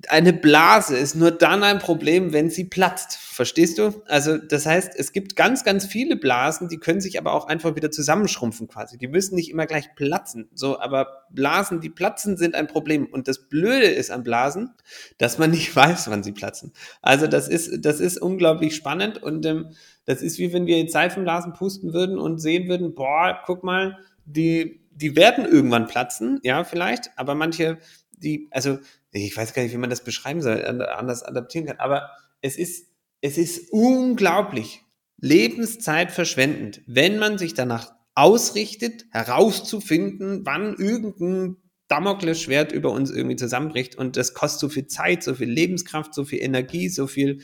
eine 0.09 0.33
Blase 0.33 0.97
ist 0.97 1.15
nur 1.15 1.31
dann 1.31 1.63
ein 1.63 1.79
Problem, 1.79 2.33
wenn 2.33 2.49
sie 2.49 2.65
platzt. 2.65 3.17
Verstehst 3.17 3.77
du? 3.77 4.01
Also, 4.07 4.37
das 4.37 4.65
heißt, 4.65 4.93
es 4.95 5.13
gibt 5.13 5.35
ganz, 5.35 5.63
ganz 5.63 5.85
viele 5.85 6.15
Blasen, 6.15 6.67
die 6.69 6.77
können 6.77 7.01
sich 7.01 7.17
aber 7.17 7.33
auch 7.33 7.47
einfach 7.47 7.75
wieder 7.75 7.91
zusammenschrumpfen 7.91 8.67
quasi. 8.67 8.97
Die 8.97 9.07
müssen 9.07 9.35
nicht 9.35 9.49
immer 9.49 9.65
gleich 9.65 9.95
platzen. 9.95 10.49
So, 10.53 10.79
aber 10.79 11.25
Blasen, 11.29 11.81
die 11.81 11.89
platzen, 11.89 12.37
sind 12.37 12.55
ein 12.55 12.67
Problem. 12.67 13.05
Und 13.05 13.27
das 13.27 13.47
Blöde 13.47 13.87
ist 13.87 14.11
an 14.11 14.23
Blasen, 14.23 14.73
dass 15.17 15.37
man 15.37 15.51
nicht 15.51 15.75
weiß, 15.75 16.09
wann 16.09 16.23
sie 16.23 16.33
platzen. 16.33 16.73
Also, 17.01 17.27
das 17.27 17.47
ist, 17.47 17.85
das 17.85 17.99
ist 17.99 18.17
unglaublich 18.21 18.75
spannend 18.75 19.21
und 19.21 19.45
ähm, 19.45 19.69
Das 20.05 20.21
ist 20.21 20.37
wie 20.37 20.53
wenn 20.53 20.67
wir 20.67 20.77
jetzt 20.77 20.93
Seifenblasen 20.93 21.53
pusten 21.53 21.93
würden 21.93 22.19
und 22.19 22.39
sehen 22.39 22.67
würden, 22.67 22.95
boah, 22.95 23.39
guck 23.45 23.63
mal, 23.63 23.97
die, 24.25 24.81
die 24.91 25.15
werden 25.15 25.45
irgendwann 25.45 25.87
platzen, 25.87 26.39
ja, 26.43 26.63
vielleicht, 26.63 27.11
aber 27.17 27.35
manche, 27.35 27.77
die, 28.17 28.47
also 28.51 28.79
ich 29.11 29.35
weiß 29.35 29.53
gar 29.53 29.63
nicht, 29.63 29.73
wie 29.73 29.77
man 29.77 29.89
das 29.89 30.03
beschreiben 30.03 30.41
soll, 30.41 30.63
anders 30.65 31.23
adaptieren 31.23 31.67
kann, 31.67 31.77
aber 31.77 32.09
es 32.41 32.57
ist, 32.57 32.87
es 33.21 33.37
ist 33.37 33.71
unglaublich 33.71 34.81
Lebenszeit 35.19 36.11
verschwendend, 36.11 36.81
wenn 36.85 37.17
man 37.17 37.37
sich 37.37 37.53
danach 37.53 37.93
ausrichtet, 38.13 39.05
herauszufinden, 39.11 40.45
wann 40.45 40.75
irgendein 40.75 41.57
Damoklesschwert 41.87 42.71
über 42.71 42.91
uns 42.91 43.11
irgendwie 43.11 43.35
zusammenbricht 43.35 43.95
und 43.95 44.17
das 44.17 44.33
kostet 44.33 44.59
so 44.59 44.69
viel 44.69 44.87
Zeit, 44.87 45.23
so 45.23 45.35
viel 45.35 45.49
Lebenskraft, 45.49 46.13
so 46.13 46.25
viel 46.25 46.41
Energie, 46.41 46.89
so 46.89 47.07
viel 47.07 47.41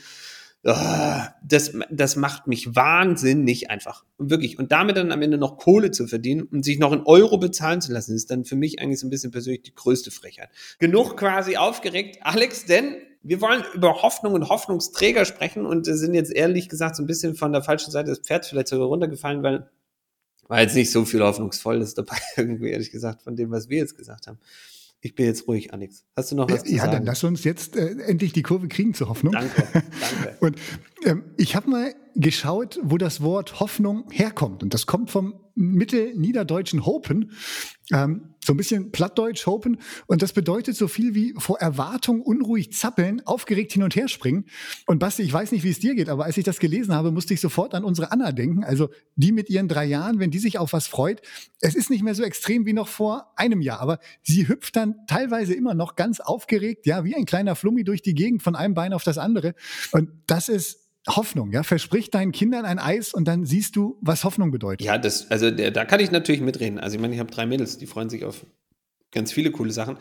das, 0.64 1.72
das 1.90 2.14
macht 2.14 2.46
mich 2.46 2.76
wahnsinnig 2.76 3.70
einfach. 3.70 4.04
Und 4.16 4.30
wirklich. 4.30 4.58
Und 4.58 4.70
damit 4.70 4.96
dann 4.96 5.10
am 5.10 5.20
Ende 5.20 5.36
noch 5.36 5.56
Kohle 5.56 5.90
zu 5.90 6.06
verdienen 6.06 6.42
und 6.42 6.64
sich 6.64 6.78
noch 6.78 6.92
in 6.92 7.02
Euro 7.02 7.38
bezahlen 7.38 7.80
zu 7.80 7.92
lassen, 7.92 8.14
ist 8.14 8.30
dann 8.30 8.44
für 8.44 8.54
mich 8.54 8.80
eigentlich 8.80 9.00
so 9.00 9.06
ein 9.06 9.10
bisschen 9.10 9.32
persönlich 9.32 9.62
die 9.62 9.74
größte 9.74 10.12
Frechheit. 10.12 10.50
Genug 10.78 11.16
quasi 11.16 11.56
aufgeregt, 11.56 12.18
Alex, 12.22 12.66
denn 12.66 12.96
wir 13.24 13.40
wollen 13.40 13.64
über 13.74 14.02
Hoffnung 14.02 14.34
und 14.34 14.48
Hoffnungsträger 14.48 15.24
sprechen 15.24 15.66
und 15.66 15.84
sind 15.84 16.14
jetzt 16.14 16.32
ehrlich 16.32 16.68
gesagt 16.68 16.96
so 16.96 17.02
ein 17.02 17.06
bisschen 17.06 17.34
von 17.34 17.52
der 17.52 17.62
falschen 17.62 17.90
Seite 17.90 18.10
des 18.10 18.20
Pferds 18.20 18.48
vielleicht 18.48 18.68
sogar 18.68 18.86
runtergefallen, 18.86 19.42
weil 19.42 19.68
war 20.48 20.60
jetzt 20.60 20.74
nicht 20.74 20.90
so 20.90 21.04
viel 21.04 21.22
Hoffnungsvolles 21.22 21.94
dabei, 21.94 22.18
irgendwie 22.36 22.70
ehrlich 22.70 22.90
gesagt, 22.90 23.22
von 23.22 23.36
dem, 23.36 23.50
was 23.50 23.68
wir 23.68 23.78
jetzt 23.78 23.96
gesagt 23.96 24.26
haben. 24.26 24.38
Ich 25.04 25.16
bin 25.16 25.26
jetzt 25.26 25.48
ruhig, 25.48 25.72
Alex. 25.72 26.04
Hast 26.16 26.30
du 26.30 26.36
noch 26.36 26.48
was 26.48 26.58
ja, 26.58 26.64
zu 26.64 26.76
sagen? 26.76 26.92
Ja, 26.92 26.98
dann 26.98 27.04
lass 27.04 27.24
uns 27.24 27.42
jetzt 27.42 27.76
äh, 27.76 27.90
endlich 28.02 28.32
die 28.32 28.42
Kurve 28.42 28.68
kriegen 28.68 28.94
zur 28.94 29.08
Hoffnung. 29.08 29.32
Danke, 29.32 29.66
danke. 29.72 30.36
Und 30.40 30.56
ähm, 31.04 31.24
ich 31.36 31.56
habe 31.56 31.68
mal 31.68 31.94
geschaut, 32.14 32.78
wo 32.82 32.98
das 32.98 33.22
Wort 33.22 33.60
Hoffnung 33.60 34.10
herkommt. 34.10 34.62
Und 34.62 34.74
das 34.74 34.86
kommt 34.86 35.10
vom 35.10 35.34
mittelniederdeutschen 35.54 36.86
Hopen, 36.86 37.32
ähm, 37.92 38.34
so 38.44 38.52
ein 38.52 38.56
bisschen 38.56 38.90
plattdeutsch 38.90 39.46
Hopen. 39.46 39.78
Und 40.06 40.22
das 40.22 40.32
bedeutet 40.32 40.76
so 40.76 40.88
viel 40.88 41.14
wie 41.14 41.34
vor 41.36 41.58
Erwartung 41.60 42.22
unruhig 42.22 42.72
zappeln, 42.72 43.24
aufgeregt 43.26 43.72
hin 43.72 43.82
und 43.82 43.94
her 43.94 44.08
springen. 44.08 44.46
Und 44.86 44.98
Basti, 44.98 45.22
ich 45.22 45.32
weiß 45.32 45.52
nicht, 45.52 45.62
wie 45.62 45.70
es 45.70 45.78
dir 45.78 45.94
geht, 45.94 46.08
aber 46.08 46.24
als 46.24 46.36
ich 46.38 46.44
das 46.44 46.58
gelesen 46.58 46.94
habe, 46.94 47.12
musste 47.12 47.34
ich 47.34 47.40
sofort 47.40 47.74
an 47.74 47.84
unsere 47.84 48.10
Anna 48.10 48.32
denken. 48.32 48.64
Also 48.64 48.88
die 49.14 49.32
mit 49.32 49.50
ihren 49.50 49.68
drei 49.68 49.84
Jahren, 49.84 50.18
wenn 50.18 50.30
die 50.30 50.38
sich 50.38 50.58
auf 50.58 50.72
was 50.72 50.86
freut, 50.86 51.22
es 51.60 51.74
ist 51.74 51.90
nicht 51.90 52.02
mehr 52.02 52.14
so 52.14 52.22
extrem 52.22 52.66
wie 52.66 52.72
noch 52.72 52.88
vor 52.88 53.32
einem 53.36 53.60
Jahr, 53.60 53.80
aber 53.80 53.98
sie 54.22 54.48
hüpft 54.48 54.76
dann 54.76 54.96
teilweise 55.06 55.54
immer 55.54 55.74
noch 55.74 55.94
ganz 55.94 56.18
aufgeregt, 56.20 56.86
ja, 56.86 57.04
wie 57.04 57.14
ein 57.14 57.26
kleiner 57.26 57.54
Flummi 57.54 57.84
durch 57.84 58.02
die 58.02 58.14
Gegend 58.14 58.42
von 58.42 58.56
einem 58.56 58.74
Bein 58.74 58.92
auf 58.92 59.04
das 59.04 59.18
andere. 59.18 59.54
Und 59.92 60.08
das 60.26 60.48
ist 60.48 60.81
Hoffnung, 61.08 61.50
ja, 61.50 61.62
versprich 61.62 62.10
deinen 62.10 62.32
Kindern 62.32 62.64
ein 62.64 62.78
Eis 62.78 63.12
und 63.12 63.26
dann 63.26 63.44
siehst 63.44 63.76
du, 63.76 63.98
was 64.00 64.24
Hoffnung 64.24 64.50
bedeutet. 64.50 64.86
Ja, 64.86 64.98
das, 64.98 65.30
also 65.30 65.50
der, 65.50 65.70
da 65.70 65.84
kann 65.84 66.00
ich 66.00 66.10
natürlich 66.10 66.40
mitreden. 66.40 66.78
Also 66.78 66.96
ich 66.96 67.02
meine, 67.02 67.14
ich 67.14 67.20
habe 67.20 67.30
drei 67.30 67.46
Mädels, 67.46 67.78
die 67.78 67.86
freuen 67.86 68.08
sich 68.08 68.24
auf 68.24 68.46
ganz 69.10 69.32
viele 69.32 69.50
coole 69.50 69.72
Sachen. 69.72 69.98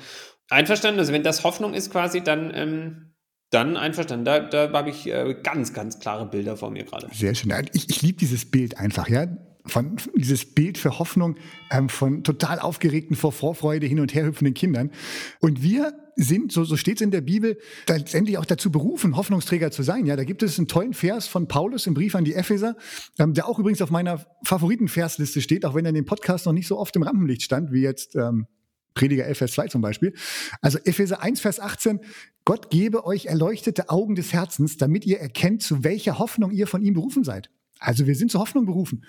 Einverstanden, 0.50 1.00
also 1.00 1.12
wenn 1.12 1.24
das 1.24 1.44
Hoffnung 1.44 1.74
ist 1.74 1.92
quasi, 1.92 2.22
dann, 2.22 2.52
ähm, 2.54 3.14
dann 3.50 3.78
einverstanden. 3.78 4.26
Da, 4.26 4.40
da 4.40 4.72
habe 4.72 4.90
ich 4.90 5.08
äh, 5.08 5.36
ganz, 5.42 5.74
ganz 5.74 6.00
klare 6.00 6.28
Bilder 6.28 6.56
vor 6.56 6.70
mir 6.70 6.84
gerade. 6.84 7.08
Sehr 7.14 7.34
schön. 7.36 7.54
Ich, 7.74 7.90
ich 7.90 8.02
liebe 8.02 8.20
dieses 8.20 8.50
Bild 8.50 8.78
einfach, 8.78 9.10
ja 9.10 9.28
von 9.66 9.98
dieses 10.16 10.46
Bild 10.46 10.78
für 10.78 11.00
Hoffnung 11.00 11.36
ähm, 11.70 11.90
von 11.90 12.24
total 12.24 12.60
aufgeregten, 12.60 13.16
vor 13.16 13.32
Vorfreude 13.32 13.88
hin 13.88 14.00
und 14.00 14.14
her 14.14 14.26
hüpfenden 14.26 14.54
Kindern. 14.54 14.92
Und 15.40 15.62
wir 15.62 15.94
sind, 16.16 16.52
so, 16.52 16.64
so 16.64 16.78
steht 16.78 16.96
es 16.96 17.02
in 17.02 17.12
der 17.12 17.22
Bibel, 17.22 17.58
letztendlich 17.88 18.38
auch 18.38 18.46
dazu 18.46 18.72
berufen, 18.72 19.16
Hoffnungsträger 19.16 19.72
zu 19.72 19.84
sein. 19.84 20.06
Ja, 20.06 20.16
da 20.16 20.24
gibt 20.24 20.44
es 20.44 20.58
einen 20.58 20.68
tollen 20.68 20.94
Vers 20.94 21.28
von 21.28 21.48
Paulus 21.48 21.88
im 21.88 21.94
Brief 21.94 22.16
an 22.16 22.26
die 22.26 22.34
Epheser, 22.34 22.76
ähm, 23.20 23.34
der 23.34 23.48
auch 23.48 23.60
übrigens 23.60 23.82
auf 23.82 23.92
meiner 23.92 24.26
Favoritenversliste 24.44 25.42
steht, 25.42 25.66
auch 25.66 25.76
wenn 25.76 25.86
er 25.86 25.90
in 25.90 25.96
dem 25.96 26.06
Podcast 26.06 26.46
noch 26.46 26.54
nicht 26.54 26.68
so 26.68 26.78
oft 26.78 26.96
im 26.96 27.04
Rampenlicht 27.04 27.44
stand, 27.44 27.72
wie 27.72 27.82
jetzt 27.82 28.16
ähm, 28.16 28.48
Prediger 28.94 29.26
11, 29.26 29.38
Vers 29.38 29.52
2 29.54 29.68
zum 29.68 29.82
Beispiel. 29.82 30.14
Also 30.62 30.78
Epheser 30.84 31.22
1, 31.22 31.40
Vers 31.40 31.60
18. 31.60 32.02
Gott 32.44 32.70
gebe 32.70 33.06
euch 33.06 33.28
erleuchtete 33.28 33.90
Augen 33.90 34.16
des 34.16 34.34
Herzens, 34.34 34.78
damit 34.78 35.06
ihr 35.06 35.20
erkennt, 35.20 35.62
zu 35.62 35.84
welcher 35.84 36.20
Hoffnung 36.20 36.52
ihr 36.52 36.68
von 36.68 36.82
ihm 36.82 36.94
berufen 36.94 37.24
seid. 37.24 37.50
Also 37.82 38.06
wir 38.06 38.14
sind 38.14 38.30
zur 38.30 38.42
Hoffnung 38.42 38.68
berufen. 38.68 39.04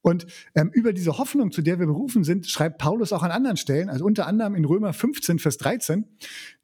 Und 0.00 0.26
ähm, 0.54 0.70
über 0.72 0.94
diese 0.94 1.18
Hoffnung, 1.18 1.52
zu 1.52 1.60
der 1.60 1.78
wir 1.78 1.86
berufen 1.86 2.24
sind, 2.24 2.46
schreibt 2.46 2.78
Paulus 2.78 3.12
auch 3.12 3.22
an 3.22 3.30
anderen 3.30 3.58
Stellen, 3.58 3.90
also 3.90 4.06
unter 4.06 4.26
anderem 4.26 4.54
in 4.54 4.64
Römer 4.64 4.94
15, 4.94 5.38
Vers 5.38 5.58
13, 5.58 6.06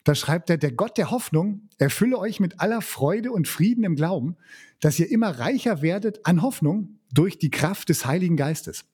da 0.03 0.14
schreibt 0.14 0.49
er, 0.49 0.57
der 0.57 0.73
Gott 0.73 0.96
der 0.96 1.11
Hoffnung 1.11 1.68
erfülle 1.77 2.18
euch 2.18 2.40
mit 2.40 2.61
aller 2.61 2.81
Freude 2.81 3.31
und 3.31 3.46
Frieden 3.46 3.85
im 3.85 3.94
Glauben, 3.94 4.37
dass 4.81 4.99
ihr 4.99 5.11
immer 5.11 5.38
reicher 5.38 5.83
werdet 5.83 6.25
an 6.25 6.40
Hoffnung 6.40 6.99
durch 7.12 7.38
die 7.38 7.51
Kraft 7.51 7.90
des 7.90 8.07
Heiligen 8.07 8.38
Geistes. 8.38 8.87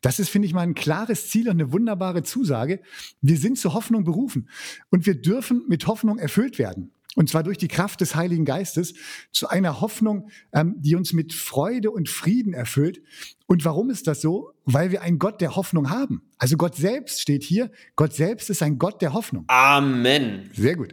Das 0.00 0.18
ist, 0.18 0.30
finde 0.30 0.46
ich 0.46 0.54
mal, 0.54 0.62
ein 0.62 0.74
klares 0.74 1.28
Ziel 1.28 1.50
und 1.50 1.60
eine 1.60 1.70
wunderbare 1.70 2.22
Zusage. 2.22 2.80
Wir 3.20 3.36
sind 3.36 3.58
zur 3.58 3.74
Hoffnung 3.74 4.04
berufen 4.04 4.48
und 4.90 5.04
wir 5.04 5.20
dürfen 5.20 5.64
mit 5.68 5.86
Hoffnung 5.86 6.18
erfüllt 6.18 6.58
werden. 6.58 6.92
Und 7.16 7.30
zwar 7.30 7.42
durch 7.42 7.56
die 7.56 7.66
Kraft 7.66 8.02
des 8.02 8.14
Heiligen 8.14 8.44
Geistes 8.44 8.94
zu 9.32 9.48
einer 9.48 9.80
Hoffnung, 9.80 10.28
ähm, 10.52 10.74
die 10.78 10.94
uns 10.94 11.14
mit 11.14 11.32
Freude 11.32 11.90
und 11.90 12.10
Frieden 12.10 12.52
erfüllt. 12.52 13.02
Und 13.46 13.64
warum 13.64 13.88
ist 13.88 14.06
das 14.06 14.20
so? 14.20 14.52
Weil 14.64 14.92
wir 14.92 15.00
einen 15.00 15.18
Gott 15.18 15.40
der 15.40 15.56
Hoffnung 15.56 15.88
haben. 15.88 16.22
Also 16.36 16.58
Gott 16.58 16.76
selbst 16.76 17.22
steht 17.22 17.42
hier. 17.42 17.70
Gott 17.96 18.12
selbst 18.12 18.50
ist 18.50 18.62
ein 18.62 18.78
Gott 18.78 19.00
der 19.00 19.14
Hoffnung. 19.14 19.44
Amen. 19.48 20.50
Sehr 20.52 20.76
gut. 20.76 20.92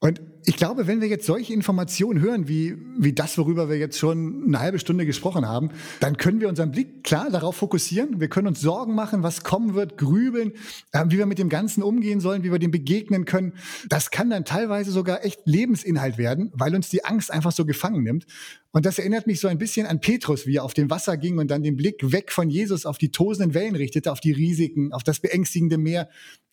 Und 0.00 0.22
ich 0.44 0.56
glaube, 0.56 0.86
wenn 0.86 1.00
wir 1.00 1.08
jetzt 1.08 1.26
solche 1.26 1.52
Informationen 1.52 2.20
hören, 2.20 2.48
wie, 2.48 2.76
wie 2.98 3.12
das, 3.12 3.38
worüber 3.38 3.68
wir 3.68 3.78
jetzt 3.78 3.98
schon 3.98 4.44
eine 4.46 4.58
halbe 4.58 4.78
Stunde 4.78 5.06
gesprochen 5.06 5.46
haben, 5.46 5.70
dann 6.00 6.16
können 6.16 6.40
wir 6.40 6.48
unseren 6.48 6.72
Blick 6.72 7.04
klar 7.04 7.30
darauf 7.30 7.56
fokussieren. 7.56 8.20
Wir 8.20 8.28
können 8.28 8.48
uns 8.48 8.60
Sorgen 8.60 8.94
machen, 8.94 9.22
was 9.22 9.44
kommen 9.44 9.74
wird, 9.74 9.98
grübeln, 9.98 10.52
äh, 10.92 11.04
wie 11.08 11.18
wir 11.18 11.26
mit 11.26 11.38
dem 11.38 11.48
Ganzen 11.48 11.82
umgehen 11.82 12.20
sollen, 12.20 12.42
wie 12.42 12.50
wir 12.50 12.58
dem 12.58 12.70
begegnen 12.70 13.24
können. 13.24 13.52
Das 13.88 14.10
kann 14.10 14.30
dann 14.30 14.44
teilweise 14.44 14.90
sogar 14.90 15.24
echt 15.24 15.40
Lebensinhalt 15.44 16.18
werden, 16.18 16.50
weil 16.54 16.74
uns 16.74 16.88
die 16.88 17.04
Angst 17.04 17.30
einfach 17.30 17.52
so 17.52 17.64
gefangen 17.64 18.02
nimmt. 18.02 18.26
Und 18.72 18.86
das 18.86 18.98
erinnert 18.98 19.26
mich 19.26 19.38
so 19.38 19.48
ein 19.48 19.58
bisschen 19.58 19.86
an 19.86 20.00
Petrus, 20.00 20.46
wie 20.46 20.56
er 20.56 20.64
auf 20.64 20.74
dem 20.74 20.90
Wasser 20.90 21.16
ging 21.16 21.38
und 21.38 21.50
dann 21.50 21.62
den 21.62 21.76
Blick 21.76 22.10
weg 22.10 22.32
von 22.32 22.48
Jesus 22.48 22.86
auf 22.86 22.98
die 22.98 23.12
tosenden 23.12 23.54
Wellen 23.54 23.76
richtete, 23.76 24.10
auf 24.10 24.20
die 24.20 24.32
Risiken, 24.32 24.92
auf 24.92 25.04
das 25.04 25.20
beängstigende 25.20 25.78
Meer. 25.78 26.08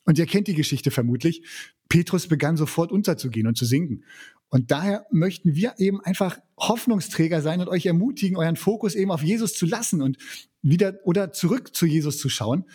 Und 0.06 0.18
ihr 0.18 0.26
kennt 0.26 0.48
die 0.48 0.56
Geschichte 0.56 0.92
vermutlich. 0.92 1.44
Petrus 1.88 2.28
begann 2.28 2.58
sofort 2.58 2.92
unterzugehen 2.92 3.48
und 3.48 3.58
zu 3.58 3.66
sinken. 3.80 4.04
Und 4.50 4.72
daher 4.72 5.06
möchten 5.12 5.56
wir 5.56 5.76
eben 5.78 6.02
einfach 6.02 6.40
Hoffnungsträger 6.58 7.42
sein 7.42 7.62
und 7.62 7.68
euch 7.68 7.86
ermutigen, 7.86 8.36
euren 8.38 8.56
Fokus 8.56 8.96
eben 8.96 9.12
auf 9.12 9.22
Jesus 9.22 9.54
zu 9.54 9.66
lassen 9.66 10.02
und 10.02 10.18
wieder 10.62 11.00
oder 11.04 11.32
zurück 11.32 11.76
zu 11.76 11.86
Jesus 11.86 12.18
zu 12.18 12.30
schauen. 12.30 12.66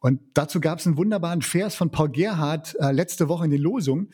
Und 0.00 0.20
dazu 0.34 0.60
gab 0.60 0.80
es 0.80 0.86
einen 0.86 0.98
wunderbaren 0.98 1.40
Vers 1.40 1.74
von 1.74 1.90
Paul 1.90 2.10
Gerhardt 2.10 2.76
äh, 2.78 2.92
letzte 2.92 3.28
Woche 3.28 3.46
in 3.46 3.50
den 3.50 3.62
Losungen. 3.62 4.12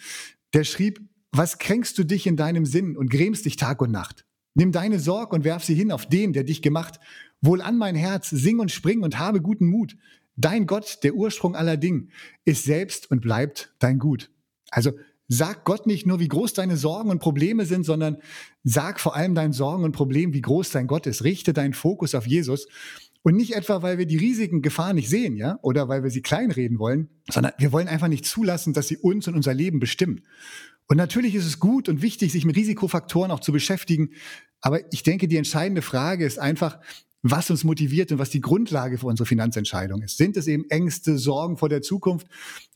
Der 0.55 0.63
schrieb, 0.63 1.01
was 1.33 1.59
kränkst 1.59 1.99
du 1.99 2.05
dich 2.05 2.27
in 2.27 2.37
deinem 2.37 2.65
Sinn 2.65 2.97
und 2.97 3.11
grämst 3.11 3.45
dich 3.45 3.57
Tag 3.57 3.83
und 3.83 3.91
Nacht? 3.91 4.25
Nimm 4.55 4.71
deine 4.73 5.01
Sorg 5.01 5.33
und 5.33 5.45
werf 5.45 5.65
sie 5.65 5.75
hin 5.75 5.91
auf 5.91 6.07
den, 6.07 6.33
der 6.33 6.45
dich 6.45 6.63
gemacht. 6.63 7.01
Wohl 7.41 7.61
an 7.61 7.77
mein 7.77 7.97
Herz, 7.97 8.31
sing 8.31 8.61
und 8.61 8.71
spring 8.71 9.03
und 9.03 9.19
habe 9.19 9.41
guten 9.41 9.67
Mut. 9.67 9.97
Dein 10.37 10.67
Gott, 10.67 11.01
der 11.03 11.15
Ursprung 11.15 11.57
aller 11.57 11.77
Dinge, 11.77 12.09
ist 12.45 12.65
selbst 12.65 13.11
und 13.11 13.21
bleibt 13.21 13.75
dein 13.79 13.99
Gut. 13.99 14.31
Also 14.71 14.93
sag 15.33 15.65
Gott 15.65 15.87
nicht 15.87 16.07
nur, 16.07 16.19
wie 16.19 16.27
groß 16.27 16.55
deine 16.55 16.77
Sorgen 16.77 17.09
und 17.09 17.21
Probleme 17.21 17.65
sind, 17.65 17.85
sondern 17.85 18.17
sag 18.65 18.99
vor 18.99 19.15
allem 19.15 19.37
deinen 19.37 19.53
Sorgen 19.53 19.85
und 19.85 19.93
Problemen, 19.93 20.35
wie 20.35 20.41
groß 20.41 20.71
dein 20.71 20.89
Gott 20.89 21.07
ist. 21.07 21.23
Richte 21.23 21.53
deinen 21.53 21.73
Fokus 21.73 22.17
auf 22.17 22.27
Jesus. 22.27 22.67
Und 23.23 23.37
nicht 23.37 23.55
etwa, 23.55 23.81
weil 23.83 23.97
wir 23.97 24.07
die 24.07 24.17
riesigen 24.17 24.61
Gefahren 24.61 24.97
nicht 24.97 25.09
sehen, 25.09 25.37
ja, 25.37 25.61
oder 25.63 25.89
weil 25.89 26.03
wir 26.03 26.11
sie 26.11 26.21
kleinreden 26.21 26.81
wollen, 26.81 27.11
sondern 27.31 27.53
wir 27.59 27.71
wollen 27.71 27.87
einfach 27.87 28.09
nicht 28.09 28.27
zulassen, 28.27 28.73
dass 28.73 28.89
sie 28.89 28.97
uns 28.97 29.29
und 29.29 29.37
unser 29.37 29.55
Leben 29.55 29.79
bestimmen. 29.79 30.23
Und 30.89 30.97
natürlich 30.97 31.37
ist 31.37 31.47
es 31.47 31.61
gut 31.61 31.89
und 31.89 32.03
wichtig, 32.03 32.33
sich 32.33 32.45
mit 32.45 32.57
Risikofaktoren 32.57 33.31
auch 33.31 33.41
zu 33.41 33.53
beschäftigen. 33.53 34.11
Aber 34.61 34.81
ich 34.93 35.05
denke, 35.05 35.29
die 35.29 35.37
entscheidende 35.37 35.83
Frage 35.83 36.27
ist 36.27 36.41
einfach, 36.41 36.81
was 37.23 37.51
uns 37.51 37.63
motiviert 37.63 38.11
und 38.11 38.19
was 38.19 38.31
die 38.31 38.41
Grundlage 38.41 38.99
für 38.99 39.07
unsere 39.07 39.27
Finanzentscheidung 39.27 40.03
ist. 40.03 40.17
Sind 40.17 40.37
es 40.37 40.49
eben 40.49 40.69
Ängste, 40.71 41.19
Sorgen 41.19 41.57
vor 41.57 41.69
der 41.69 41.83
Zukunft 41.83 42.27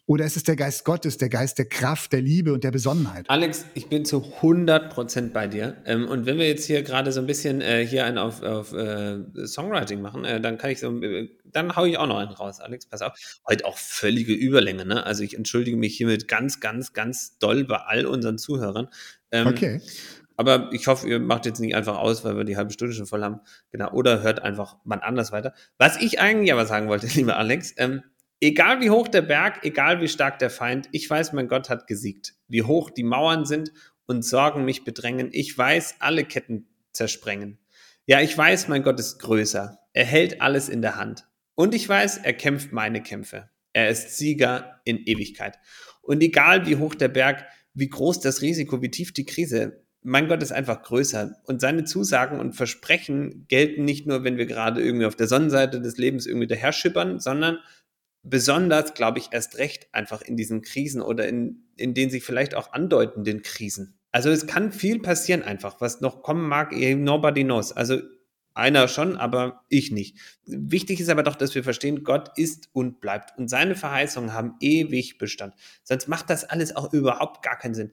oder 0.07 0.27
ist 0.27 0.37
es 0.37 0.43
der 0.43 0.57
Geist 0.57 0.85
Gottes, 0.85 1.17
der 1.17 1.31
Geist 1.31 1.59
der 1.59 1.65
Kraft, 1.65 2.13
der 2.13 2.21
Liebe 2.21 2.53
und 2.53 2.63
der 2.63 2.71
Besonnenheit? 2.71 3.29
Alex, 3.31 3.65
ich 3.73 3.89
bin 3.89 4.05
zu 4.05 4.23
100 4.23 4.93
Prozent 4.93 5.33
bei 5.33 5.47
dir. 5.47 5.79
Ähm, 5.87 6.09
und 6.09 6.27
wenn 6.27 6.37
wir 6.37 6.47
jetzt 6.47 6.67
hier 6.67 6.83
gerade 6.83 7.11
so 7.11 7.21
ein 7.21 7.27
bisschen 7.27 7.63
äh, 7.63 7.87
hier 7.87 8.05
einen 8.05 8.19
auf, 8.19 8.43
auf 8.43 8.75
äh, 8.75 9.21
Songwriting 9.47 10.03
machen, 10.03 10.27
äh, 10.27 10.43
dann 10.43 10.59
kann 10.59 10.71
ich 10.71 10.81
so, 10.81 10.93
dann 11.45 11.75
haue 11.75 11.89
ich 11.89 11.97
auch 11.97 12.07
noch 12.07 12.19
einen 12.19 12.33
raus, 12.33 12.61
Alex, 12.61 12.85
pass 12.85 13.01
auf. 13.01 13.15
Heute 13.49 13.65
auch 13.65 13.79
völlige 13.79 14.35
Überlänge, 14.35 14.85
ne? 14.85 15.07
Also 15.07 15.23
ich 15.23 15.37
entschuldige 15.37 15.79
mich 15.79 15.97
hiermit 15.97 16.29
ganz, 16.29 16.61
ganz, 16.61 16.93
ganz 16.93 17.39
doll 17.39 17.65
bei 17.65 17.77
all 17.77 18.05
unseren 18.05 18.37
Zuhörern. 18.37 18.89
Ähm, 19.31 19.47
okay. 19.47 19.81
Aber 20.37 20.71
ich 20.73 20.87
hoffe, 20.87 21.09
ihr 21.09 21.21
macht 21.21 21.47
jetzt 21.47 21.61
nicht 21.61 21.75
einfach 21.75 21.97
aus, 21.97 22.25
weil 22.25 22.37
wir 22.37 22.45
die 22.45 22.57
halbe 22.57 22.73
Stunde 22.73 22.93
schon 22.93 23.07
voll 23.07 23.23
haben. 23.23 23.41
Genau. 23.71 23.91
Oder 23.93 24.23
hört 24.23 24.43
einfach 24.43 24.77
mal 24.85 24.97
anders 24.97 25.33
weiter. 25.33 25.55
Was 25.79 25.97
ich 25.97 26.21
eigentlich 26.21 26.53
aber 26.53 26.67
sagen 26.67 26.89
wollte, 26.89 27.07
lieber 27.15 27.37
Alex, 27.37 27.73
ähm, 27.79 28.03
egal 28.45 28.81
wie 28.81 28.91
hoch 28.91 29.09
der 29.09 29.23
Berg, 29.23 29.65
egal 29.65 30.01
wie 30.01 30.09
stark 30.09 30.39
der 30.39 30.51
Feind, 30.51 30.89
ich 30.93 31.09
weiß, 31.09 31.33
mein 31.33 31.49
Gott 31.49 31.71
hat 31.71 31.87
gesiegt. 31.87 32.35
Wie 32.49 32.63
hoch 32.63 32.91
die 32.91 33.03
Mauern 33.03 33.45
sind 33.45 33.73
und 34.07 34.25
Sorgen 34.25 34.65
mich 34.65 34.85
bedrängen. 34.85 35.31
Ich 35.33 35.57
weiß, 35.57 35.97
alle 36.01 36.25
Ketten 36.25 36.69
zersprengen. 36.93 37.59
Ja, 38.07 38.21
ich 38.21 38.37
weiß, 38.37 38.69
mein 38.69 38.83
Gott 38.83 39.01
ist 39.01 39.19
größer. 39.19 39.79
Er 39.93 40.05
hält 40.05 40.43
alles 40.43 40.69
in 40.69 40.83
der 40.83 40.97
Hand. 40.97 41.27
Und 41.55 41.75
ich 41.75 41.89
weiß, 41.89 42.19
er 42.19 42.35
kämpft 42.35 42.73
meine 42.73 43.03
Kämpfe. 43.03 43.49
Er 43.73 43.89
ist 43.89 44.19
Sieger 44.19 44.81
in 44.85 44.99
Ewigkeit. 44.99 45.59
Und 46.03 46.23
egal 46.23 46.67
wie 46.67 46.77
hoch 46.77 46.95
der 46.95 47.09
Berg, 47.09 47.47
wie 47.73 47.89
groß 47.89 48.21
das 48.21 48.43
Risiko, 48.43 48.83
wie 48.83 48.91
tief 48.91 49.13
die 49.13 49.25
Krise, 49.25 49.85
mein 50.03 50.29
Gott 50.29 50.43
ist 50.43 50.53
einfach 50.53 50.83
größer. 50.83 51.35
Und 51.45 51.61
seine 51.63 51.85
Zusagen 51.85 52.39
und 52.39 52.53
Versprechen 52.53 53.47
gelten 53.49 53.85
nicht 53.85 54.07
nur, 54.07 54.23
wenn 54.23 54.37
wir 54.37 54.47
gerade 54.47 54.83
irgendwie 54.83 55.07
auf 55.07 55.17
der 55.17 55.29
Sonnenseite 55.29 55.81
des 55.81 55.97
Lebens 55.97 56.27
irgendwie 56.27 56.47
daher 56.47 56.73
schippern, 56.73 57.21
sondern 57.21 57.59
besonders, 58.25 58.95
glaube 58.95 59.19
ich, 59.19 59.29
erst 59.31 59.59
recht 59.59 59.89
einfach 59.93 60.23
in 60.23 60.37
diesen 60.37 60.63
Krisen 60.63 61.01
oder 61.03 61.29
in, 61.29 61.69
in 61.77 61.95
den 61.95 62.11
sich 62.11 62.25
vielleicht 62.25 62.55
auch 62.55 62.73
andeutenden 62.73 63.43
Krisen. 63.43 63.99
Also 64.11 64.31
es 64.31 64.47
kann 64.47 64.73
viel 64.73 65.01
passieren 65.01 65.43
einfach, 65.43 65.81
was 65.81 66.01
noch 66.01 66.23
kommen 66.23 66.49
mag, 66.49 66.73
nobody 66.73 67.45
knows. 67.45 67.73
Also 67.73 68.01
einer 68.55 68.87
schon, 68.89 69.17
aber 69.17 69.65
ich 69.69 69.91
nicht. 69.91 70.17
Wichtig 70.47 71.01
ist 71.01 71.09
aber 71.09 71.25
doch, 71.25 71.35
dass 71.35 71.55
wir 71.55 71.65
verstehen, 71.65 72.05
Gott 72.05 72.31
ist 72.39 72.69
und 72.73 73.01
bleibt. 73.01 73.37
Und 73.37 73.49
seine 73.49 73.75
Verheißungen 73.75 74.33
haben 74.33 74.55
ewig 74.61 75.19
Bestand. 75.19 75.55
Sonst 75.83 76.09
macht 76.09 76.31
das 76.31 76.45
alles 76.45 76.75
auch 76.77 76.93
überhaupt 76.93 77.43
gar 77.43 77.59
keinen 77.59 77.75
Sinn. 77.75 77.93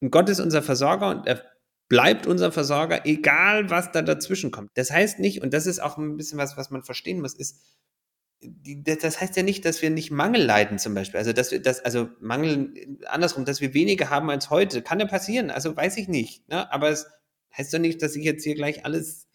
Und 0.00 0.10
Gott 0.10 0.28
ist 0.28 0.40
unser 0.40 0.62
Versorger 0.62 1.08
und 1.08 1.26
er 1.26 1.42
bleibt 1.88 2.26
unser 2.26 2.52
Versorger, 2.52 3.06
egal 3.06 3.70
was 3.70 3.92
da 3.92 4.02
dazwischen 4.02 4.50
kommt. 4.50 4.70
Das 4.74 4.90
heißt 4.90 5.18
nicht, 5.18 5.42
und 5.42 5.52
das 5.54 5.66
ist 5.66 5.78
auch 5.78 5.96
ein 5.96 6.16
bisschen 6.16 6.38
was, 6.38 6.56
was 6.56 6.70
man 6.70 6.82
verstehen 6.82 7.20
muss, 7.20 7.34
ist, 7.34 7.60
das 8.42 9.20
heißt 9.20 9.36
ja 9.36 9.42
nicht, 9.42 9.64
dass 9.64 9.82
wir 9.82 9.90
nicht 9.90 10.10
Mangel 10.10 10.42
leiden 10.42 10.78
zum 10.78 10.94
Beispiel. 10.94 11.18
Also, 11.18 11.32
dass 11.32 11.50
wir 11.52 11.62
das, 11.62 11.80
also 11.80 12.08
Mangel, 12.20 12.98
andersrum, 13.06 13.44
dass 13.44 13.60
wir 13.60 13.74
weniger 13.74 14.10
haben 14.10 14.30
als 14.30 14.50
heute. 14.50 14.82
Kann 14.82 15.00
ja 15.00 15.06
passieren, 15.06 15.50
also 15.50 15.76
weiß 15.76 15.96
ich 15.96 16.08
nicht. 16.08 16.48
Ne? 16.48 16.70
Aber 16.72 16.90
es 16.90 17.06
heißt 17.56 17.72
doch 17.72 17.78
nicht, 17.78 18.02
dass 18.02 18.16
ich 18.16 18.24
jetzt 18.24 18.44
hier 18.44 18.54
gleich 18.54 18.84
alles 18.84 19.28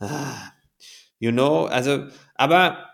Ah, 0.00 0.52
you 1.18 1.32
know, 1.32 1.66
also, 1.66 2.06
aber 2.34 2.88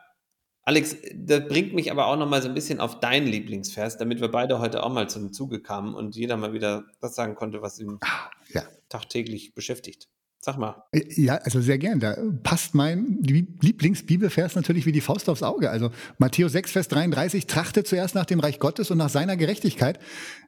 Alex, 0.63 0.97
das 1.15 1.47
bringt 1.47 1.75
mich 1.75 1.91
aber 1.91 2.07
auch 2.07 2.17
nochmal 2.17 2.41
so 2.41 2.49
ein 2.49 2.55
bisschen 2.55 2.81
auf 2.81 3.01
deinen 3.01 3.27
Lieblingsvers, 3.27 3.99
damit 3.99 4.23
wir 4.23 4.29
beide 4.29 4.59
heute 4.59 4.83
auch 4.83 4.91
mal 4.91 5.11
zum 5.11 5.33
Zuge 5.33 5.61
kamen 5.61 5.95
und 5.95 6.17
jeder 6.17 6.39
mal 6.39 6.55
wieder 6.55 6.85
das 7.01 7.15
sagen 7.15 7.35
konnte, 7.35 7.61
was 7.61 7.79
ihn 7.79 8.01
ja. 8.49 8.63
tagtäglich 8.89 9.55
beschäftigt. 9.55 10.09
Sag 10.45 10.59
mal. 10.59 10.85
Äh, 10.93 11.05
ja, 11.09 11.37
also 11.37 11.63
sehr 11.63 11.79
gern. 11.79 12.01
Da 12.01 12.19
passt 12.43 12.75
mein 12.75 13.19
Lieblingsbibelvers 13.23 14.57
natürlich 14.57 14.85
wie 14.85 14.93
die 14.93 15.01
Faust 15.01 15.31
aufs 15.31 15.43
Auge. 15.43 15.71
Also 15.71 15.91
Matthäus 16.19 16.53
6, 16.53 16.71
Vers 16.71 16.89
33, 16.89 17.47
trachtet 17.47 17.87
zuerst 17.87 18.15
nach 18.15 18.27
dem 18.27 18.41
Reich 18.41 18.59
Gottes 18.59 18.91
und 18.91 18.99
nach 18.99 19.09
seiner 19.09 19.39
Gerechtigkeit. 19.39 19.99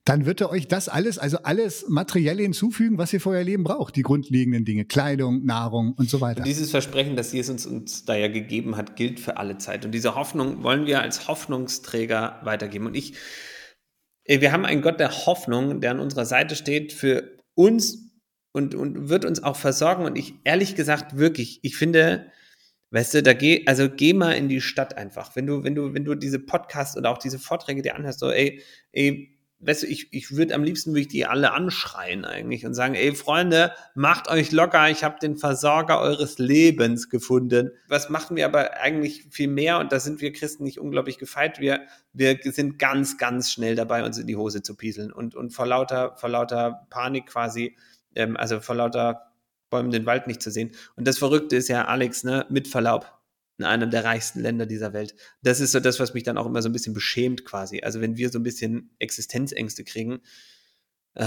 Dann 0.05 0.27
wird 0.27 0.43
er 0.43 0.51
euch 0.51 0.69
das 0.69 0.91
alles, 0.91 1.17
also 1.17 1.39
alles 1.45 1.87
Materielle 1.89 2.43
hinzufügen, 2.43 2.99
was 2.99 3.11
ihr 3.15 3.23
für 3.23 3.31
euer 3.31 3.43
Leben 3.43 3.65
braucht. 3.65 3.97
Die 3.97 4.03
grundlegenden 4.03 4.67
Dinge, 4.67 4.85
Kleidung, 4.85 5.47
Nahrung 5.47 5.95
und 5.97 6.11
so 6.11 6.21
weiter. 6.21 6.41
Und 6.41 6.47
dieses 6.47 6.71
Versprechen, 6.71 7.17
das 7.17 7.33
Jesus 7.33 7.65
uns 7.65 8.05
da 8.05 8.15
ja 8.15 8.29
gegeben 8.29 8.77
hat, 8.77 8.97
gilt 8.97 9.19
für 9.19 9.39
alle 9.39 9.57
Zeit. 9.57 9.87
Und 9.87 9.93
diese 9.93 10.15
Hoffnung 10.15 10.63
wollen 10.63 10.85
wir 10.85 11.01
als 11.01 11.27
Hoffnungsträger 11.27 12.41
weitergeben. 12.45 12.85
Und 12.85 12.95
ich, 12.95 13.15
wir 14.27 14.53
haben 14.53 14.67
einen 14.67 14.83
Gott 14.83 15.01
der 15.01 15.25
Hoffnung, 15.25 15.81
der 15.81 15.93
an 15.93 16.01
unserer 16.01 16.27
Seite 16.27 16.55
steht 16.55 16.93
für 16.93 17.39
uns 17.55 18.06
und, 18.57 18.75
und 18.75 19.11
wird 19.11 19.27
uns 19.27 19.43
auch 19.43 19.57
versorgen. 19.57 20.05
Und 20.05 20.17
ich, 20.17 20.35
ehrlich 20.45 20.75
gesagt, 20.75 21.19
wirklich, 21.19 21.61
ich 21.63 21.77
finde, 21.77 22.33
weißt 22.91 23.15
du, 23.15 23.23
da 23.23 23.35
geh, 23.35 23.65
also 23.67 23.91
geh 23.91 24.15
mal 24.15 24.33
in 24.33 24.49
die 24.49 24.63
Stadt 24.63 24.97
einfach. 24.97 25.37
Wenn 25.37 25.47
du, 25.47 25.63
wenn 25.63 25.75
du, 25.75 25.93
wenn 25.93 26.07
du 26.07 26.15
diese 26.15 26.39
Podcasts 26.39 26.97
oder 26.97 27.11
auch 27.11 27.19
diese 27.19 27.39
Vorträge 27.39 27.83
dir 27.83 27.97
anhörst, 27.97 28.21
so, 28.21 28.31
ey, 28.31 28.63
ey, 28.93 29.39
weißt 29.61 29.83
du, 29.83 29.87
ich, 29.89 30.09
ich 30.11 30.35
würde 30.35 30.55
am 30.55 30.65
liebsten 30.65 30.93
würde 30.93 31.01
ich 31.01 31.09
die 31.09 31.27
alle 31.27 31.53
anschreien 31.53 32.25
eigentlich 32.25 32.65
und 32.65 32.73
sagen, 32.73 32.95
ey 32.95 33.15
Freunde, 33.15 33.73
macht 33.95 34.29
euch 34.29 34.53
locker, 34.53 34.89
ich 34.89 35.05
habe 35.05 35.19
den 35.21 35.37
Versorger 35.37 36.01
eures 36.01 36.39
Lebens 36.39 37.11
gefunden. 37.11 37.73
Was 37.89 38.09
machen 38.09 38.37
wir 38.37 38.47
aber 38.47 38.79
eigentlich 38.81 39.27
viel 39.31 39.49
mehr 39.49 39.81
und 39.81 39.93
da 39.93 40.01
sind 40.01 40.23
wir 40.23 40.33
Christen 40.33 40.65
nicht 40.65 40.81
unglaublich 40.81 41.19
gefeit. 41.19 41.61
Wir, 41.61 41.83
wir 42.15 42.39
sind 42.45 42.79
ganz, 42.79 43.19
ganz 43.19 43.51
schnell 43.51 43.75
dabei, 43.75 44.03
uns 44.03 44.17
in 44.17 44.27
die 44.27 44.37
Hose 44.37 44.63
zu 44.63 44.77
pieseln 44.77 45.13
und, 45.13 45.35
und 45.35 45.51
vor 45.51 45.67
lauter, 45.67 46.17
vor 46.17 46.31
lauter 46.31 46.87
Panik 46.89 47.27
quasi 47.27 47.77
ähm, 48.17 48.37
also 48.37 48.61
vor 48.61 48.75
lauter 48.75 49.33
Bäumen 49.71 49.91
den 49.91 50.07
Wald 50.07 50.27
nicht 50.27 50.43
zu 50.43 50.51
sehen. 50.51 50.73
Und 50.97 51.07
das 51.07 51.19
Verrückte 51.19 51.57
ist 51.57 51.69
ja, 51.69 51.87
Alex, 51.87 52.25
ne, 52.25 52.47
mit 52.49 52.69
Verlaub, 52.69 53.13
in 53.59 53.65
einem 53.65 53.91
der 53.91 54.05
reichsten 54.05 54.41
Länder 54.41 54.67
dieser 54.67 54.93
Welt. 54.93 55.15
Das 55.43 55.61
ist 55.61 55.73
so 55.73 55.81
das, 55.81 55.99
was 55.99 56.15
mich 56.15 56.23
dann 56.23 56.39
auch 56.39 56.47
immer 56.47 56.63
so 56.63 56.69
ein 56.69 56.73
bisschen 56.73 56.95
beschämt 56.95 57.45
quasi. 57.45 57.81
Also 57.81 58.01
wenn 58.01 58.17
wir 58.17 58.31
so 58.31 58.39
ein 58.39 58.43
bisschen 58.43 58.91
Existenzängste 58.99 59.85
kriegen, 59.85 60.21
äh, 61.15 61.25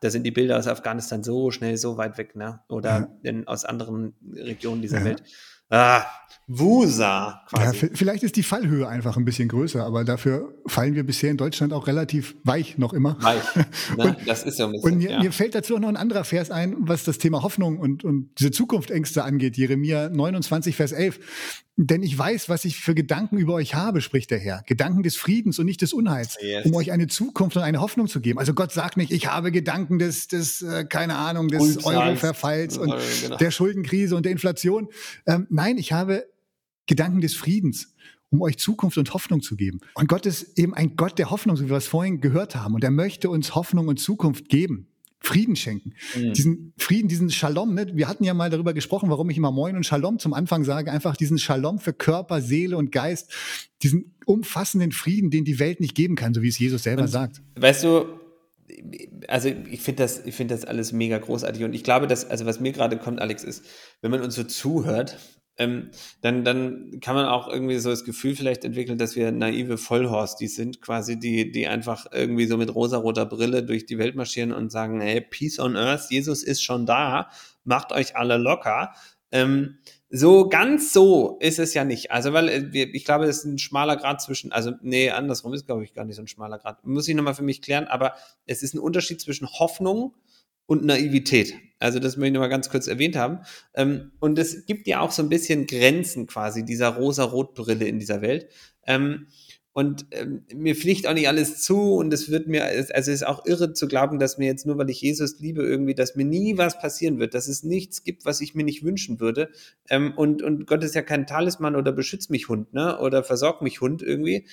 da 0.00 0.10
sind 0.10 0.24
die 0.24 0.32
Bilder 0.32 0.58
aus 0.58 0.66
Afghanistan 0.66 1.22
so 1.22 1.52
schnell 1.52 1.76
so 1.76 1.96
weit 1.96 2.18
weg, 2.18 2.34
ne? 2.34 2.60
Oder 2.68 3.08
ja. 3.22 3.32
aus 3.46 3.64
anderen 3.64 4.14
Regionen 4.34 4.82
dieser 4.82 4.98
ja. 4.98 5.04
Welt. 5.04 5.22
Ah, 5.70 6.04
Wusa 6.46 7.42
quasi. 7.48 7.86
Ja, 7.86 7.90
vielleicht 7.94 8.22
ist 8.22 8.36
die 8.36 8.42
Fallhöhe 8.42 8.86
einfach 8.86 9.16
ein 9.16 9.24
bisschen 9.24 9.48
größer, 9.48 9.82
aber 9.82 10.04
dafür 10.04 10.54
fallen 10.66 10.94
wir 10.94 11.02
bisher 11.02 11.30
in 11.30 11.38
Deutschland 11.38 11.72
auch 11.72 11.86
relativ 11.86 12.36
weich 12.44 12.76
noch 12.76 12.92
immer. 12.92 13.16
Weich, 13.22 13.42
ne? 13.56 13.66
und, 13.96 14.16
das 14.26 14.42
ist 14.42 14.58
so 14.58 14.64
ein 14.64 14.72
bisschen. 14.72 14.92
Und 14.92 14.98
mir, 14.98 15.10
ja. 15.10 15.22
mir, 15.22 15.32
fällt 15.32 15.54
dazu 15.54 15.76
auch 15.76 15.80
noch 15.80 15.88
ein 15.88 15.96
anderer 15.96 16.24
Vers 16.24 16.50
ein, 16.50 16.76
was 16.80 17.04
das 17.04 17.16
Thema 17.16 17.42
Hoffnung 17.42 17.78
und, 17.78 18.04
und 18.04 18.28
diese 18.38 18.50
Zukunftsängste 18.50 19.24
angeht. 19.24 19.56
Jeremia 19.56 20.10
29, 20.10 20.76
Vers 20.76 20.92
11. 20.92 21.18
Denn 21.76 22.04
ich 22.04 22.16
weiß, 22.16 22.48
was 22.48 22.64
ich 22.64 22.78
für 22.78 22.94
Gedanken 22.94 23.36
über 23.36 23.54
euch 23.54 23.74
habe, 23.74 24.00
spricht 24.00 24.30
der 24.30 24.38
Herr. 24.38 24.62
Gedanken 24.64 25.02
des 25.02 25.16
Friedens 25.16 25.58
und 25.58 25.66
nicht 25.66 25.82
des 25.82 25.92
Unheils, 25.92 26.36
yes. 26.40 26.66
um 26.66 26.74
euch 26.76 26.92
eine 26.92 27.08
Zukunft 27.08 27.56
und 27.56 27.64
eine 27.64 27.80
Hoffnung 27.80 28.06
zu 28.06 28.20
geben. 28.20 28.38
Also 28.38 28.54
Gott 28.54 28.70
sagt 28.70 28.96
nicht, 28.96 29.10
ich 29.10 29.26
habe 29.26 29.50
Gedanken 29.50 29.98
des, 29.98 30.28
des 30.28 30.62
äh, 30.62 30.84
keine 30.84 31.16
Ahnung, 31.16 31.48
des 31.48 31.84
Euro-Verfalls 31.84 32.78
und 32.78 32.94
genau. 33.22 33.36
der 33.38 33.50
Schuldenkrise 33.50 34.14
und 34.14 34.24
der 34.24 34.30
Inflation. 34.30 34.88
Ähm, 35.26 35.48
nein, 35.54 35.78
ich 35.78 35.92
habe 35.92 36.26
Gedanken 36.86 37.20
des 37.20 37.34
Friedens, 37.34 37.94
um 38.30 38.42
euch 38.42 38.58
Zukunft 38.58 38.98
und 38.98 39.14
Hoffnung 39.14 39.40
zu 39.40 39.56
geben. 39.56 39.80
Und 39.94 40.08
Gott 40.08 40.26
ist 40.26 40.58
eben 40.58 40.74
ein 40.74 40.96
Gott 40.96 41.18
der 41.18 41.30
Hoffnung, 41.30 41.56
so 41.56 41.64
wie 41.64 41.70
wir 41.70 41.76
es 41.76 41.86
vorhin 41.86 42.20
gehört 42.20 42.56
haben. 42.56 42.74
Und 42.74 42.84
er 42.84 42.90
möchte 42.90 43.30
uns 43.30 43.54
Hoffnung 43.54 43.88
und 43.88 43.98
Zukunft 43.98 44.48
geben. 44.48 44.88
Frieden 45.20 45.56
schenken. 45.56 45.94
Mhm. 46.14 46.34
Diesen 46.34 46.74
Frieden, 46.76 47.08
diesen 47.08 47.30
Shalom. 47.30 47.74
Ne? 47.74 47.90
Wir 47.94 48.08
hatten 48.08 48.24
ja 48.24 48.34
mal 48.34 48.50
darüber 48.50 48.74
gesprochen, 48.74 49.08
warum 49.08 49.30
ich 49.30 49.38
immer 49.38 49.52
Moin 49.52 49.74
und 49.74 49.86
Shalom 49.86 50.18
zum 50.18 50.34
Anfang 50.34 50.64
sage. 50.64 50.92
Einfach 50.92 51.16
diesen 51.16 51.38
Shalom 51.38 51.78
für 51.78 51.94
Körper, 51.94 52.42
Seele 52.42 52.76
und 52.76 52.92
Geist. 52.92 53.32
Diesen 53.82 54.16
umfassenden 54.26 54.92
Frieden, 54.92 55.30
den 55.30 55.46
die 55.46 55.58
Welt 55.58 55.80
nicht 55.80 55.94
geben 55.94 56.14
kann, 56.14 56.34
so 56.34 56.42
wie 56.42 56.48
es 56.48 56.58
Jesus 56.58 56.82
selber 56.82 57.02
und, 57.02 57.08
sagt. 57.08 57.40
Weißt 57.58 57.84
du, 57.84 58.04
also 59.28 59.48
ich 59.48 59.80
finde 59.80 60.02
das, 60.02 60.26
ich 60.26 60.34
finde 60.34 60.54
das 60.54 60.64
alles 60.64 60.92
mega 60.92 61.16
großartig. 61.16 61.64
Und 61.64 61.72
ich 61.72 61.84
glaube, 61.84 62.06
dass, 62.06 62.28
also 62.28 62.44
was 62.44 62.60
mir 62.60 62.72
gerade 62.72 62.98
kommt, 62.98 63.20
Alex, 63.20 63.44
ist, 63.44 63.64
wenn 64.02 64.10
man 64.10 64.20
uns 64.20 64.34
so 64.34 64.44
zuhört, 64.44 65.18
ähm, 65.56 65.90
dann, 66.20 66.44
dann 66.44 66.98
kann 67.00 67.14
man 67.14 67.26
auch 67.26 67.48
irgendwie 67.48 67.78
so 67.78 67.90
das 67.90 68.04
Gefühl 68.04 68.34
vielleicht 68.34 68.64
entwickeln, 68.64 68.98
dass 68.98 69.14
wir 69.14 69.30
naive 69.30 69.78
Vollhorstis 69.78 70.56
sind, 70.56 70.80
quasi, 70.80 71.18
die, 71.18 71.52
die 71.52 71.66
einfach 71.66 72.06
irgendwie 72.12 72.46
so 72.46 72.56
mit 72.56 72.74
rosaroter 72.74 73.26
Brille 73.26 73.62
durch 73.62 73.86
die 73.86 73.98
Welt 73.98 74.16
marschieren 74.16 74.52
und 74.52 74.72
sagen, 74.72 75.00
hey, 75.00 75.20
Peace 75.20 75.58
on 75.58 75.76
Earth, 75.76 76.10
Jesus 76.10 76.42
ist 76.42 76.62
schon 76.62 76.86
da, 76.86 77.30
macht 77.62 77.92
euch 77.92 78.16
alle 78.16 78.36
locker. 78.36 78.94
Ähm, 79.30 79.78
so 80.10 80.48
ganz 80.48 80.92
so 80.92 81.38
ist 81.40 81.58
es 81.58 81.74
ja 81.74 81.84
nicht. 81.84 82.12
Also, 82.12 82.32
weil 82.32 82.48
äh, 82.48 82.84
ich 82.92 83.04
glaube, 83.04 83.24
es 83.24 83.38
ist 83.38 83.44
ein 83.44 83.58
schmaler 83.58 83.96
Grad 83.96 84.22
zwischen, 84.22 84.52
also, 84.52 84.72
nee, 84.80 85.10
andersrum 85.10 85.52
ist, 85.54 85.66
glaube 85.66 85.84
ich, 85.84 85.92
gar 85.92 86.04
nicht 86.04 86.16
so 86.16 86.22
ein 86.22 86.28
schmaler 86.28 86.58
Grad. 86.58 86.84
Muss 86.84 87.08
ich 87.08 87.14
nochmal 87.16 87.34
für 87.34 87.42
mich 87.42 87.62
klären, 87.62 87.86
aber 87.86 88.14
es 88.46 88.62
ist 88.62 88.74
ein 88.74 88.78
Unterschied 88.78 89.20
zwischen 89.20 89.48
Hoffnung 89.48 90.14
und 90.66 90.84
Naivität. 90.84 91.54
Also 91.78 91.98
das 91.98 92.16
möchte 92.16 92.28
ich 92.28 92.32
nochmal 92.34 92.48
ganz 92.48 92.70
kurz 92.70 92.86
erwähnt 92.86 93.16
haben. 93.16 93.40
Ähm, 93.74 94.12
und 94.18 94.38
es 94.38 94.64
gibt 94.66 94.86
ja 94.86 95.00
auch 95.00 95.10
so 95.10 95.22
ein 95.22 95.28
bisschen 95.28 95.66
Grenzen 95.66 96.26
quasi 96.26 96.64
dieser 96.64 96.88
rosa-rot-Brille 96.88 97.86
in 97.86 97.98
dieser 97.98 98.22
Welt. 98.22 98.48
Ähm, 98.86 99.26
und 99.74 100.06
ähm, 100.12 100.44
mir 100.54 100.76
fliegt 100.76 101.06
auch 101.06 101.14
nicht 101.14 101.26
alles 101.26 101.60
zu 101.60 101.96
und 101.96 102.14
es 102.14 102.30
wird 102.30 102.46
mir, 102.46 102.64
also 102.64 102.92
es 102.92 103.08
ist 103.08 103.26
auch 103.26 103.44
irre 103.44 103.72
zu 103.72 103.88
glauben, 103.88 104.20
dass 104.20 104.38
mir 104.38 104.46
jetzt 104.46 104.66
nur, 104.66 104.78
weil 104.78 104.88
ich 104.88 105.00
Jesus 105.00 105.40
liebe, 105.40 105.64
irgendwie, 105.64 105.96
dass 105.96 106.14
mir 106.14 106.24
nie 106.24 106.56
was 106.56 106.78
passieren 106.78 107.18
wird, 107.18 107.34
dass 107.34 107.48
es 107.48 107.64
nichts 107.64 108.04
gibt, 108.04 108.24
was 108.24 108.40
ich 108.40 108.54
mir 108.54 108.62
nicht 108.62 108.84
wünschen 108.84 109.18
würde. 109.18 109.50
und, 109.90 110.42
und 110.42 110.68
Gott 110.68 110.84
ist 110.84 110.94
ja 110.94 111.02
kein 111.02 111.26
Talisman 111.26 111.74
oder 111.74 111.90
beschützt 111.90 112.30
mich 112.30 112.48
Hund, 112.48 112.72
ne? 112.72 113.00
Oder 113.00 113.24
versorgt 113.24 113.62
mich 113.62 113.80
Hund 113.80 114.00
irgendwie. 114.00 114.46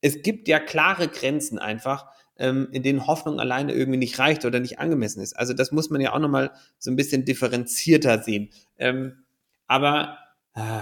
es 0.00 0.22
gibt 0.22 0.46
ja 0.46 0.60
klare 0.60 1.08
Grenzen 1.08 1.58
einfach 1.58 2.06
ähm, 2.36 2.68
in 2.72 2.82
denen 2.82 3.06
Hoffnung 3.06 3.40
alleine 3.40 3.72
irgendwie 3.74 3.98
nicht 3.98 4.18
reicht 4.18 4.44
oder 4.44 4.60
nicht 4.60 4.78
angemessen 4.78 5.22
ist. 5.22 5.34
Also 5.34 5.52
das 5.54 5.72
muss 5.72 5.90
man 5.90 6.00
ja 6.00 6.12
auch 6.12 6.18
nochmal 6.18 6.52
so 6.78 6.90
ein 6.90 6.96
bisschen 6.96 7.24
differenzierter 7.24 8.22
sehen. 8.22 8.50
Ähm, 8.78 9.24
aber 9.66 10.18
äh, 10.54 10.80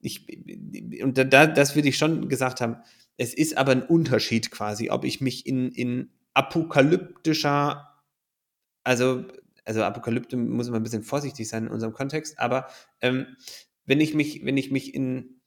ich, 0.00 0.26
und 1.02 1.18
da, 1.18 1.46
das 1.46 1.74
würde 1.74 1.88
ich 1.88 1.98
schon 1.98 2.28
gesagt 2.28 2.60
haben, 2.60 2.76
es 3.16 3.34
ist 3.34 3.56
aber 3.56 3.72
ein 3.72 3.82
Unterschied 3.82 4.50
quasi, 4.50 4.90
ob 4.90 5.04
ich 5.04 5.20
mich 5.20 5.46
in, 5.46 5.72
in 5.72 6.10
apokalyptischer, 6.34 7.88
also, 8.84 9.24
also 9.64 9.82
Apokalypte 9.82 10.36
muss 10.36 10.68
man 10.68 10.80
ein 10.80 10.84
bisschen 10.84 11.02
vorsichtig 11.02 11.48
sein 11.48 11.66
in 11.66 11.72
unserem 11.72 11.92
Kontext, 11.92 12.38
aber 12.38 12.68
ähm, 13.00 13.26
wenn 13.86 14.00
ich 14.00 14.14
mich, 14.14 14.44
wenn 14.44 14.56
ich 14.56 14.70
mich 14.70 14.94
in 14.94 15.37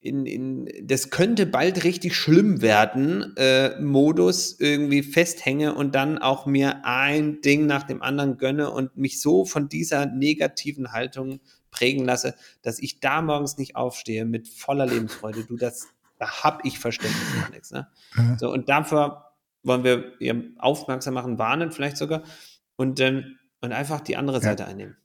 in, 0.00 0.24
in 0.24 0.68
das 0.82 1.10
könnte 1.10 1.44
bald 1.44 1.84
richtig 1.84 2.16
schlimm 2.16 2.62
werden, 2.62 3.36
äh, 3.36 3.78
Modus 3.80 4.58
irgendwie 4.58 5.02
festhänge 5.02 5.74
und 5.74 5.94
dann 5.94 6.18
auch 6.18 6.46
mir 6.46 6.84
ein 6.84 7.42
Ding 7.42 7.66
nach 7.66 7.82
dem 7.82 8.00
anderen 8.02 8.38
gönne 8.38 8.70
und 8.70 8.96
mich 8.96 9.20
so 9.20 9.44
von 9.44 9.68
dieser 9.68 10.06
negativen 10.06 10.92
Haltung 10.92 11.40
prägen 11.70 12.04
lasse, 12.04 12.34
dass 12.62 12.78
ich 12.78 13.00
da 13.00 13.20
morgens 13.20 13.58
nicht 13.58 13.76
aufstehe 13.76 14.24
mit 14.24 14.48
voller 14.48 14.86
Lebensfreude. 14.86 15.44
Du, 15.44 15.56
das, 15.56 15.88
da 16.18 16.42
hab 16.42 16.64
ich 16.64 16.78
Verständnis 16.78 17.28
für 17.28 17.52
nichts. 17.52 17.70
Ne? 17.70 17.86
So, 18.38 18.50
und 18.50 18.68
dafür 18.68 19.26
wollen 19.62 19.84
wir 19.84 20.14
aufmerksam 20.58 21.14
machen, 21.14 21.38
warnen 21.38 21.72
vielleicht 21.72 21.98
sogar 21.98 22.22
und, 22.76 23.00
ähm, 23.00 23.36
und 23.60 23.72
einfach 23.72 24.00
die 24.00 24.16
andere 24.16 24.40
Seite 24.40 24.62
ja. 24.62 24.68
einnehmen. 24.70 24.96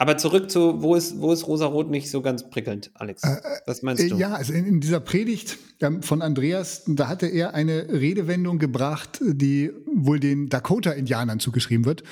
Aber 0.00 0.16
zurück 0.16 0.48
zu, 0.48 0.80
wo 0.80 0.94
ist, 0.94 1.20
wo 1.20 1.32
ist 1.32 1.48
Rosa-Rot 1.48 1.90
nicht 1.90 2.08
so 2.08 2.22
ganz 2.22 2.48
prickelnd, 2.48 2.92
Alex? 2.94 3.24
Äh, 3.24 3.40
Was 3.66 3.82
meinst 3.82 4.04
äh, 4.04 4.08
du? 4.08 4.16
Ja, 4.16 4.32
also 4.32 4.52
in, 4.52 4.64
in 4.64 4.80
dieser 4.80 5.00
Predigt 5.00 5.58
ähm, 5.80 6.02
von 6.02 6.22
Andreas, 6.22 6.84
da 6.86 7.08
hatte 7.08 7.26
er 7.26 7.52
eine 7.52 7.88
Redewendung 7.88 8.60
gebracht, 8.60 9.20
die 9.20 9.72
wohl 9.92 10.20
den 10.20 10.48
Dakota-Indianern 10.48 11.40
zugeschrieben 11.40 11.84
wird. 11.84 12.04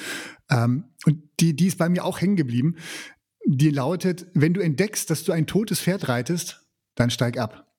Ähm, 0.50 0.84
und 1.06 1.22
die, 1.38 1.54
die 1.54 1.68
ist 1.68 1.78
bei 1.78 1.88
mir 1.88 2.04
auch 2.04 2.20
hängen 2.20 2.34
geblieben. 2.34 2.74
Die 3.46 3.70
lautet, 3.70 4.26
wenn 4.34 4.52
du 4.52 4.60
entdeckst, 4.60 5.08
dass 5.08 5.22
du 5.22 5.30
ein 5.30 5.46
totes 5.46 5.78
Pferd 5.78 6.08
reitest, 6.08 6.66
dann 6.96 7.10
steig 7.10 7.38
ab. 7.38 7.72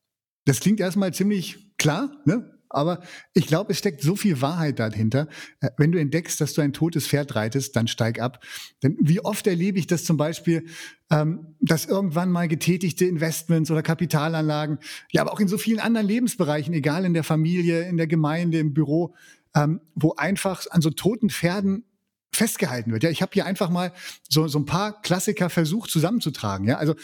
Das 0.45 0.61
klingt 0.61 0.79
erstmal 0.79 1.13
ziemlich 1.13 1.75
klar, 1.77 2.21
ne? 2.23 2.56
Aber 2.69 3.01
ich 3.33 3.47
glaube, 3.47 3.71
es 3.71 3.79
steckt 3.79 4.01
so 4.01 4.15
viel 4.15 4.41
Wahrheit 4.41 4.79
dahinter. 4.79 5.27
Äh, 5.61 5.69
wenn 5.77 5.91
du 5.91 5.99
entdeckst, 5.99 6.39
dass 6.41 6.53
du 6.53 6.61
ein 6.61 6.73
totes 6.73 7.07
Pferd 7.07 7.35
reitest, 7.35 7.75
dann 7.75 7.87
steig 7.87 8.19
ab. 8.19 8.43
Denn 8.83 8.97
wie 8.99 9.19
oft 9.19 9.47
erlebe 9.47 9.79
ich 9.79 9.87
das 9.87 10.03
zum 10.03 10.17
Beispiel, 10.17 10.65
ähm, 11.09 11.55
dass 11.59 11.85
irgendwann 11.85 12.31
mal 12.31 12.47
getätigte 12.47 13.05
Investments 13.05 13.71
oder 13.71 13.81
Kapitalanlagen, 13.81 14.79
ja, 15.11 15.21
aber 15.21 15.33
auch 15.33 15.39
in 15.39 15.47
so 15.47 15.57
vielen 15.57 15.79
anderen 15.79 16.07
Lebensbereichen, 16.07 16.73
egal 16.73 17.05
in 17.05 17.13
der 17.13 17.23
Familie, 17.23 17.87
in 17.87 17.97
der 17.97 18.07
Gemeinde, 18.07 18.59
im 18.59 18.73
Büro, 18.73 19.15
ähm, 19.55 19.81
wo 19.95 20.13
einfach 20.15 20.65
an 20.71 20.81
so 20.81 20.89
toten 20.89 21.29
Pferden 21.29 21.85
festgehalten 22.31 22.91
wird. 22.91 23.03
Ja, 23.03 23.09
ich 23.09 23.21
habe 23.21 23.31
hier 23.33 23.45
einfach 23.45 23.69
mal 23.69 23.93
so, 24.29 24.47
so 24.47 24.59
ein 24.59 24.65
paar 24.65 25.01
Klassiker 25.01 25.49
versucht 25.49 25.89
zusammenzutragen. 25.89 26.67
Ja, 26.67 26.77
also 26.77 26.95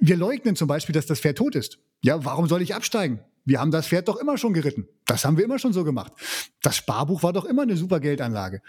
wir 0.00 0.16
leugnen 0.16 0.56
zum 0.56 0.68
Beispiel, 0.68 0.94
dass 0.94 1.06
das 1.06 1.20
Pferd 1.20 1.38
tot 1.38 1.54
ist. 1.54 1.78
Ja, 2.02 2.24
warum 2.24 2.48
soll 2.48 2.62
ich 2.62 2.74
absteigen? 2.74 3.20
Wir 3.44 3.60
haben 3.60 3.70
das 3.70 3.88
Pferd 3.88 4.08
doch 4.08 4.16
immer 4.16 4.38
schon 4.38 4.52
geritten. 4.52 4.86
Das 5.06 5.24
haben 5.24 5.36
wir 5.36 5.44
immer 5.44 5.58
schon 5.58 5.72
so 5.72 5.84
gemacht. 5.84 6.12
Das 6.62 6.76
Sparbuch 6.76 7.22
war 7.22 7.32
doch 7.32 7.44
immer 7.44 7.62
eine 7.62 7.76
super 7.76 8.00
Geldanlage. 8.00 8.62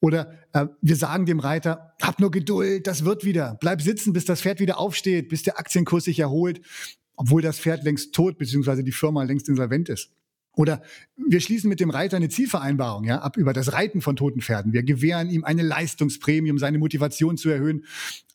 Oder 0.00 0.32
äh, 0.52 0.66
wir 0.80 0.96
sagen 0.96 1.26
dem 1.26 1.40
Reiter, 1.40 1.94
hab 2.02 2.20
nur 2.20 2.30
Geduld, 2.30 2.86
das 2.86 3.04
wird 3.04 3.24
wieder. 3.24 3.56
Bleib 3.60 3.82
sitzen, 3.82 4.12
bis 4.12 4.24
das 4.24 4.40
Pferd 4.40 4.60
wieder 4.60 4.78
aufsteht, 4.78 5.28
bis 5.28 5.42
der 5.42 5.58
Aktienkurs 5.58 6.04
sich 6.04 6.18
erholt, 6.18 6.60
obwohl 7.16 7.42
das 7.42 7.58
Pferd 7.58 7.84
längst 7.84 8.14
tot 8.14 8.38
bzw. 8.38 8.82
die 8.82 8.92
Firma 8.92 9.22
längst 9.22 9.48
insolvent 9.48 9.88
ist. 9.88 10.10
Oder 10.56 10.82
wir 11.16 11.40
schließen 11.40 11.68
mit 11.68 11.80
dem 11.80 11.90
Reiter 11.90 12.16
eine 12.16 12.28
Zielvereinbarung 12.28 13.04
ja, 13.04 13.18
ab 13.20 13.36
über 13.36 13.52
das 13.52 13.72
Reiten 13.72 14.00
von 14.00 14.16
toten 14.16 14.40
Pferden. 14.40 14.72
Wir 14.72 14.82
gewähren 14.82 15.30
ihm 15.30 15.44
eine 15.44 15.62
Leistungsprämie, 15.62 16.50
um 16.50 16.58
seine 16.58 16.78
Motivation 16.78 17.36
zu 17.36 17.50
erhöhen. 17.50 17.84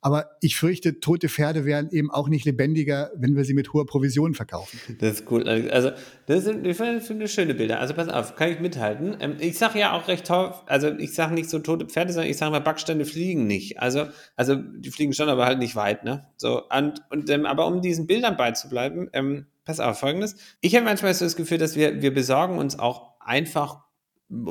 Aber 0.01 0.31
ich 0.39 0.55
fürchte, 0.55 1.01
tote 1.01 1.27
Pferde 1.27 1.65
werden 1.65 1.89
eben 1.91 2.09
auch 2.09 2.29
nicht 2.29 2.45
lebendiger, 2.45 3.11
wenn 3.15 3.35
wir 3.35 3.43
sie 3.43 3.53
mit 3.53 3.73
hoher 3.73 3.85
Provision 3.85 4.33
verkaufen. 4.33 4.79
Das 4.99 5.19
ist 5.19 5.31
cool. 5.31 5.47
Also, 5.47 5.91
das 6.25 6.45
sind, 6.45 6.65
ich 6.65 6.77
finde 6.77 7.27
schöne 7.27 7.53
Bilder. 7.53 7.81
Also, 7.81 7.93
pass 7.93 8.07
auf, 8.07 8.35
kann 8.35 8.49
ich 8.49 8.61
mithalten. 8.61 9.17
Ähm, 9.19 9.35
ich 9.39 9.57
sage 9.57 9.79
ja 9.79 9.91
auch 9.91 10.07
recht 10.07 10.25
toll, 10.25 10.53
also 10.67 10.87
ich 10.87 11.13
sage 11.13 11.33
nicht 11.33 11.49
so 11.49 11.59
tote 11.59 11.85
Pferde, 11.85 12.13
sondern 12.13 12.31
ich 12.31 12.37
sage 12.37 12.51
mal, 12.51 12.59
Backsteine 12.59 13.03
fliegen 13.03 13.45
nicht. 13.45 13.79
Also, 13.81 14.07
also 14.37 14.55
die 14.55 14.89
fliegen 14.89 15.11
schon, 15.11 15.27
aber 15.27 15.45
halt 15.45 15.59
nicht 15.59 15.75
weit. 15.75 16.05
Ne? 16.05 16.25
So, 16.37 16.63
und, 16.69 17.01
und 17.09 17.29
ähm, 17.29 17.45
aber 17.45 17.67
um 17.67 17.81
diesen 17.81 18.07
Bildern 18.07 18.37
beizubleiben, 18.37 19.09
ähm, 19.11 19.47
pass 19.69 19.79
auf, 19.79 19.99
folgendes. 19.99 20.35
Ich 20.61 20.75
habe 20.75 20.85
manchmal 20.85 21.13
so 21.13 21.25
das 21.25 21.35
Gefühl, 21.35 21.59
dass 21.59 21.75
wir, 21.75 22.01
wir 22.01 22.11
besorgen 22.11 22.57
uns 22.57 22.79
auch 22.79 23.19
einfach 23.19 23.83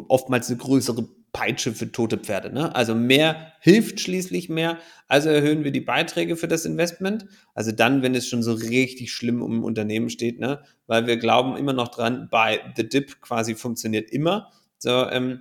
oftmals 0.06 0.48
eine 0.48 0.58
größere 0.58 1.08
Peitsche 1.32 1.72
für 1.72 1.90
tote 1.90 2.18
Pferde. 2.18 2.52
Ne? 2.52 2.72
Also 2.76 2.94
mehr 2.94 3.52
hilft 3.58 3.98
schließlich 3.98 4.48
mehr. 4.48 4.78
Also 5.08 5.28
erhöhen 5.28 5.64
wir 5.64 5.72
die 5.72 5.80
Beiträge 5.80 6.36
für 6.36 6.46
das 6.46 6.64
Investment. 6.64 7.26
Also 7.52 7.72
dann, 7.72 8.02
wenn 8.02 8.14
es 8.14 8.28
schon 8.28 8.44
so 8.44 8.52
richtig 8.52 9.12
schlimm 9.12 9.42
um 9.42 9.58
ein 9.58 9.64
Unternehmen 9.64 10.08
steht, 10.08 10.38
ne? 10.38 10.62
weil 10.86 11.08
wir 11.08 11.16
glauben 11.16 11.56
immer 11.56 11.72
noch 11.72 11.88
dran, 11.88 12.28
bei 12.30 12.60
The 12.76 12.88
Dip 12.88 13.20
quasi 13.20 13.56
funktioniert 13.56 14.12
immer. 14.12 14.52
So, 14.78 15.04
ähm, 15.10 15.40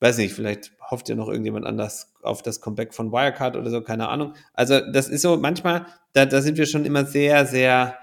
weiß 0.00 0.18
nicht, 0.18 0.34
vielleicht 0.34 0.72
hofft 0.90 1.08
ja 1.08 1.14
noch 1.14 1.28
irgendjemand 1.28 1.66
anders 1.66 2.14
auf 2.22 2.42
das 2.42 2.60
Comeback 2.60 2.92
von 2.92 3.12
Wirecard 3.12 3.54
oder 3.54 3.70
so, 3.70 3.80
keine 3.80 4.08
Ahnung. 4.08 4.34
Also 4.54 4.80
das 4.92 5.06
ist 5.06 5.22
so, 5.22 5.36
manchmal, 5.36 5.86
da, 6.14 6.26
da 6.26 6.42
sind 6.42 6.58
wir 6.58 6.66
schon 6.66 6.84
immer 6.84 7.04
sehr, 7.04 7.46
sehr 7.46 7.96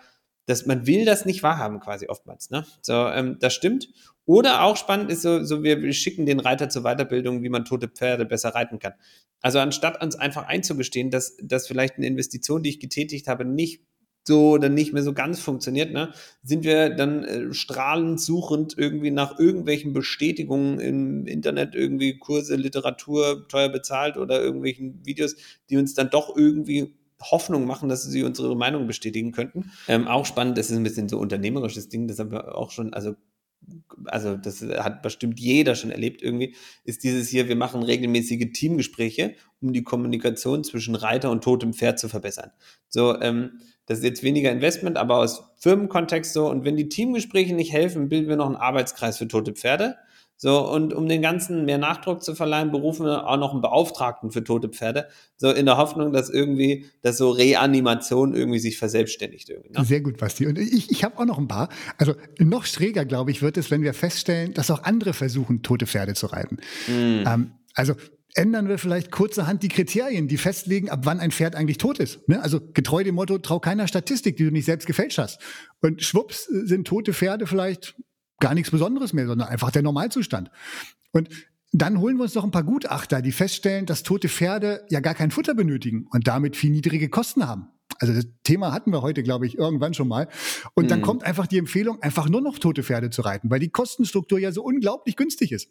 dass 0.45 0.65
man 0.65 0.87
will 0.87 1.05
das 1.05 1.25
nicht 1.25 1.43
wahrhaben 1.43 1.79
quasi 1.79 2.07
oftmals. 2.07 2.49
Ne? 2.49 2.65
So, 2.81 2.93
ähm, 2.93 3.37
das 3.39 3.53
stimmt. 3.53 3.89
Oder 4.25 4.63
auch 4.63 4.77
spannend 4.77 5.11
ist 5.11 5.21
so, 5.21 5.43
so 5.43 5.63
wir 5.63 5.93
schicken 5.93 6.25
den 6.25 6.39
Reiter 6.39 6.69
zur 6.69 6.83
Weiterbildung, 6.83 7.43
wie 7.43 7.49
man 7.49 7.65
tote 7.65 7.87
Pferde 7.87 8.25
besser 8.25 8.49
reiten 8.49 8.79
kann. 8.79 8.93
Also 9.41 9.59
anstatt 9.59 10.01
uns 10.03 10.15
einfach 10.15 10.47
einzugestehen, 10.47 11.11
dass, 11.11 11.37
dass 11.41 11.67
vielleicht 11.67 11.97
eine 11.97 12.07
Investition, 12.07 12.63
die 12.63 12.69
ich 12.69 12.79
getätigt 12.79 13.27
habe, 13.27 13.45
nicht 13.45 13.83
so 14.27 14.51
oder 14.51 14.69
nicht 14.69 14.91
mehr 14.91 15.03
so 15.03 15.13
ganz 15.13 15.39
funktioniert, 15.39 15.91
ne, 15.93 16.11
sind 16.41 16.63
wir 16.63 16.89
dann 16.89 17.23
äh, 17.23 17.53
strahlend 17.53 18.19
suchend 18.19 18.75
irgendwie 18.75 19.11
nach 19.11 19.37
irgendwelchen 19.37 19.93
Bestätigungen 19.93 20.79
im 20.79 21.27
Internet, 21.27 21.75
irgendwie 21.75 22.17
Kurse, 22.17 22.55
Literatur, 22.55 23.47
teuer 23.47 23.69
bezahlt 23.69 24.17
oder 24.17 24.41
irgendwelchen 24.41 25.05
Videos, 25.05 25.35
die 25.69 25.77
uns 25.77 25.93
dann 25.93 26.09
doch 26.09 26.35
irgendwie 26.35 26.95
Hoffnung 27.21 27.65
machen, 27.65 27.89
dass 27.89 28.03
sie 28.03 28.23
unsere 28.23 28.55
Meinung 28.55 28.87
bestätigen 28.87 29.31
könnten. 29.31 29.71
Ähm, 29.87 30.07
auch 30.07 30.25
spannend, 30.25 30.57
das 30.57 30.69
ist 30.69 30.77
ein 30.77 30.83
bisschen 30.83 31.09
so 31.09 31.17
unternehmerisches 31.17 31.89
Ding, 31.89 32.07
das 32.07 32.19
haben 32.19 32.31
wir 32.31 32.55
auch 32.57 32.71
schon, 32.71 32.93
also 32.93 33.15
also 34.05 34.35
das 34.37 34.61
hat 34.61 35.01
bestimmt 35.01 35.39
jeder 35.39 35.75
schon 35.75 35.91
erlebt 35.91 36.21
irgendwie, 36.21 36.55
ist 36.83 37.03
dieses 37.03 37.29
hier, 37.29 37.47
wir 37.47 37.55
machen 37.55 37.83
regelmäßige 37.83 38.51
Teamgespräche, 38.53 39.35
um 39.61 39.73
die 39.73 39.83
Kommunikation 39.83 40.63
zwischen 40.63 40.95
Reiter 40.95 41.31
und 41.31 41.43
totem 41.43 41.73
Pferd 41.73 41.99
zu 41.99 42.09
verbessern. 42.09 42.51
So, 42.89 43.19
ähm, 43.21 43.59
das 43.85 43.99
ist 43.99 44.03
jetzt 44.03 44.23
weniger 44.23 44.51
Investment, 44.51 44.97
aber 44.97 45.17
aus 45.17 45.43
Firmenkontext 45.57 46.33
so. 46.33 46.49
Und 46.49 46.65
wenn 46.65 46.75
die 46.75 46.89
Teamgespräche 46.89 47.53
nicht 47.53 47.71
helfen, 47.71 48.09
bilden 48.09 48.29
wir 48.29 48.35
noch 48.35 48.47
einen 48.47 48.55
Arbeitskreis 48.55 49.17
für 49.17 49.27
tote 49.27 49.53
Pferde. 49.53 49.95
So, 50.37 50.69
und 50.69 50.93
um 50.93 51.07
den 51.07 51.21
Ganzen 51.21 51.65
mehr 51.65 51.77
Nachdruck 51.77 52.21
zu 52.21 52.35
verleihen, 52.35 52.71
berufen 52.71 53.05
wir 53.05 53.27
auch 53.27 53.37
noch 53.37 53.53
einen 53.53 53.61
Beauftragten 53.61 54.31
für 54.31 54.43
tote 54.43 54.69
Pferde. 54.69 55.07
So 55.37 55.49
in 55.49 55.65
der 55.65 55.77
Hoffnung, 55.77 56.11
dass 56.11 56.29
irgendwie, 56.29 56.85
dass 57.01 57.17
so 57.17 57.31
Reanimation 57.31 58.35
irgendwie 58.35 58.59
sich 58.59 58.77
verselbstständigt. 58.77 59.49
Irgendwie, 59.49 59.71
ne? 59.71 59.85
Sehr 59.85 60.01
gut, 60.01 60.17
Basti. 60.17 60.45
Und 60.45 60.59
ich, 60.59 60.91
ich 60.91 61.03
habe 61.03 61.17
auch 61.19 61.25
noch 61.25 61.37
ein 61.37 61.47
paar. 61.47 61.69
Also 61.97 62.15
noch 62.39 62.65
schräger, 62.65 63.05
glaube 63.05 63.31
ich, 63.31 63.41
wird 63.41 63.57
es, 63.57 63.71
wenn 63.71 63.81
wir 63.81 63.93
feststellen, 63.93 64.53
dass 64.53 64.69
auch 64.71 64.83
andere 64.83 65.13
versuchen, 65.13 65.61
tote 65.63 65.87
Pferde 65.87 66.15
zu 66.15 66.27
reiten. 66.27 66.57
Mm. 66.87 67.23
Ähm, 67.25 67.51
also 67.73 67.93
ändern 68.33 68.67
wir 68.67 68.77
vielleicht 68.77 69.11
kurzerhand 69.11 69.63
die 69.63 69.69
Kriterien, 69.69 70.27
die 70.27 70.37
festlegen, 70.37 70.89
ab 70.89 71.01
wann 71.03 71.21
ein 71.21 71.31
Pferd 71.31 71.55
eigentlich 71.55 71.77
tot 71.77 71.99
ist. 71.99 72.27
Ne? 72.27 72.41
Also 72.41 72.59
getreu 72.73 73.03
dem 73.03 73.15
Motto, 73.15 73.37
trau 73.37 73.59
keiner 73.59 73.87
Statistik, 73.87 74.35
die 74.35 74.43
du 74.43 74.51
nicht 74.51 74.65
selbst 74.65 74.85
gefälscht 74.85 75.17
hast. 75.17 75.39
Und 75.81 76.03
schwupps 76.03 76.43
sind 76.43 76.85
tote 76.85 77.13
Pferde 77.13 77.47
vielleicht 77.47 77.95
gar 78.39 78.53
nichts 78.53 78.71
Besonderes 78.71 79.13
mehr, 79.13 79.27
sondern 79.27 79.47
einfach 79.47 79.71
der 79.71 79.81
Normalzustand. 79.81 80.49
Und 81.11 81.29
dann 81.71 81.99
holen 81.99 82.17
wir 82.17 82.23
uns 82.23 82.35
noch 82.35 82.43
ein 82.43 82.51
paar 82.51 82.63
Gutachter, 82.63 83.21
die 83.21 83.31
feststellen, 83.31 83.85
dass 83.85 84.03
tote 84.03 84.29
Pferde 84.29 84.85
ja 84.89 85.01
gar 85.01 85.13
kein 85.13 85.31
Futter 85.31 85.53
benötigen 85.53 86.07
und 86.11 86.27
damit 86.27 86.55
viel 86.55 86.71
niedrige 86.71 87.09
Kosten 87.09 87.47
haben. 87.47 87.67
Also 87.99 88.13
das 88.13 88.25
Thema 88.43 88.71
hatten 88.71 88.91
wir 88.91 89.01
heute, 89.01 89.23
glaube 89.23 89.45
ich, 89.45 89.57
irgendwann 89.57 89.93
schon 89.93 90.07
mal. 90.07 90.27
Und 90.73 90.91
dann 90.91 90.99
mhm. 90.99 91.03
kommt 91.03 91.23
einfach 91.23 91.47
die 91.47 91.57
Empfehlung, 91.57 92.01
einfach 92.01 92.29
nur 92.29 92.41
noch 92.41 92.59
tote 92.59 92.83
Pferde 92.83 93.09
zu 93.09 93.21
reiten, 93.21 93.49
weil 93.49 93.59
die 93.59 93.69
Kostenstruktur 93.69 94.39
ja 94.39 94.51
so 94.51 94.63
unglaublich 94.63 95.15
günstig 95.15 95.51
ist. 95.51 95.69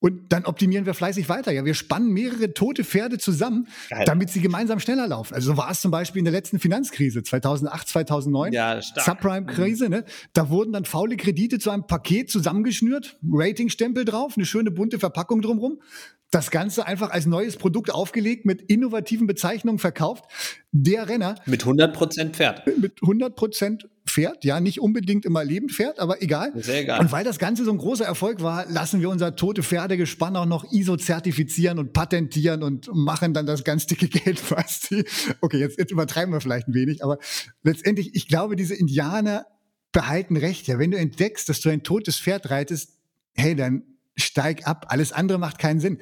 Und 0.00 0.32
dann 0.32 0.46
optimieren 0.46 0.86
wir 0.86 0.94
fleißig 0.94 1.28
weiter. 1.28 1.52
Ja, 1.52 1.64
wir 1.64 1.74
spannen 1.74 2.10
mehrere 2.10 2.54
tote 2.54 2.84
Pferde 2.84 3.18
zusammen, 3.18 3.68
Geil. 3.90 4.04
damit 4.06 4.30
sie 4.30 4.40
gemeinsam 4.40 4.80
schneller 4.80 5.06
laufen. 5.06 5.34
Also 5.34 5.52
so 5.52 5.56
war 5.58 5.70
es 5.70 5.80
zum 5.80 5.90
Beispiel 5.90 6.20
in 6.20 6.24
der 6.24 6.32
letzten 6.32 6.58
Finanzkrise 6.58 7.22
2008, 7.22 7.88
2009. 7.88 8.52
Ja, 8.52 8.80
Subprime-Krise. 8.80 9.86
Mhm. 9.86 9.90
Ne? 9.90 10.04
Da 10.32 10.48
wurden 10.48 10.72
dann 10.72 10.86
faule 10.86 11.16
Kredite 11.16 11.58
zu 11.58 11.70
einem 11.70 11.86
Paket 11.86 12.30
zusammengeschnürt, 12.30 13.18
Ratingstempel 13.30 14.06
drauf, 14.06 14.34
eine 14.36 14.46
schöne 14.46 14.70
bunte 14.70 14.98
Verpackung 14.98 15.42
drumherum 15.42 15.80
das 16.30 16.50
Ganze 16.50 16.86
einfach 16.86 17.10
als 17.10 17.26
neues 17.26 17.56
Produkt 17.56 17.92
aufgelegt, 17.92 18.46
mit 18.46 18.62
innovativen 18.62 19.26
Bezeichnungen 19.26 19.78
verkauft. 19.78 20.24
Der 20.70 21.08
Renner. 21.08 21.34
Mit 21.46 21.64
100% 21.64 22.30
Pferd. 22.30 22.66
Mit 22.78 23.00
100% 23.00 23.86
Pferd, 24.06 24.44
ja, 24.44 24.60
nicht 24.60 24.80
unbedingt 24.80 25.24
immer 25.24 25.44
lebend 25.44 25.72
Pferd, 25.72 25.98
aber 25.98 26.22
egal. 26.22 26.52
Sehr 26.56 26.80
egal. 26.80 27.00
Und 27.00 27.12
weil 27.12 27.24
das 27.24 27.38
Ganze 27.38 27.64
so 27.64 27.70
ein 27.70 27.78
großer 27.78 28.04
Erfolg 28.04 28.42
war, 28.42 28.66
lassen 28.66 29.00
wir 29.00 29.10
unser 29.10 29.36
tote 29.36 29.62
Pferdegespann 29.62 30.36
auch 30.36 30.46
noch 30.46 30.70
ISO-zertifizieren 30.72 31.78
und 31.78 31.92
patentieren 31.92 32.62
und 32.62 32.90
machen 32.92 33.34
dann 33.34 33.46
das 33.46 33.64
ganz 33.64 33.86
dicke 33.86 34.08
Geld 34.08 34.38
fast. 34.40 34.94
Okay, 35.40 35.58
jetzt, 35.58 35.78
jetzt 35.78 35.92
übertreiben 35.92 36.32
wir 36.32 36.40
vielleicht 36.40 36.68
ein 36.68 36.74
wenig, 36.74 37.04
aber 37.04 37.18
letztendlich, 37.62 38.14
ich 38.14 38.26
glaube, 38.26 38.56
diese 38.56 38.74
Indianer 38.74 39.46
behalten 39.92 40.36
recht. 40.36 40.66
Ja, 40.66 40.78
wenn 40.78 40.90
du 40.90 40.98
entdeckst, 40.98 41.48
dass 41.48 41.60
du 41.60 41.68
ein 41.68 41.82
totes 41.82 42.18
Pferd 42.18 42.50
reitest, 42.50 42.98
hey, 43.34 43.54
dann 43.54 43.82
steig 44.16 44.66
ab. 44.66 44.86
Alles 44.88 45.12
andere 45.12 45.38
macht 45.38 45.58
keinen 45.58 45.80
Sinn. 45.80 45.98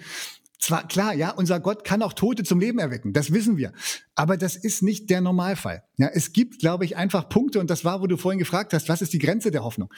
Zwar 0.58 0.86
klar, 0.88 1.14
ja, 1.14 1.30
unser 1.30 1.60
Gott 1.60 1.84
kann 1.84 2.02
auch 2.02 2.12
Tote 2.12 2.42
zum 2.42 2.58
Leben 2.58 2.78
erwecken, 2.78 3.12
das 3.12 3.32
wissen 3.32 3.56
wir. 3.56 3.72
Aber 4.14 4.36
das 4.36 4.56
ist 4.56 4.82
nicht 4.82 5.08
der 5.08 5.20
Normalfall. 5.20 5.84
Ja, 5.96 6.08
es 6.12 6.32
gibt, 6.32 6.58
glaube 6.58 6.84
ich, 6.84 6.96
einfach 6.96 7.28
Punkte, 7.28 7.60
und 7.60 7.70
das 7.70 7.84
war, 7.84 8.02
wo 8.02 8.06
du 8.06 8.16
vorhin 8.16 8.38
gefragt 8.38 8.72
hast, 8.72 8.88
was 8.88 9.00
ist 9.00 9.12
die 9.12 9.18
Grenze 9.18 9.50
der 9.50 9.64
Hoffnung? 9.64 9.92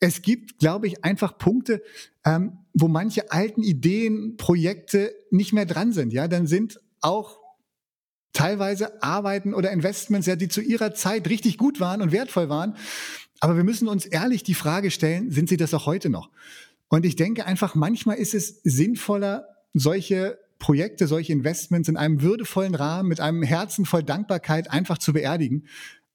Es 0.00 0.22
gibt, 0.22 0.58
glaube 0.58 0.86
ich, 0.86 1.04
einfach 1.04 1.36
Punkte, 1.36 1.82
ähm, 2.24 2.58
wo 2.72 2.88
manche 2.88 3.30
alten 3.30 3.62
Ideen, 3.62 4.36
Projekte 4.36 5.14
nicht 5.30 5.52
mehr 5.52 5.66
dran 5.66 5.92
sind. 5.92 6.12
Ja, 6.12 6.28
dann 6.28 6.46
sind 6.46 6.80
auch 7.00 7.38
teilweise 8.32 9.02
Arbeiten 9.02 9.54
oder 9.54 9.70
Investments, 9.70 10.26
ja, 10.26 10.36
die 10.36 10.48
zu 10.48 10.60
ihrer 10.60 10.94
Zeit 10.94 11.28
richtig 11.28 11.58
gut 11.58 11.80
waren 11.80 12.02
und 12.02 12.12
wertvoll 12.12 12.48
waren. 12.48 12.76
Aber 13.40 13.56
wir 13.56 13.64
müssen 13.64 13.88
uns 13.88 14.06
ehrlich 14.06 14.42
die 14.42 14.54
Frage 14.54 14.90
stellen, 14.90 15.30
sind 15.30 15.48
sie 15.48 15.56
das 15.56 15.74
auch 15.74 15.86
heute 15.86 16.08
noch? 16.08 16.30
Und 16.88 17.04
ich 17.04 17.16
denke 17.16 17.46
einfach, 17.46 17.74
manchmal 17.74 18.16
ist 18.16 18.34
es 18.34 18.60
sinnvoller, 18.62 19.55
solche 19.78 20.38
Projekte, 20.58 21.06
solche 21.06 21.32
Investments 21.32 21.88
in 21.88 21.96
einem 21.96 22.22
würdevollen 22.22 22.74
Rahmen, 22.74 23.08
mit 23.08 23.20
einem 23.20 23.42
Herzen 23.42 23.84
voll 23.84 24.02
Dankbarkeit 24.02 24.70
einfach 24.70 24.98
zu 24.98 25.12
beerdigen, 25.12 25.66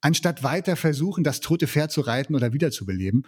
anstatt 0.01 0.43
weiter 0.43 0.75
versuchen, 0.75 1.23
das 1.23 1.41
tote 1.41 1.67
Pferd 1.67 1.91
zu 1.91 2.01
reiten 2.01 2.35
oder 2.35 2.53
wiederzubeleben. 2.53 3.27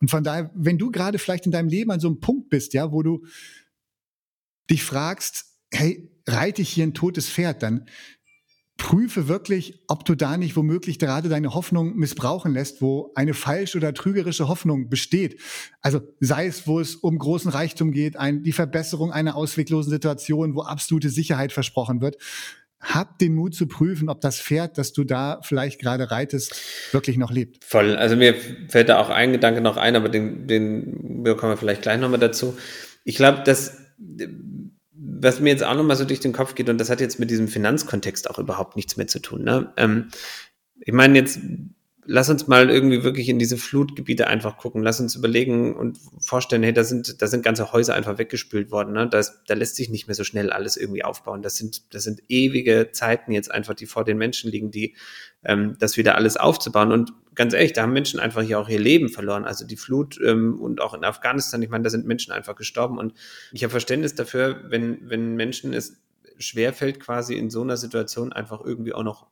Und 0.00 0.10
von 0.10 0.22
daher, 0.22 0.50
wenn 0.54 0.78
du 0.78 0.90
gerade 0.90 1.18
vielleicht 1.18 1.46
in 1.46 1.52
deinem 1.52 1.68
Leben 1.68 1.90
an 1.90 2.00
so 2.00 2.08
einem 2.08 2.20
Punkt 2.20 2.50
bist, 2.50 2.72
ja, 2.72 2.92
wo 2.92 3.02
du 3.02 3.24
dich 4.70 4.84
fragst, 4.84 5.46
hey, 5.72 6.08
reite 6.26 6.62
ich 6.62 6.70
hier 6.70 6.84
ein 6.84 6.94
totes 6.94 7.28
Pferd, 7.28 7.62
dann 7.62 7.86
prüfe 8.84 9.28
wirklich, 9.28 9.82
ob 9.88 10.04
du 10.04 10.14
da 10.14 10.36
nicht 10.36 10.56
womöglich 10.56 10.98
gerade 10.98 11.30
deine 11.30 11.54
Hoffnung 11.54 11.96
missbrauchen 11.96 12.52
lässt, 12.52 12.82
wo 12.82 13.12
eine 13.14 13.32
falsche 13.32 13.78
oder 13.78 13.94
trügerische 13.94 14.46
Hoffnung 14.46 14.90
besteht. 14.90 15.40
Also 15.80 16.02
sei 16.20 16.48
es, 16.48 16.66
wo 16.66 16.80
es 16.80 16.94
um 16.94 17.18
großen 17.18 17.50
Reichtum 17.50 17.92
geht, 17.92 18.18
ein, 18.18 18.42
die 18.42 18.52
Verbesserung 18.52 19.10
einer 19.10 19.36
ausweglosen 19.36 19.90
Situation, 19.90 20.54
wo 20.54 20.60
absolute 20.60 21.08
Sicherheit 21.08 21.50
versprochen 21.50 22.02
wird. 22.02 22.18
Hab 22.78 23.18
den 23.18 23.34
Mut 23.34 23.54
zu 23.54 23.68
prüfen, 23.68 24.10
ob 24.10 24.20
das 24.20 24.38
Pferd, 24.38 24.76
das 24.76 24.92
du 24.92 25.04
da 25.04 25.40
vielleicht 25.42 25.80
gerade 25.80 26.10
reitest, 26.10 26.54
wirklich 26.92 27.16
noch 27.16 27.32
lebt. 27.32 27.64
Voll. 27.64 27.96
Also 27.96 28.16
mir 28.16 28.34
fällt 28.68 28.90
da 28.90 28.98
auch 28.98 29.08
ein 29.08 29.32
Gedanke 29.32 29.62
noch 29.62 29.78
ein, 29.78 29.96
aber 29.96 30.10
den, 30.10 30.46
den 30.46 31.22
bekommen 31.22 31.52
wir 31.52 31.56
vielleicht 31.56 31.80
gleich 31.80 31.98
nochmal 31.98 32.20
dazu. 32.20 32.54
Ich 33.02 33.16
glaube, 33.16 33.44
dass 33.44 33.78
was 35.20 35.40
mir 35.40 35.50
jetzt 35.50 35.64
auch 35.64 35.74
nochmal 35.74 35.96
so 35.96 36.04
durch 36.04 36.20
den 36.20 36.32
Kopf 36.32 36.54
geht, 36.54 36.68
und 36.68 36.78
das 36.78 36.90
hat 36.90 37.00
jetzt 37.00 37.18
mit 37.18 37.30
diesem 37.30 37.48
Finanzkontext 37.48 38.30
auch 38.30 38.38
überhaupt 38.38 38.76
nichts 38.76 38.96
mehr 38.96 39.06
zu 39.06 39.20
tun. 39.20 39.44
Ne? 39.44 39.72
Ähm, 39.76 40.08
ich 40.80 40.92
meine, 40.92 41.18
jetzt 41.18 41.40
lass 42.06 42.28
uns 42.28 42.46
mal 42.46 42.70
irgendwie 42.70 43.02
wirklich 43.02 43.28
in 43.28 43.38
diese 43.38 43.56
Flutgebiete 43.56 44.26
einfach 44.26 44.56
gucken. 44.56 44.82
Lass 44.82 45.00
uns 45.00 45.14
überlegen 45.14 45.74
und 45.74 45.98
vorstellen, 46.18 46.62
hey, 46.62 46.72
da 46.72 46.84
sind, 46.84 47.22
da 47.22 47.26
sind 47.26 47.42
ganze 47.42 47.72
Häuser 47.72 47.94
einfach 47.94 48.18
weggespült 48.18 48.70
worden. 48.70 48.92
Ne? 48.92 49.08
Das, 49.08 49.42
da 49.46 49.54
lässt 49.54 49.76
sich 49.76 49.88
nicht 49.90 50.06
mehr 50.06 50.14
so 50.14 50.24
schnell 50.24 50.50
alles 50.50 50.76
irgendwie 50.76 51.04
aufbauen. 51.04 51.42
Das 51.42 51.56
sind, 51.56 51.94
das 51.94 52.04
sind 52.04 52.22
ewige 52.28 52.90
Zeiten 52.92 53.32
jetzt 53.32 53.50
einfach, 53.50 53.74
die 53.74 53.86
vor 53.86 54.04
den 54.04 54.18
Menschen 54.18 54.50
liegen, 54.50 54.70
die 54.70 54.94
ähm, 55.44 55.76
das 55.78 55.96
wieder 55.96 56.16
alles 56.16 56.36
aufzubauen. 56.36 56.92
Und 56.92 57.12
ganz 57.34 57.54
ehrlich, 57.54 57.72
da 57.72 57.82
haben 57.82 57.92
Menschen 57.92 58.20
einfach 58.20 58.42
hier 58.42 58.58
auch 58.58 58.68
ihr 58.68 58.80
Leben 58.80 59.08
verloren. 59.08 59.44
Also 59.44 59.66
die 59.66 59.76
Flut 59.76 60.18
ähm, 60.24 60.60
und 60.60 60.80
auch 60.80 60.94
in 60.94 61.04
Afghanistan, 61.04 61.62
ich 61.62 61.70
meine, 61.70 61.84
da 61.84 61.90
sind 61.90 62.06
Menschen 62.06 62.32
einfach 62.32 62.56
gestorben. 62.56 62.98
Und 62.98 63.14
ich 63.52 63.62
habe 63.64 63.70
Verständnis 63.70 64.14
dafür, 64.14 64.64
wenn, 64.68 65.08
wenn 65.08 65.34
Menschen 65.36 65.72
es 65.72 65.96
schwerfällt, 66.38 67.00
quasi 67.00 67.34
in 67.34 67.50
so 67.50 67.62
einer 67.62 67.76
Situation 67.76 68.32
einfach 68.32 68.60
irgendwie 68.64 68.92
auch 68.92 69.04
noch 69.04 69.26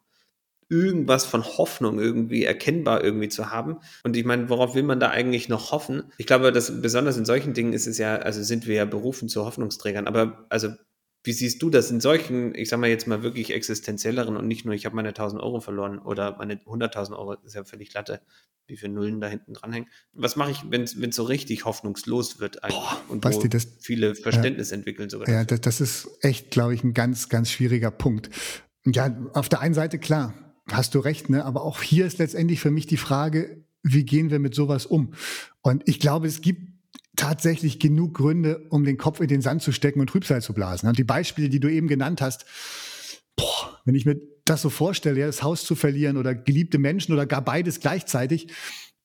irgendwas 0.72 1.26
von 1.26 1.44
Hoffnung 1.44 2.00
irgendwie 2.00 2.44
erkennbar 2.44 3.04
irgendwie 3.04 3.28
zu 3.28 3.50
haben. 3.50 3.76
Und 4.04 4.16
ich 4.16 4.24
meine, 4.24 4.48
worauf 4.48 4.74
will 4.74 4.82
man 4.82 4.98
da 4.98 5.10
eigentlich 5.10 5.50
noch 5.50 5.70
hoffen? 5.70 6.04
Ich 6.16 6.26
glaube, 6.26 6.50
dass 6.50 6.80
besonders 6.80 7.18
in 7.18 7.26
solchen 7.26 7.52
Dingen 7.52 7.74
ist 7.74 7.86
es 7.86 7.98
ja, 7.98 8.16
also 8.16 8.42
sind 8.42 8.66
wir 8.66 8.76
ja 8.76 8.84
berufen 8.86 9.28
zu 9.28 9.44
Hoffnungsträgern. 9.44 10.06
Aber 10.06 10.46
also 10.48 10.70
wie 11.24 11.32
siehst 11.32 11.62
du 11.62 11.70
das 11.70 11.90
in 11.90 12.00
solchen, 12.00 12.54
ich 12.54 12.68
sag 12.68 12.80
mal 12.80 12.88
jetzt 12.88 13.06
mal 13.06 13.22
wirklich 13.22 13.52
existenzielleren 13.52 14.36
und 14.36 14.48
nicht 14.48 14.64
nur, 14.64 14.74
ich 14.74 14.86
habe 14.86 14.96
meine 14.96 15.10
1000 15.10 15.40
Euro 15.40 15.60
verloren 15.60 15.98
oder 15.98 16.36
meine 16.36 16.54
100.000 16.54 17.12
Euro, 17.12 17.34
ist 17.44 17.54
ja 17.54 17.64
völlig 17.64 17.92
Latte, 17.92 18.22
wie 18.66 18.76
viele 18.76 18.92
Nullen 18.92 19.20
da 19.20 19.28
hinten 19.28 19.54
dranhängen. 19.54 19.88
Was 20.14 20.36
mache 20.36 20.50
ich, 20.50 20.64
wenn 20.68 20.82
es 20.82 20.96
so 21.14 21.22
richtig 21.22 21.64
hoffnungslos 21.64 22.40
wird 22.40 22.64
eigentlich 22.64 22.80
Boah, 22.80 23.00
und 23.08 23.20
Basti, 23.20 23.48
das, 23.48 23.68
viele 23.80 24.14
Verständnis 24.14 24.70
ja, 24.70 24.78
entwickeln 24.78 25.10
sogar? 25.10 25.28
Ja, 25.28 25.44
das, 25.44 25.60
das 25.60 25.80
ist 25.80 26.08
echt, 26.22 26.50
glaube 26.50 26.74
ich, 26.74 26.82
ein 26.82 26.94
ganz, 26.94 27.28
ganz 27.28 27.50
schwieriger 27.50 27.90
Punkt. 27.92 28.30
Ja, 28.84 29.16
auf 29.34 29.48
der 29.48 29.60
einen 29.60 29.74
Seite 29.74 30.00
klar, 30.00 30.34
hast 30.70 30.94
du 30.94 31.00
recht, 31.00 31.30
ne? 31.30 31.44
Aber 31.44 31.62
auch 31.62 31.82
hier 31.82 32.06
ist 32.06 32.18
letztendlich 32.18 32.60
für 32.60 32.70
mich 32.70 32.86
die 32.86 32.96
Frage, 32.96 33.64
wie 33.82 34.04
gehen 34.04 34.30
wir 34.30 34.38
mit 34.38 34.54
sowas 34.54 34.86
um? 34.86 35.14
Und 35.60 35.82
ich 35.86 35.98
glaube, 35.98 36.26
es 36.26 36.40
gibt 36.40 36.72
tatsächlich 37.16 37.78
genug 37.78 38.14
Gründe, 38.14 38.66
um 38.70 38.84
den 38.84 38.96
Kopf 38.96 39.20
in 39.20 39.28
den 39.28 39.42
Sand 39.42 39.62
zu 39.62 39.72
stecken 39.72 40.00
und 40.00 40.08
Trübsal 40.08 40.40
zu 40.40 40.54
blasen. 40.54 40.88
Und 40.88 40.98
die 40.98 41.04
Beispiele, 41.04 41.48
die 41.48 41.60
du 41.60 41.70
eben 41.70 41.88
genannt 41.88 42.22
hast, 42.22 42.46
boah, 43.36 43.80
wenn 43.84 43.94
ich 43.94 44.06
mir 44.06 44.20
das 44.44 44.62
so 44.62 44.70
vorstelle, 44.70 45.20
ja, 45.20 45.26
das 45.26 45.42
Haus 45.42 45.64
zu 45.64 45.74
verlieren 45.74 46.16
oder 46.16 46.34
geliebte 46.34 46.78
Menschen 46.78 47.12
oder 47.12 47.26
gar 47.26 47.42
beides 47.42 47.80
gleichzeitig, 47.80 48.48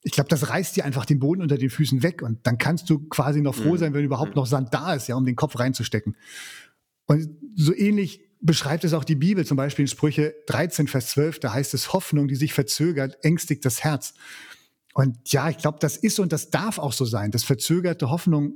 ich 0.03 0.11
glaube, 0.13 0.29
das 0.29 0.49
reißt 0.49 0.77
dir 0.77 0.85
einfach 0.85 1.05
den 1.05 1.19
Boden 1.19 1.41
unter 1.41 1.57
den 1.57 1.69
Füßen 1.69 2.01
weg 2.01 2.21
und 2.21 2.45
dann 2.47 2.57
kannst 2.57 2.89
du 2.89 2.99
quasi 3.09 3.41
noch 3.41 3.55
froh 3.55 3.73
mhm. 3.73 3.77
sein, 3.77 3.93
wenn 3.93 4.05
überhaupt 4.05 4.31
mhm. 4.31 4.41
noch 4.41 4.45
Sand 4.45 4.73
da 4.73 4.93
ist, 4.93 5.07
ja, 5.07 5.15
um 5.15 5.25
den 5.25 5.35
Kopf 5.35 5.59
reinzustecken. 5.59 6.15
Und 7.07 7.29
so 7.55 7.73
ähnlich 7.73 8.21
beschreibt 8.39 8.83
es 8.83 8.93
auch 8.93 9.03
die 9.03 9.15
Bibel, 9.15 9.45
zum 9.45 9.57
Beispiel 9.57 9.83
in 9.83 9.87
Sprüche 9.87 10.35
13, 10.47 10.87
Vers 10.87 11.09
12, 11.11 11.39
da 11.39 11.53
heißt 11.53 11.73
es, 11.73 11.93
Hoffnung, 11.93 12.27
die 12.27 12.35
sich 12.35 12.53
verzögert, 12.53 13.17
ängstigt 13.23 13.65
das 13.65 13.83
Herz. 13.83 14.13
Und 14.93 15.31
ja, 15.31 15.49
ich 15.49 15.57
glaube, 15.57 15.77
das 15.79 15.97
ist 15.97 16.19
und 16.19 16.31
das 16.33 16.49
darf 16.49 16.79
auch 16.79 16.93
so 16.93 17.05
sein, 17.05 17.31
dass 17.31 17.43
verzögerte 17.43 18.09
Hoffnung 18.09 18.53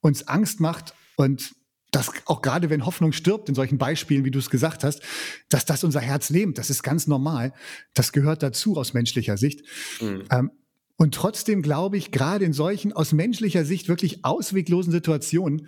uns 0.00 0.26
Angst 0.28 0.60
macht 0.60 0.94
und 1.16 1.54
dass 1.90 2.10
auch 2.26 2.42
gerade 2.42 2.70
wenn 2.70 2.86
Hoffnung 2.86 3.12
stirbt, 3.12 3.48
in 3.48 3.54
solchen 3.54 3.78
Beispielen, 3.78 4.24
wie 4.24 4.30
du 4.30 4.38
es 4.38 4.50
gesagt 4.50 4.82
hast, 4.82 5.00
dass 5.48 5.64
das 5.64 5.84
unser 5.84 6.00
Herz 6.00 6.28
lebt, 6.30 6.58
das 6.58 6.70
ist 6.70 6.82
ganz 6.82 7.06
normal. 7.06 7.52
Das 7.94 8.12
gehört 8.12 8.42
dazu 8.42 8.76
aus 8.76 8.94
menschlicher 8.94 9.36
Sicht. 9.36 9.64
Mhm. 10.00 10.24
Ähm, 10.30 10.50
und 10.96 11.14
trotzdem 11.14 11.62
glaube 11.62 11.96
ich, 11.96 12.10
gerade 12.10 12.44
in 12.44 12.52
solchen 12.52 12.92
aus 12.92 13.12
menschlicher 13.12 13.64
Sicht 13.64 13.88
wirklich 13.88 14.24
ausweglosen 14.24 14.92
Situationen, 14.92 15.66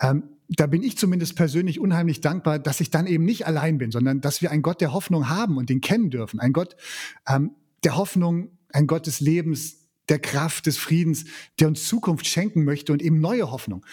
ähm, 0.00 0.24
da 0.48 0.66
bin 0.66 0.82
ich 0.82 0.98
zumindest 0.98 1.36
persönlich 1.36 1.80
unheimlich 1.80 2.20
dankbar, 2.20 2.58
dass 2.58 2.80
ich 2.80 2.90
dann 2.90 3.06
eben 3.06 3.24
nicht 3.24 3.46
allein 3.46 3.78
bin, 3.78 3.90
sondern 3.90 4.20
dass 4.20 4.42
wir 4.42 4.50
einen 4.50 4.62
Gott 4.62 4.80
der 4.80 4.92
Hoffnung 4.92 5.28
haben 5.28 5.56
und 5.56 5.70
den 5.70 5.80
kennen 5.80 6.10
dürfen. 6.10 6.40
Ein 6.40 6.52
Gott 6.52 6.76
ähm, 7.26 7.52
der 7.82 7.96
Hoffnung, 7.96 8.58
ein 8.72 8.86
Gott 8.86 9.06
des 9.06 9.20
Lebens, 9.20 9.88
der 10.08 10.18
Kraft, 10.18 10.66
des 10.66 10.76
Friedens, 10.76 11.24
der 11.60 11.68
uns 11.68 11.86
Zukunft 11.86 12.26
schenken 12.26 12.64
möchte 12.64 12.92
und 12.92 13.00
eben 13.00 13.20
neue 13.20 13.50
Hoffnung. 13.50 13.86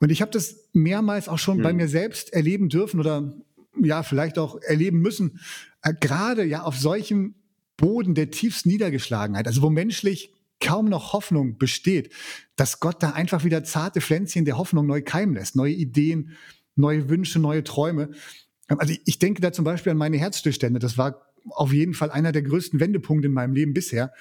Und 0.00 0.10
ich 0.10 0.20
habe 0.20 0.32
das 0.32 0.68
mehrmals 0.72 1.28
auch 1.28 1.38
schon 1.38 1.58
mhm. 1.58 1.62
bei 1.62 1.72
mir 1.72 1.88
selbst 1.88 2.32
erleben 2.32 2.68
dürfen 2.68 2.98
oder 2.98 3.34
ja, 3.80 4.02
vielleicht 4.02 4.38
auch 4.38 4.60
erleben 4.62 5.00
müssen, 5.00 5.40
äh, 5.82 5.92
gerade 5.98 6.44
ja 6.44 6.62
auf 6.62 6.76
solchem 6.76 7.34
Boden 7.76 8.14
der 8.14 8.30
tiefsten 8.30 8.68
Niedergeschlagenheit, 8.68 9.46
also 9.46 9.62
wo 9.62 9.70
menschlich 9.70 10.32
kaum 10.60 10.88
noch 10.88 11.12
Hoffnung 11.12 11.58
besteht, 11.58 12.12
dass 12.56 12.80
Gott 12.80 13.02
da 13.02 13.10
einfach 13.10 13.44
wieder 13.44 13.64
zarte 13.64 14.00
Pflänzchen 14.00 14.44
der 14.44 14.56
Hoffnung 14.56 14.86
neu 14.86 15.02
keimen 15.02 15.34
lässt, 15.34 15.56
neue 15.56 15.72
Ideen, 15.72 16.32
neue 16.76 17.08
Wünsche, 17.08 17.38
neue 17.38 17.64
Träume. 17.64 18.10
Also 18.68 18.94
ich 19.04 19.18
denke 19.18 19.40
da 19.40 19.52
zum 19.52 19.64
Beispiel 19.64 19.92
an 19.92 19.98
meine 19.98 20.16
Herzstillstände. 20.16 20.78
Das 20.78 20.96
war 20.96 21.26
auf 21.50 21.72
jeden 21.72 21.94
Fall 21.94 22.10
einer 22.10 22.32
der 22.32 22.42
größten 22.42 22.80
Wendepunkte 22.80 23.26
in 23.26 23.34
meinem 23.34 23.54
Leben 23.54 23.74
bisher. 23.74 24.12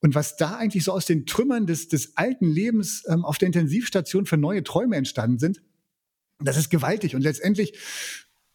Und 0.00 0.14
was 0.14 0.36
da 0.36 0.56
eigentlich 0.56 0.84
so 0.84 0.92
aus 0.92 1.06
den 1.06 1.26
Trümmern 1.26 1.66
des, 1.66 1.88
des 1.88 2.16
alten 2.16 2.46
Lebens 2.48 3.04
ähm, 3.08 3.24
auf 3.24 3.38
der 3.38 3.46
Intensivstation 3.46 4.26
für 4.26 4.36
neue 4.36 4.62
Träume 4.62 4.96
entstanden 4.96 5.38
sind, 5.38 5.60
das 6.38 6.56
ist 6.56 6.70
gewaltig. 6.70 7.16
Und 7.16 7.22
letztendlich 7.22 7.76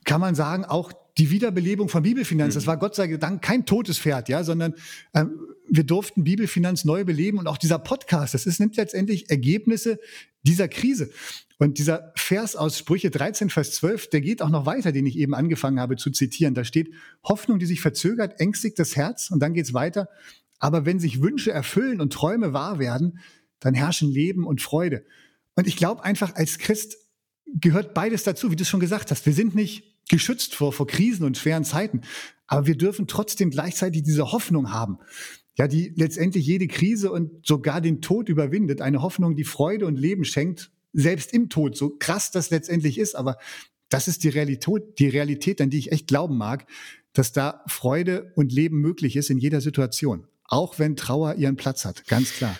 kann 0.06 0.22
man 0.22 0.36
sagen, 0.36 0.64
auch 0.64 0.94
die 1.18 1.30
Wiederbelebung 1.30 1.90
von 1.90 2.04
Bibelfinanz, 2.04 2.54
mhm. 2.54 2.58
das 2.58 2.68
war 2.68 2.78
Gott 2.78 2.96
sei 2.96 3.18
Dank 3.18 3.42
kein 3.42 3.66
totes 3.66 4.00
Pferd, 4.00 4.30
ja, 4.30 4.44
sondern 4.44 4.74
ähm, 5.14 5.40
wir 5.70 5.84
durften 5.84 6.24
Bibelfinanz 6.24 6.86
neu 6.86 7.04
beleben 7.04 7.38
und 7.38 7.48
auch 7.48 7.58
dieser 7.58 7.80
Podcast, 7.80 8.34
das 8.34 8.46
ist, 8.46 8.60
nimmt 8.60 8.76
letztendlich 8.76 9.30
Ergebnisse 9.30 10.00
dieser 10.44 10.68
Krise. 10.68 11.10
Und 11.58 11.78
dieser 11.78 12.12
Vers 12.16 12.56
aus 12.56 12.78
Sprüche 12.78 13.10
13, 13.10 13.50
Vers 13.50 13.74
12, 13.74 14.10
der 14.10 14.22
geht 14.22 14.42
auch 14.42 14.50
noch 14.50 14.66
weiter, 14.66 14.92
den 14.92 15.06
ich 15.06 15.18
eben 15.18 15.34
angefangen 15.34 15.80
habe 15.80 15.96
zu 15.96 16.12
zitieren. 16.12 16.54
Da 16.54 16.66
steht, 16.66 16.90
Hoffnung, 17.24 17.60
die 17.60 17.66
sich 17.66 17.80
verzögert, 17.80 18.40
ängstigt 18.40 18.78
das 18.80 18.96
Herz. 18.96 19.32
Und 19.32 19.40
dann 19.40 19.54
geht's 19.54 19.74
weiter. 19.74 20.10
Aber 20.60 20.86
wenn 20.86 21.00
sich 21.00 21.22
Wünsche 21.22 21.52
erfüllen 21.52 22.02
und 22.02 22.12
Träume 22.12 22.52
wahr 22.52 22.80
werden, 22.80 23.20
dann 23.60 23.74
herrschen 23.76 24.12
Leben 24.12 24.46
und 24.46 24.62
Freude. 24.62 25.06
Und 25.56 25.68
ich 25.68 25.78
glaube 25.78 26.04
einfach, 26.04 26.36
als 26.36 26.58
Christ 26.58 26.98
gehört 27.46 27.94
beides 27.94 28.24
dazu, 28.24 28.52
wie 28.52 28.56
du 28.56 28.64
es 28.64 28.70
schon 28.70 28.80
gesagt 28.80 29.12
hast. 29.12 29.26
Wir 29.26 29.34
sind 29.34 29.56
nicht 29.56 29.93
geschützt 30.10 30.56
vor, 30.56 30.74
vor 30.74 30.88
Krisen 30.88 31.26
und 31.26 31.38
schweren 31.38 31.64
Zeiten. 31.64 32.02
Aber 32.48 32.68
wir 32.68 32.78
dürfen 32.78 33.08
trotzdem 33.08 33.50
gleichzeitig 33.50 34.04
diese 34.04 34.32
Hoffnung 34.32 34.72
haben. 34.72 35.00
Ja, 35.56 35.68
die 35.68 35.94
letztendlich 35.96 36.46
jede 36.46 36.68
Krise 36.68 37.12
und 37.12 37.46
sogar 37.46 37.80
den 37.80 38.02
Tod 38.02 38.28
überwindet. 38.28 38.82
Eine 38.82 39.02
Hoffnung, 39.02 39.36
die 39.36 39.44
Freude 39.44 39.86
und 39.86 39.98
Leben 39.98 40.26
schenkt, 40.26 40.72
selbst 40.94 41.34
im 41.34 41.50
Tod. 41.50 41.78
So 41.78 41.96
krass 41.98 42.32
das 42.32 42.50
letztendlich 42.50 42.98
ist. 42.98 43.16
Aber 43.16 43.38
das 43.90 44.08
ist 44.08 44.24
die 44.24 44.30
Realität, 44.30 45.00
die 45.00 45.10
Realität, 45.10 45.62
an 45.62 45.70
die 45.70 45.78
ich 45.78 45.92
echt 45.92 46.08
glauben 46.08 46.38
mag, 46.38 46.66
dass 47.14 47.32
da 47.32 47.64
Freude 47.68 48.32
und 48.36 48.52
Leben 48.52 48.80
möglich 48.80 49.16
ist 49.16 49.30
in 49.30 49.38
jeder 49.38 49.62
Situation. 49.62 50.28
Auch 50.46 50.80
wenn 50.80 50.96
Trauer 50.96 51.36
ihren 51.36 51.56
Platz 51.56 51.86
hat. 51.86 52.06
Ganz 52.08 52.34
klar. 52.34 52.58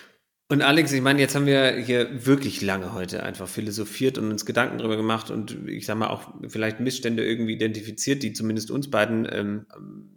Und 0.48 0.60
Alex, 0.60 0.92
ich 0.92 1.00
meine, 1.00 1.20
jetzt 1.20 1.34
haben 1.34 1.46
wir 1.46 1.72
hier 1.72 2.26
wirklich 2.26 2.60
lange 2.60 2.92
heute 2.92 3.22
einfach 3.22 3.48
philosophiert 3.48 4.18
und 4.18 4.30
uns 4.30 4.44
Gedanken 4.44 4.76
darüber 4.76 4.96
gemacht 4.96 5.30
und 5.30 5.66
ich 5.66 5.86
sag 5.86 5.96
mal 5.96 6.08
auch 6.08 6.34
vielleicht 6.48 6.80
Missstände 6.80 7.24
irgendwie 7.24 7.54
identifiziert, 7.54 8.22
die 8.22 8.34
zumindest 8.34 8.70
uns 8.70 8.90
beiden, 8.90 9.26
ähm, 9.30 9.66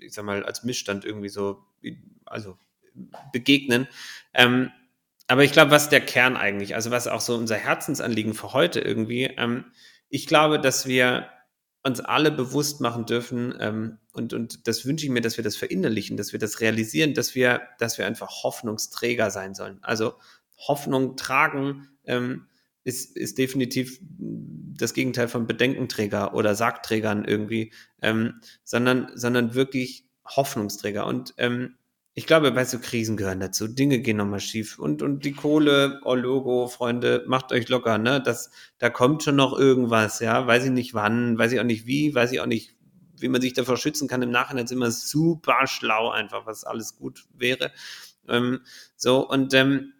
ich 0.01 0.13
sag 0.13 0.25
mal, 0.25 0.43
als 0.43 0.65
Missstand 0.65 1.05
irgendwie 1.05 1.29
so, 1.29 1.63
also 2.25 2.57
begegnen. 3.31 3.87
Ähm, 4.33 4.69
aber 5.27 5.45
ich 5.45 5.53
glaube, 5.53 5.71
was 5.71 5.89
der 5.89 6.01
Kern 6.01 6.35
eigentlich, 6.35 6.75
also 6.75 6.91
was 6.91 7.07
auch 7.07 7.21
so 7.21 7.35
unser 7.35 7.55
Herzensanliegen 7.55 8.33
für 8.33 8.51
heute 8.51 8.81
irgendwie, 8.81 9.23
ähm, 9.37 9.65
ich 10.09 10.27
glaube, 10.27 10.59
dass 10.59 10.87
wir 10.87 11.29
uns 11.83 11.99
alle 11.99 12.31
bewusst 12.31 12.81
machen 12.81 13.05
dürfen, 13.05 13.55
ähm, 13.59 13.97
und, 14.13 14.33
und 14.33 14.67
das 14.67 14.85
wünsche 14.85 15.05
ich 15.05 15.11
mir, 15.11 15.21
dass 15.21 15.37
wir 15.37 15.43
das 15.43 15.55
verinnerlichen, 15.55 16.17
dass 16.17 16.33
wir 16.33 16.39
das 16.39 16.59
realisieren, 16.59 17.13
dass 17.13 17.35
wir, 17.35 17.61
dass 17.77 17.97
wir 17.97 18.05
einfach 18.07 18.43
Hoffnungsträger 18.43 19.29
sein 19.29 19.53
sollen. 19.53 19.79
Also 19.83 20.15
Hoffnung 20.57 21.15
tragen 21.15 21.87
ähm, 22.05 22.47
ist, 22.83 23.15
ist 23.15 23.37
definitiv 23.37 23.99
das 24.01 24.93
Gegenteil 24.93 25.27
von 25.27 25.45
Bedenkenträger 25.45 26.33
oder 26.33 26.55
Sargträgern 26.55 27.25
irgendwie, 27.25 27.73
ähm, 28.01 28.41
sondern, 28.63 29.11
sondern 29.13 29.53
wirklich 29.53 30.07
Hoffnungsträger. 30.25 31.05
Und 31.05 31.33
ähm, 31.37 31.75
ich 32.17 32.25
glaube, 32.25 32.55
weißt 32.55 32.73
du, 32.73 32.79
Krisen 32.79 33.15
gehören 33.15 33.39
dazu. 33.39 33.67
Dinge 33.67 33.99
gehen 33.99 34.17
nochmal 34.17 34.39
schief. 34.39 34.79
Und, 34.79 35.03
und 35.03 35.23
die 35.23 35.33
Kohle, 35.33 36.01
oh 36.03 36.15
Logo, 36.15 36.67
Freunde, 36.67 37.23
macht 37.27 37.51
euch 37.51 37.69
locker, 37.69 37.99
ne? 37.99 38.19
Das, 38.19 38.49
da 38.79 38.89
kommt 38.89 39.21
schon 39.21 39.35
noch 39.35 39.55
irgendwas, 39.55 40.19
ja. 40.19 40.47
Weiß 40.47 40.65
ich 40.65 40.71
nicht 40.71 40.95
wann, 40.95 41.37
weiß 41.37 41.51
ich 41.51 41.59
auch 41.59 41.63
nicht 41.63 41.85
wie, 41.85 42.15
weiß 42.15 42.31
ich 42.31 42.39
auch 42.39 42.47
nicht, 42.47 42.75
wie 43.19 43.27
man 43.27 43.39
sich 43.39 43.53
davor 43.53 43.77
schützen 43.77 44.07
kann. 44.07 44.23
Im 44.23 44.31
Nachhinein 44.31 44.65
ist 44.65 44.71
immer 44.71 44.89
super 44.89 45.67
schlau 45.67 46.09
einfach, 46.09 46.47
was 46.47 46.63
alles 46.63 46.95
gut 46.95 47.25
wäre. 47.35 47.71
Ähm, 48.27 48.61
so, 48.95 49.29
und 49.29 49.53
ähm, 49.53 49.93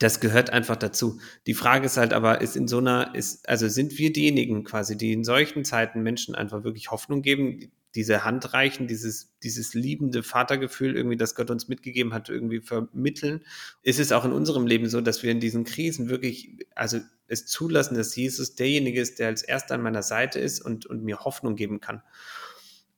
das 0.00 0.18
gehört 0.18 0.50
einfach 0.50 0.74
dazu. 0.74 1.20
Die 1.46 1.54
Frage 1.54 1.86
ist 1.86 1.98
halt 1.98 2.14
aber, 2.14 2.40
ist 2.40 2.56
in 2.56 2.66
so 2.66 2.78
einer, 2.78 3.14
ist, 3.14 3.48
also 3.48 3.68
sind 3.68 3.96
wir 3.96 4.12
diejenigen 4.12 4.64
quasi, 4.64 4.96
die 4.96 5.12
in 5.12 5.22
solchen 5.22 5.64
Zeiten 5.64 6.02
Menschen 6.02 6.34
einfach 6.34 6.64
wirklich 6.64 6.90
Hoffnung 6.90 7.22
geben, 7.22 7.70
diese 7.94 8.24
Hand 8.24 8.52
reichen, 8.52 8.86
dieses, 8.86 9.38
dieses 9.42 9.74
liebende 9.74 10.22
Vatergefühl 10.22 10.96
irgendwie, 10.96 11.16
das 11.16 11.34
Gott 11.34 11.50
uns 11.50 11.68
mitgegeben 11.68 12.12
hat, 12.12 12.28
irgendwie 12.28 12.60
vermitteln, 12.60 13.44
ist 13.82 13.98
es 13.98 14.12
auch 14.12 14.24
in 14.24 14.32
unserem 14.32 14.66
Leben 14.66 14.88
so, 14.88 15.00
dass 15.00 15.22
wir 15.22 15.30
in 15.30 15.40
diesen 15.40 15.64
Krisen 15.64 16.08
wirklich, 16.08 16.66
also 16.74 17.00
es 17.28 17.46
zulassen, 17.46 17.94
dass 17.94 18.14
Jesus 18.14 18.54
derjenige 18.54 19.00
ist, 19.00 19.18
der 19.18 19.28
als 19.28 19.42
erster 19.42 19.74
an 19.74 19.82
meiner 19.82 20.02
Seite 20.02 20.38
ist 20.38 20.60
und, 20.60 20.86
und 20.86 21.02
mir 21.02 21.20
Hoffnung 21.20 21.56
geben 21.56 21.80
kann. 21.80 22.02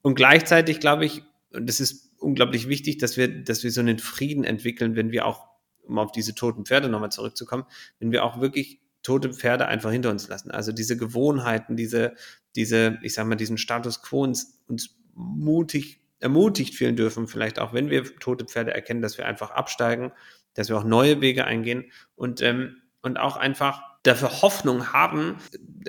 Und 0.01 0.15
gleichzeitig 0.15 0.79
glaube 0.79 1.05
ich, 1.05 1.23
und 1.53 1.67
das 1.67 1.79
ist 1.79 2.11
unglaublich 2.17 2.67
wichtig, 2.67 2.97
dass 2.97 3.17
wir, 3.17 3.43
dass 3.43 3.63
wir 3.63 3.71
so 3.71 3.81
einen 3.81 3.99
Frieden 3.99 4.43
entwickeln, 4.43 4.95
wenn 4.95 5.11
wir 5.11 5.25
auch, 5.25 5.47
um 5.83 5.99
auf 5.99 6.11
diese 6.11 6.35
toten 6.35 6.65
Pferde 6.65 6.89
nochmal 6.89 7.11
zurückzukommen, 7.11 7.65
wenn 7.99 8.11
wir 8.11 8.23
auch 8.23 8.39
wirklich 8.39 8.81
tote 9.03 9.33
Pferde 9.33 9.67
einfach 9.67 9.91
hinter 9.91 10.09
uns 10.09 10.27
lassen. 10.27 10.51
Also 10.51 10.71
diese 10.71 10.97
Gewohnheiten, 10.97 11.75
diese, 11.75 12.13
diese, 12.55 12.99
ich 13.01 13.13
sag 13.13 13.27
mal, 13.27 13.35
diesen 13.35 13.57
Status 13.57 14.01
quo 14.01 14.23
uns, 14.23 14.61
uns 14.67 14.95
mutig, 15.13 16.01
ermutigt 16.19 16.75
fühlen 16.75 16.95
dürfen, 16.95 17.27
vielleicht 17.27 17.59
auch, 17.59 17.73
wenn 17.73 17.89
wir 17.89 18.03
tote 18.19 18.45
Pferde 18.45 18.73
erkennen, 18.73 19.01
dass 19.01 19.17
wir 19.17 19.25
einfach 19.25 19.51
absteigen, 19.51 20.11
dass 20.53 20.69
wir 20.69 20.77
auch 20.77 20.83
neue 20.83 21.21
Wege 21.21 21.45
eingehen 21.45 21.91
und, 22.15 22.41
ähm, 22.41 22.81
und 23.01 23.17
auch 23.17 23.37
einfach 23.37 23.81
dafür 24.03 24.41
Hoffnung 24.41 24.93
haben, 24.93 25.37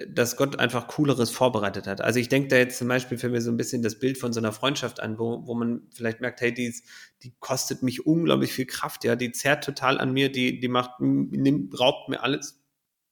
dass 0.08 0.36
Gott 0.36 0.58
einfach 0.58 0.86
Cooleres 0.86 1.30
vorbereitet 1.30 1.86
hat. 1.86 2.02
Also 2.02 2.18
ich 2.18 2.28
denke 2.28 2.48
da 2.48 2.56
jetzt 2.56 2.78
zum 2.78 2.88
Beispiel 2.88 3.16
für 3.16 3.30
mich 3.30 3.42
so 3.42 3.50
ein 3.50 3.56
bisschen 3.56 3.82
das 3.82 3.98
Bild 3.98 4.18
von 4.18 4.32
so 4.32 4.40
einer 4.40 4.52
Freundschaft 4.52 5.00
an, 5.00 5.18
wo, 5.18 5.46
wo 5.46 5.54
man 5.54 5.82
vielleicht 5.94 6.20
merkt, 6.20 6.40
hey, 6.42 6.52
die, 6.52 6.74
die 7.22 7.34
kostet 7.40 7.82
mich 7.82 8.06
unglaublich 8.06 8.52
viel 8.52 8.66
Kraft, 8.66 9.04
ja, 9.04 9.16
die 9.16 9.32
zerrt 9.32 9.64
total 9.64 9.98
an 9.98 10.12
mir, 10.12 10.30
die, 10.30 10.60
die 10.60 10.68
macht, 10.68 11.00
nimmt, 11.00 11.78
raubt 11.78 12.10
mir 12.10 12.22
alles 12.22 12.61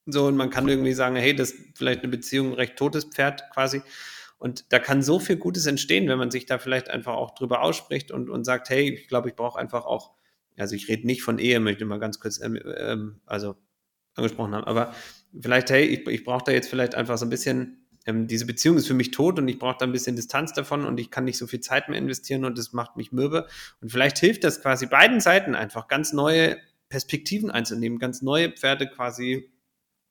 so, 0.07 0.27
und 0.27 0.37
man 0.37 0.51
kann 0.51 0.69
irgendwie 0.69 0.93
sagen, 0.93 1.17
hey, 1.17 1.35
das 1.35 1.53
ist 1.53 1.79
vielleicht 1.79 2.03
eine 2.03 2.09
Beziehung, 2.09 2.49
ein 2.49 2.55
recht 2.55 2.77
totes 2.77 3.05
Pferd 3.05 3.51
quasi. 3.53 3.83
Und 4.39 4.73
da 4.73 4.79
kann 4.79 5.03
so 5.03 5.19
viel 5.19 5.37
Gutes 5.37 5.67
entstehen, 5.67 6.09
wenn 6.09 6.19
man 6.19 6.31
sich 6.31 6.47
da 6.47 6.59
vielleicht 6.59 6.89
einfach 6.89 7.15
auch 7.15 7.35
drüber 7.35 7.61
ausspricht 7.61 8.11
und, 8.11 8.31
und 8.31 8.45
sagt, 8.45 8.71
hey, 8.71 8.95
ich 8.95 9.07
glaube, 9.07 9.29
ich 9.29 9.37
brauche 9.37 9.59
einfach 9.59 9.85
auch, 9.85 10.13
also 10.57 10.75
ich 10.75 10.89
rede 10.89 11.07
nicht 11.07 11.23
von 11.23 11.39
Ehe, 11.39 11.61
möchte 11.61 11.85
mal 11.85 11.99
ganz 11.99 12.21
kurz, 12.21 12.41
ähm, 12.41 12.59
ähm, 12.79 13.21
also 13.27 13.57
angesprochen 14.15 14.55
haben, 14.55 14.65
aber 14.65 14.95
vielleicht, 15.39 15.71
hey, 15.71 15.85
ich, 15.85 16.07
ich 16.07 16.25
brauche 16.25 16.45
da 16.45 16.53
jetzt 16.53 16.71
vielleicht 16.71 16.95
einfach 16.95 17.19
so 17.19 17.27
ein 17.27 17.31
bisschen, 17.31 17.87
ähm, 18.07 18.27
diese 18.27 18.47
Beziehung 18.47 18.79
ist 18.79 18.87
für 18.87 18.95
mich 18.95 19.11
tot 19.11 19.39
und 19.39 19.47
ich 19.47 19.59
brauche 19.59 19.77
da 19.79 19.85
ein 19.85 19.93
bisschen 19.93 20.17
Distanz 20.17 20.55
davon 20.55 20.87
und 20.87 20.99
ich 20.99 21.11
kann 21.11 21.25
nicht 21.25 21.37
so 21.37 21.47
viel 21.47 21.61
Zeit 21.61 21.91
mehr 21.91 21.99
investieren 21.99 22.47
und 22.47 22.57
das 22.57 22.73
macht 22.73 22.97
mich 22.97 23.13
mürbe. 23.13 23.47
Und 23.83 23.93
vielleicht 23.93 24.19
hilft 24.19 24.45
das 24.45 24.63
quasi 24.63 24.87
beiden 24.87 25.21
Seiten 25.21 25.55
einfach 25.55 25.87
ganz 25.87 26.15
neue 26.15 26.57
Perspektiven 26.89 27.51
einzunehmen, 27.51 27.99
ganz 27.99 28.23
neue 28.23 28.51
Pferde 28.51 28.89
quasi 28.89 29.51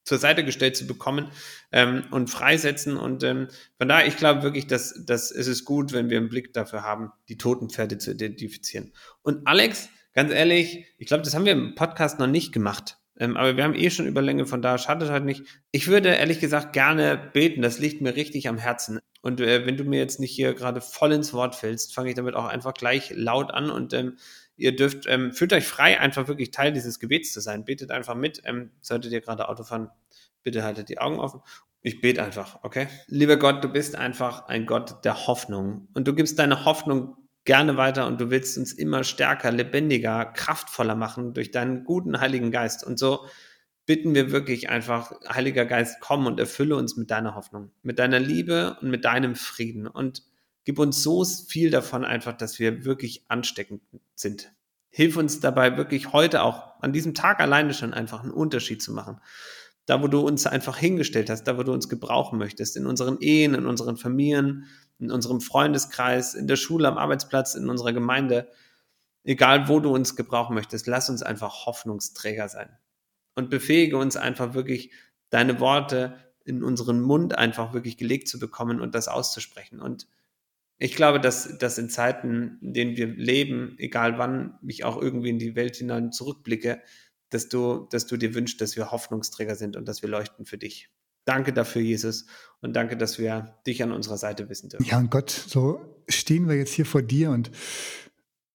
zur 0.09 0.17
Seite 0.17 0.43
gestellt 0.43 0.75
zu 0.75 0.87
bekommen 0.87 1.29
ähm, 1.71 2.03
und 2.09 2.31
freisetzen. 2.31 2.97
Und 2.97 3.23
ähm, 3.23 3.47
von 3.77 3.87
daher, 3.87 4.07
ich 4.07 4.17
glaube 4.17 4.41
wirklich, 4.41 4.65
dass, 4.65 5.05
dass 5.05 5.29
es 5.29 5.45
ist 5.47 5.65
gut, 5.65 5.93
wenn 5.93 6.09
wir 6.09 6.17
einen 6.17 6.29
Blick 6.29 6.51
dafür 6.51 6.83
haben, 6.83 7.11
die 7.29 7.37
toten 7.37 7.69
Pferde 7.69 7.99
zu 7.99 8.11
identifizieren. 8.11 8.91
Und 9.21 9.45
Alex, 9.45 9.89
ganz 10.13 10.33
ehrlich, 10.33 10.87
ich 10.97 11.05
glaube, 11.05 11.21
das 11.21 11.35
haben 11.35 11.45
wir 11.45 11.51
im 11.51 11.75
Podcast 11.75 12.17
noch 12.17 12.25
nicht 12.25 12.51
gemacht. 12.51 12.97
Ähm, 13.19 13.37
aber 13.37 13.55
wir 13.55 13.63
haben 13.63 13.75
eh 13.75 13.91
schon 13.91 14.07
Überlänge, 14.07 14.47
von 14.47 14.63
daher 14.63 14.79
schadet 14.79 15.11
halt 15.11 15.25
nicht. 15.25 15.43
Ich 15.71 15.87
würde 15.87 16.09
ehrlich 16.09 16.39
gesagt 16.39 16.73
gerne 16.73 17.29
beten, 17.31 17.61
das 17.61 17.77
liegt 17.77 18.01
mir 18.01 18.15
richtig 18.15 18.47
am 18.49 18.57
Herzen. 18.57 18.99
Und 19.21 19.41
äh, 19.41 19.67
wenn 19.67 19.77
du 19.77 19.83
mir 19.83 19.99
jetzt 19.99 20.19
nicht 20.19 20.31
hier 20.31 20.55
gerade 20.55 20.81
voll 20.81 21.11
ins 21.11 21.33
Wort 21.33 21.55
fällst, 21.55 21.93
fange 21.93 22.09
ich 22.09 22.15
damit 22.15 22.33
auch 22.33 22.45
einfach 22.45 22.73
gleich 22.73 23.11
laut 23.13 23.51
an 23.51 23.69
und 23.69 23.93
ähm, 23.93 24.17
ihr 24.59 24.75
dürft, 24.75 25.05
ähm, 25.07 25.31
fühlt 25.31 25.53
euch 25.53 25.65
frei, 25.65 25.99
einfach 25.99 26.27
wirklich 26.27 26.51
Teil 26.51 26.71
dieses 26.71 26.99
Gebets 26.99 27.33
zu 27.33 27.39
sein. 27.39 27.65
Betet 27.65 27.91
einfach 27.91 28.15
mit. 28.15 28.41
Ähm, 28.45 28.71
solltet 28.81 29.11
ihr 29.11 29.21
gerade 29.21 29.49
Auto 29.49 29.63
fahren, 29.63 29.89
bitte 30.43 30.63
haltet 30.63 30.89
die 30.89 30.99
Augen 30.99 31.19
offen. 31.19 31.41
Ich 31.81 32.01
bete 32.01 32.21
einfach, 32.21 32.59
okay? 32.63 32.87
Lieber 33.07 33.37
Gott, 33.37 33.63
du 33.63 33.69
bist 33.69 33.95
einfach 33.95 34.47
ein 34.47 34.65
Gott 34.65 35.05
der 35.05 35.27
Hoffnung. 35.27 35.87
Und 35.93 36.07
du 36.07 36.13
gibst 36.13 36.37
deine 36.37 36.65
Hoffnung 36.65 37.15
gerne 37.45 37.77
weiter 37.77 38.05
und 38.05 38.19
du 38.19 38.29
willst 38.29 38.57
uns 38.57 38.73
immer 38.73 39.03
stärker, 39.03 39.51
lebendiger, 39.51 40.25
kraftvoller 40.25 40.95
machen 40.95 41.33
durch 41.33 41.51
deinen 41.51 41.85
guten 41.85 42.19
Heiligen 42.19 42.51
Geist. 42.51 42.85
Und 42.85 42.99
so 42.99 43.25
bitten 43.85 44.13
wir 44.13 44.31
wirklich 44.31 44.69
einfach, 44.69 45.13
Heiliger 45.27 45.65
Geist, 45.65 45.97
komm 46.01 46.27
und 46.27 46.39
erfülle 46.39 46.75
uns 46.75 46.97
mit 46.97 47.09
deiner 47.09 47.33
Hoffnung, 47.33 47.71
mit 47.81 47.97
deiner 47.97 48.19
Liebe 48.19 48.77
und 48.81 48.91
mit 48.91 49.05
deinem 49.05 49.35
Frieden. 49.35 49.87
Und 49.87 50.21
Gib 50.65 50.79
uns 50.79 51.01
so 51.01 51.23
viel 51.23 51.69
davon 51.69 52.05
einfach, 52.05 52.35
dass 52.35 52.59
wir 52.59 52.85
wirklich 52.85 53.25
ansteckend 53.27 53.81
sind. 54.15 54.51
Hilf 54.89 55.17
uns 55.17 55.39
dabei 55.39 55.77
wirklich 55.77 56.13
heute 56.13 56.43
auch 56.43 56.79
an 56.81 56.93
diesem 56.93 57.13
Tag 57.13 57.39
alleine 57.39 57.73
schon 57.73 57.93
einfach 57.93 58.23
einen 58.23 58.31
Unterschied 58.31 58.81
zu 58.81 58.91
machen. 58.91 59.19
Da, 59.85 60.01
wo 60.01 60.07
du 60.07 60.19
uns 60.19 60.45
einfach 60.45 60.77
hingestellt 60.77 61.29
hast, 61.29 61.45
da, 61.45 61.57
wo 61.57 61.63
du 61.63 61.73
uns 61.73 61.89
gebrauchen 61.89 62.37
möchtest, 62.37 62.77
in 62.77 62.85
unseren 62.85 63.19
Ehen, 63.21 63.55
in 63.55 63.65
unseren 63.65 63.97
Familien, 63.97 64.65
in 64.99 65.11
unserem 65.11 65.41
Freundeskreis, 65.41 66.35
in 66.35 66.47
der 66.47 66.57
Schule, 66.57 66.87
am 66.87 66.97
Arbeitsplatz, 66.97 67.55
in 67.55 67.69
unserer 67.69 67.93
Gemeinde, 67.93 68.49
egal 69.23 69.67
wo 69.67 69.79
du 69.79 69.93
uns 69.93 70.15
gebrauchen 70.15 70.53
möchtest, 70.53 70.87
lass 70.87 71.09
uns 71.09 71.23
einfach 71.23 71.65
Hoffnungsträger 71.65 72.49
sein. 72.49 72.69
Und 73.35 73.49
befähige 73.49 73.97
uns 73.97 74.17
einfach 74.17 74.53
wirklich, 74.53 74.91
deine 75.29 75.59
Worte 75.59 76.17
in 76.43 76.63
unseren 76.63 77.01
Mund 77.01 77.37
einfach 77.37 77.73
wirklich 77.73 77.97
gelegt 77.97 78.27
zu 78.27 78.39
bekommen 78.39 78.81
und 78.81 78.95
das 78.95 79.07
auszusprechen. 79.07 79.79
Und 79.79 80.07
ich 80.79 80.95
glaube, 80.95 81.19
dass, 81.19 81.57
dass 81.57 81.77
in 81.77 81.89
Zeiten, 81.89 82.57
in 82.61 82.73
denen 82.73 82.97
wir 82.97 83.07
leben, 83.07 83.75
egal 83.77 84.17
wann 84.17 84.57
ich 84.65 84.85
auch 84.85 84.99
irgendwie 84.99 85.29
in 85.29 85.37
die 85.37 85.55
Welt 85.55 85.75
hinein 85.75 86.11
zurückblicke, 86.13 86.81
dass 87.29 87.49
du, 87.49 87.87
dass 87.91 88.07
du 88.07 88.17
dir 88.17 88.33
wünschst, 88.33 88.59
dass 88.61 88.77
wir 88.77 88.89
Hoffnungsträger 88.91 89.55
sind 89.55 89.75
und 89.75 89.87
dass 89.87 90.01
wir 90.01 90.09
leuchten 90.09 90.45
für 90.45 90.57
dich. 90.57 90.89
Danke 91.25 91.53
dafür, 91.53 91.81
Jesus, 91.81 92.25
und 92.61 92.75
danke, 92.75 92.97
dass 92.97 93.19
wir 93.19 93.59
dich 93.67 93.83
an 93.83 93.91
unserer 93.91 94.17
Seite 94.17 94.49
wissen 94.49 94.69
dürfen. 94.69 94.85
Ja, 94.85 94.97
und 94.97 95.11
Gott, 95.11 95.29
so 95.29 95.79
stehen 96.07 96.47
wir 96.47 96.55
jetzt 96.55 96.73
hier 96.73 96.85
vor 96.85 97.01
dir 97.01 97.29
und 97.31 97.51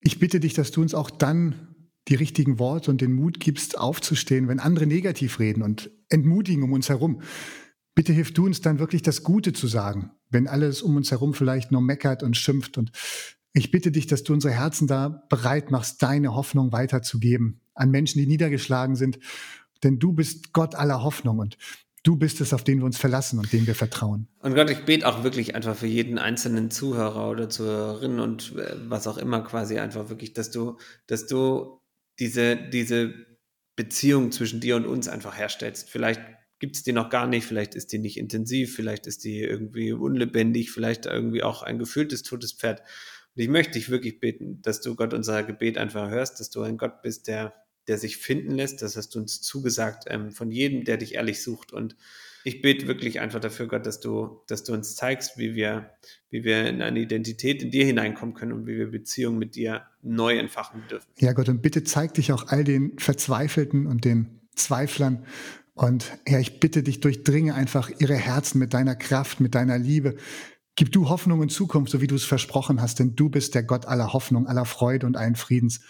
ich 0.01 0.19
bitte 0.19 0.41
dich, 0.41 0.55
dass 0.55 0.71
du 0.71 0.81
uns 0.81 0.95
auch 0.95 1.11
dann 1.11 1.77
die 2.09 2.15
richtigen 2.15 2.59
Worte 2.59 2.91
und 2.91 3.01
den 3.01 3.13
Mut 3.13 3.39
gibst, 3.39 3.79
aufzustehen, 3.79 4.49
wenn 4.49 4.61
andere 4.61 4.87
negativ 4.87 5.39
reden 5.39 5.63
und 5.63 5.91
entmutigen 6.09 6.63
um 6.63 6.73
uns 6.73 6.89
herum. 6.89 7.23
Bitte 7.95 8.13
hilf 8.13 8.33
du 8.33 8.47
uns 8.47 8.61
dann 8.61 8.79
wirklich 8.79 9.03
das 9.03 9.23
Gute 9.23 9.53
zu 9.53 9.67
sagen, 9.67 10.11
wenn 10.31 10.49
alles 10.49 10.83
um 10.83 10.97
uns 10.97 11.11
herum 11.11 11.33
vielleicht 11.35 11.71
nur 11.71 11.81
meckert 11.81 12.23
und 12.23 12.37
schimpft. 12.37 12.77
Und 12.77 12.91
ich 13.53 13.71
bitte 13.71 13.93
dich, 13.93 14.07
dass 14.07 14.25
du 14.25 14.33
unsere 14.33 14.53
Herzen 14.53 14.89
da 14.89 15.25
bereit 15.29 15.71
machst, 15.71 16.03
deine 16.03 16.35
Hoffnung 16.35 16.73
weiterzugeben 16.73 17.61
an 17.75 17.91
Menschen, 17.91 18.19
die 18.19 18.27
niedergeschlagen 18.27 18.97
sind. 18.97 19.19
Denn 19.85 19.99
du 19.99 20.13
bist 20.13 20.53
Gott 20.53 20.75
aller 20.75 21.03
Hoffnung 21.03 21.39
und 21.39 21.57
du 22.03 22.17
bist 22.17 22.41
es, 22.41 22.53
auf 22.53 22.65
den 22.65 22.79
wir 22.79 22.85
uns 22.85 22.99
verlassen 22.99 23.39
und 23.39 23.53
dem 23.53 23.67
wir 23.67 23.75
vertrauen. 23.75 24.29
Und 24.41 24.55
Gott, 24.55 24.71
ich 24.71 24.85
bete 24.85 25.07
auch 25.07 25.23
wirklich 25.23 25.55
einfach 25.55 25.77
für 25.77 25.87
jeden 25.87 26.19
einzelnen 26.19 26.71
Zuhörer 26.71 27.31
oder 27.31 27.49
Zuhörerin 27.49 28.19
und 28.19 28.57
äh, 28.57 28.75
was 28.89 29.07
auch 29.07 29.19
immer 29.19 29.43
quasi 29.43 29.79
einfach 29.79 30.09
wirklich, 30.09 30.33
dass 30.33 30.51
du, 30.51 30.79
dass 31.07 31.27
du 31.27 31.81
diese, 32.19 32.57
diese 32.57 33.15
Beziehung 33.77 34.33
zwischen 34.33 34.61
dir 34.61 34.77
und 34.77 34.87
uns 34.87 35.09
einfach 35.09 35.37
herstellst. 35.37 35.89
Vielleicht 35.91 36.21
gibt 36.65 36.77
es 36.77 36.83
die 36.83 36.95
noch 36.95 37.11
gar 37.11 37.27
nicht, 37.27 37.45
vielleicht 37.45 37.75
ist 37.75 37.93
die 37.93 37.99
nicht 37.99 38.17
intensiv, 38.17 38.75
vielleicht 38.75 39.07
ist 39.07 39.23
die 39.23 39.43
irgendwie 39.43 39.93
unlebendig, 39.93 40.71
vielleicht 40.71 41.05
irgendwie 41.05 41.43
auch 41.43 41.63
ein 41.63 41.79
gefühltes 41.79 42.23
totes 42.23 42.55
Pferd. 42.55 42.81
Und 42.81 43.43
ich 43.43 43.51
möchte 43.51 43.75
dich 43.75 43.91
wirklich 43.91 44.19
beten, 44.19 44.63
dass 44.63 44.81
du 44.81 44.97
Gott 44.97 45.13
unser 45.13 45.43
Gebet 45.43 45.77
einfach 45.77 46.09
hörst, 46.09 46.41
dass 46.41 46.49
du 46.49 46.63
ein 46.63 46.79
Gott 46.79 47.03
bist, 47.03 47.29
der, 47.29 47.53
der 47.87 47.99
sich 47.99 48.17
finden 48.17 48.53
lässt. 48.53 48.81
Das 48.81 48.97
hast 48.97 49.15
du 49.15 49.19
uns 49.19 49.43
zugesagt, 49.43 50.05
ähm, 50.07 50.33
von 50.33 50.51
jedem, 50.51 50.85
der 50.85 50.97
dich 50.97 51.17
ehrlich 51.17 51.43
sucht. 51.43 51.71
Und 51.71 51.97
ich 52.45 52.63
bete 52.63 52.87
wirklich 52.87 53.21
einfach 53.21 53.41
dafür, 53.41 53.69
Gott, 53.69 53.85
dass 53.85 54.01
du, 54.01 54.41
dass 54.47 54.65
du 54.65 54.73
uns 54.73 54.97
zeigst, 54.97 55.37
wie 55.37 55.55
wir, 55.55 55.91
wie 56.31 56.45
wir 56.45 56.65
in 56.65 56.81
eine 56.81 57.01
Identität 57.01 57.63
in 57.63 57.73
dir 57.73 57.85
hineinkommen 57.85 58.35
können 58.35 58.53
und 58.53 58.67
wie 58.67 58.79
wir 58.79 58.91
Beziehungen 58.91 59.39
mit 59.39 59.55
dir 59.55 59.83
neu 60.01 60.39
entfachen 60.39 60.83
dürfen. 60.89 61.13
Ja, 61.19 61.35
Gott, 61.35 61.51
und 61.51 61.61
bitte 61.61 61.85
zeig 61.85 62.15
dich 62.15 62.33
auch 62.33 62.49
all 62.49 62.65
den 62.65 62.99
Verzweifelten 62.99 63.87
und 63.87 64.07
den 64.07 64.41
Zweiflern. 64.55 65.27
Und 65.75 66.19
Herr, 66.25 66.41
ich 66.41 66.61
bitte 66.61 66.83
dich, 66.83 67.01
durchdringe 67.01 67.55
einfach 67.55 67.91
ihre 67.99 68.15
Herzen 68.15 68.59
mit 68.59 68.75
deiner 68.75 68.95
Kraft, 68.95 69.41
mit 69.41 69.55
deiner 69.55 69.79
Liebe. 69.79 70.17
Gib 70.77 70.93
du 70.93 71.09
Hoffnung 71.09 71.43
in 71.43 71.49
Zukunft, 71.49 71.93
so 71.93 72.01
wie 72.01 72.07
du 72.07 72.15
es 72.15 72.25
versprochen 72.25 72.81
hast, 72.81 72.99
denn 72.99 73.15
du 73.17 73.29
bist 73.29 73.55
der 73.55 73.65
Gott 73.65 73.87
aller 73.87 74.13
Hoffnung, 74.13 74.47
aller 74.47 74.65
Freude 74.65 75.07
und 75.07 75.17
allen 75.17 75.37
Friedens. 75.37 75.81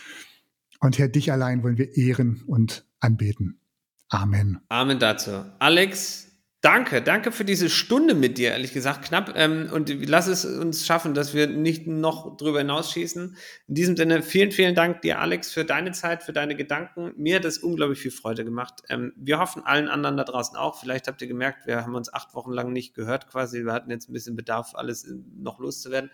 Und 0.81 0.99
Herr, 0.99 1.09
dich 1.09 1.33
allein 1.33 1.63
wollen 1.63 1.79
wir 1.79 1.97
ehren 1.97 2.43
und 2.47 2.87
anbeten. 3.01 3.61
Amen. 4.09 4.61
Amen 4.69 4.99
dazu. 4.99 5.45
Alex, 5.59 6.29
Danke, 6.65 7.03
danke 7.03 7.31
für 7.31 7.45
diese 7.45 7.69
Stunde 7.69 8.15
mit 8.15 8.39
dir, 8.39 8.53
ehrlich 8.53 8.73
gesagt, 8.73 9.05
knapp. 9.05 9.35
Ähm, 9.37 9.69
und 9.71 9.91
lass 10.09 10.29
es 10.29 10.47
uns 10.47 10.87
schaffen, 10.87 11.13
dass 11.13 11.35
wir 11.35 11.47
nicht 11.47 11.87
noch 11.87 12.39
drüber 12.39 12.61
hinausschießen. 12.61 13.37
In 13.69 13.75
diesem 13.75 13.99
Sinne, 13.99 14.23
vielen, 14.23 14.51
vielen 14.51 14.75
Dank 14.75 15.03
dir, 15.03 15.19
Alex, 15.19 15.53
für 15.53 15.67
deine 15.67 15.93
Zeit, 15.93 16.23
für 16.23 16.33
deine 16.33 16.57
Gedanken. 16.57 17.13
Mir 17.19 17.37
hat 17.37 17.45
es 17.45 17.59
unglaublich 17.59 17.99
viel 17.99 18.13
Freude 18.13 18.47
gemacht. 18.47 18.83
Ähm, 18.89 19.13
wir 19.15 19.41
hoffen 19.41 19.63
allen 19.63 19.91
anderen 19.91 20.17
da 20.17 20.25
draußen 20.25 20.57
auch. 20.57 20.81
Vielleicht 20.81 21.07
habt 21.07 21.21
ihr 21.21 21.29
gemerkt, 21.29 21.67
wir 21.67 21.83
haben 21.83 21.95
uns 21.95 22.11
acht 22.11 22.33
Wochen 22.33 22.53
lang 22.53 22.73
nicht 22.73 22.95
gehört 22.95 23.29
quasi. 23.29 23.67
Wir 23.67 23.75
hatten 23.75 23.91
jetzt 23.91 24.09
ein 24.09 24.15
bisschen 24.15 24.35
Bedarf, 24.35 24.75
alles 24.75 25.07
noch 25.37 25.59
loszuwerden. 25.59 26.11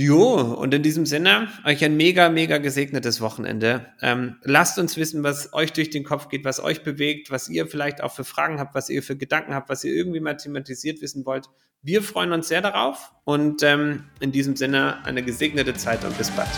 Jo, 0.00 0.32
und 0.32 0.72
in 0.72 0.82
diesem 0.82 1.04
Sinne, 1.04 1.48
euch 1.66 1.84
ein 1.84 1.94
mega, 1.94 2.30
mega 2.30 2.56
gesegnetes 2.56 3.20
Wochenende. 3.20 3.84
Ähm, 4.00 4.36
lasst 4.44 4.78
uns 4.78 4.96
wissen, 4.96 5.22
was 5.22 5.52
euch 5.52 5.74
durch 5.74 5.90
den 5.90 6.04
Kopf 6.04 6.30
geht, 6.30 6.42
was 6.42 6.58
euch 6.58 6.82
bewegt, 6.82 7.30
was 7.30 7.50
ihr 7.50 7.66
vielleicht 7.66 8.02
auch 8.02 8.10
für 8.10 8.24
Fragen 8.24 8.58
habt, 8.58 8.74
was 8.74 8.88
ihr 8.88 9.02
für 9.02 9.14
Gedanken 9.14 9.52
habt, 9.52 9.68
was 9.68 9.84
ihr 9.84 9.92
irgendwie 9.92 10.20
mal 10.20 10.38
thematisiert 10.38 11.02
wissen 11.02 11.26
wollt. 11.26 11.50
Wir 11.82 12.02
freuen 12.02 12.32
uns 12.32 12.48
sehr 12.48 12.62
darauf 12.62 13.12
und 13.24 13.62
ähm, 13.62 14.04
in 14.20 14.32
diesem 14.32 14.56
Sinne 14.56 15.04
eine 15.04 15.22
gesegnete 15.22 15.74
Zeit 15.74 16.02
und 16.02 16.16
bis 16.16 16.30
bald. 16.30 16.48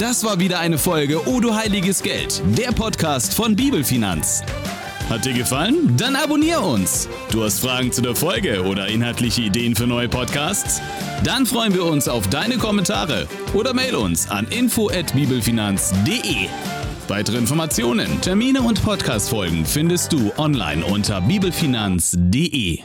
Das 0.00 0.24
war 0.24 0.40
wieder 0.40 0.58
eine 0.58 0.76
Folge 0.76 1.28
O 1.28 1.38
du 1.38 1.54
heiliges 1.54 2.02
Geld, 2.02 2.42
der 2.58 2.72
Podcast 2.72 3.34
von 3.34 3.54
Bibelfinanz. 3.54 4.42
Hat 5.10 5.24
dir 5.24 5.34
gefallen? 5.34 5.96
Dann 5.96 6.14
abonnier 6.14 6.62
uns. 6.62 7.08
Du 7.32 7.42
hast 7.42 7.58
Fragen 7.58 7.90
zu 7.90 8.00
der 8.00 8.14
Folge 8.14 8.62
oder 8.62 8.86
inhaltliche 8.86 9.42
Ideen 9.42 9.74
für 9.74 9.88
neue 9.88 10.08
Podcasts? 10.08 10.80
Dann 11.24 11.46
freuen 11.46 11.74
wir 11.74 11.84
uns 11.84 12.06
auf 12.06 12.28
deine 12.28 12.58
Kommentare 12.58 13.26
oder 13.52 13.74
mail 13.74 13.96
uns 13.96 14.30
an 14.30 14.46
info@bibelfinanz.de. 14.46 16.48
Weitere 17.08 17.38
Informationen, 17.38 18.20
Termine 18.20 18.62
und 18.62 18.84
Podcastfolgen 18.84 19.66
findest 19.66 20.12
du 20.12 20.30
online 20.38 20.84
unter 20.84 21.20
bibelfinanz.de. 21.20 22.84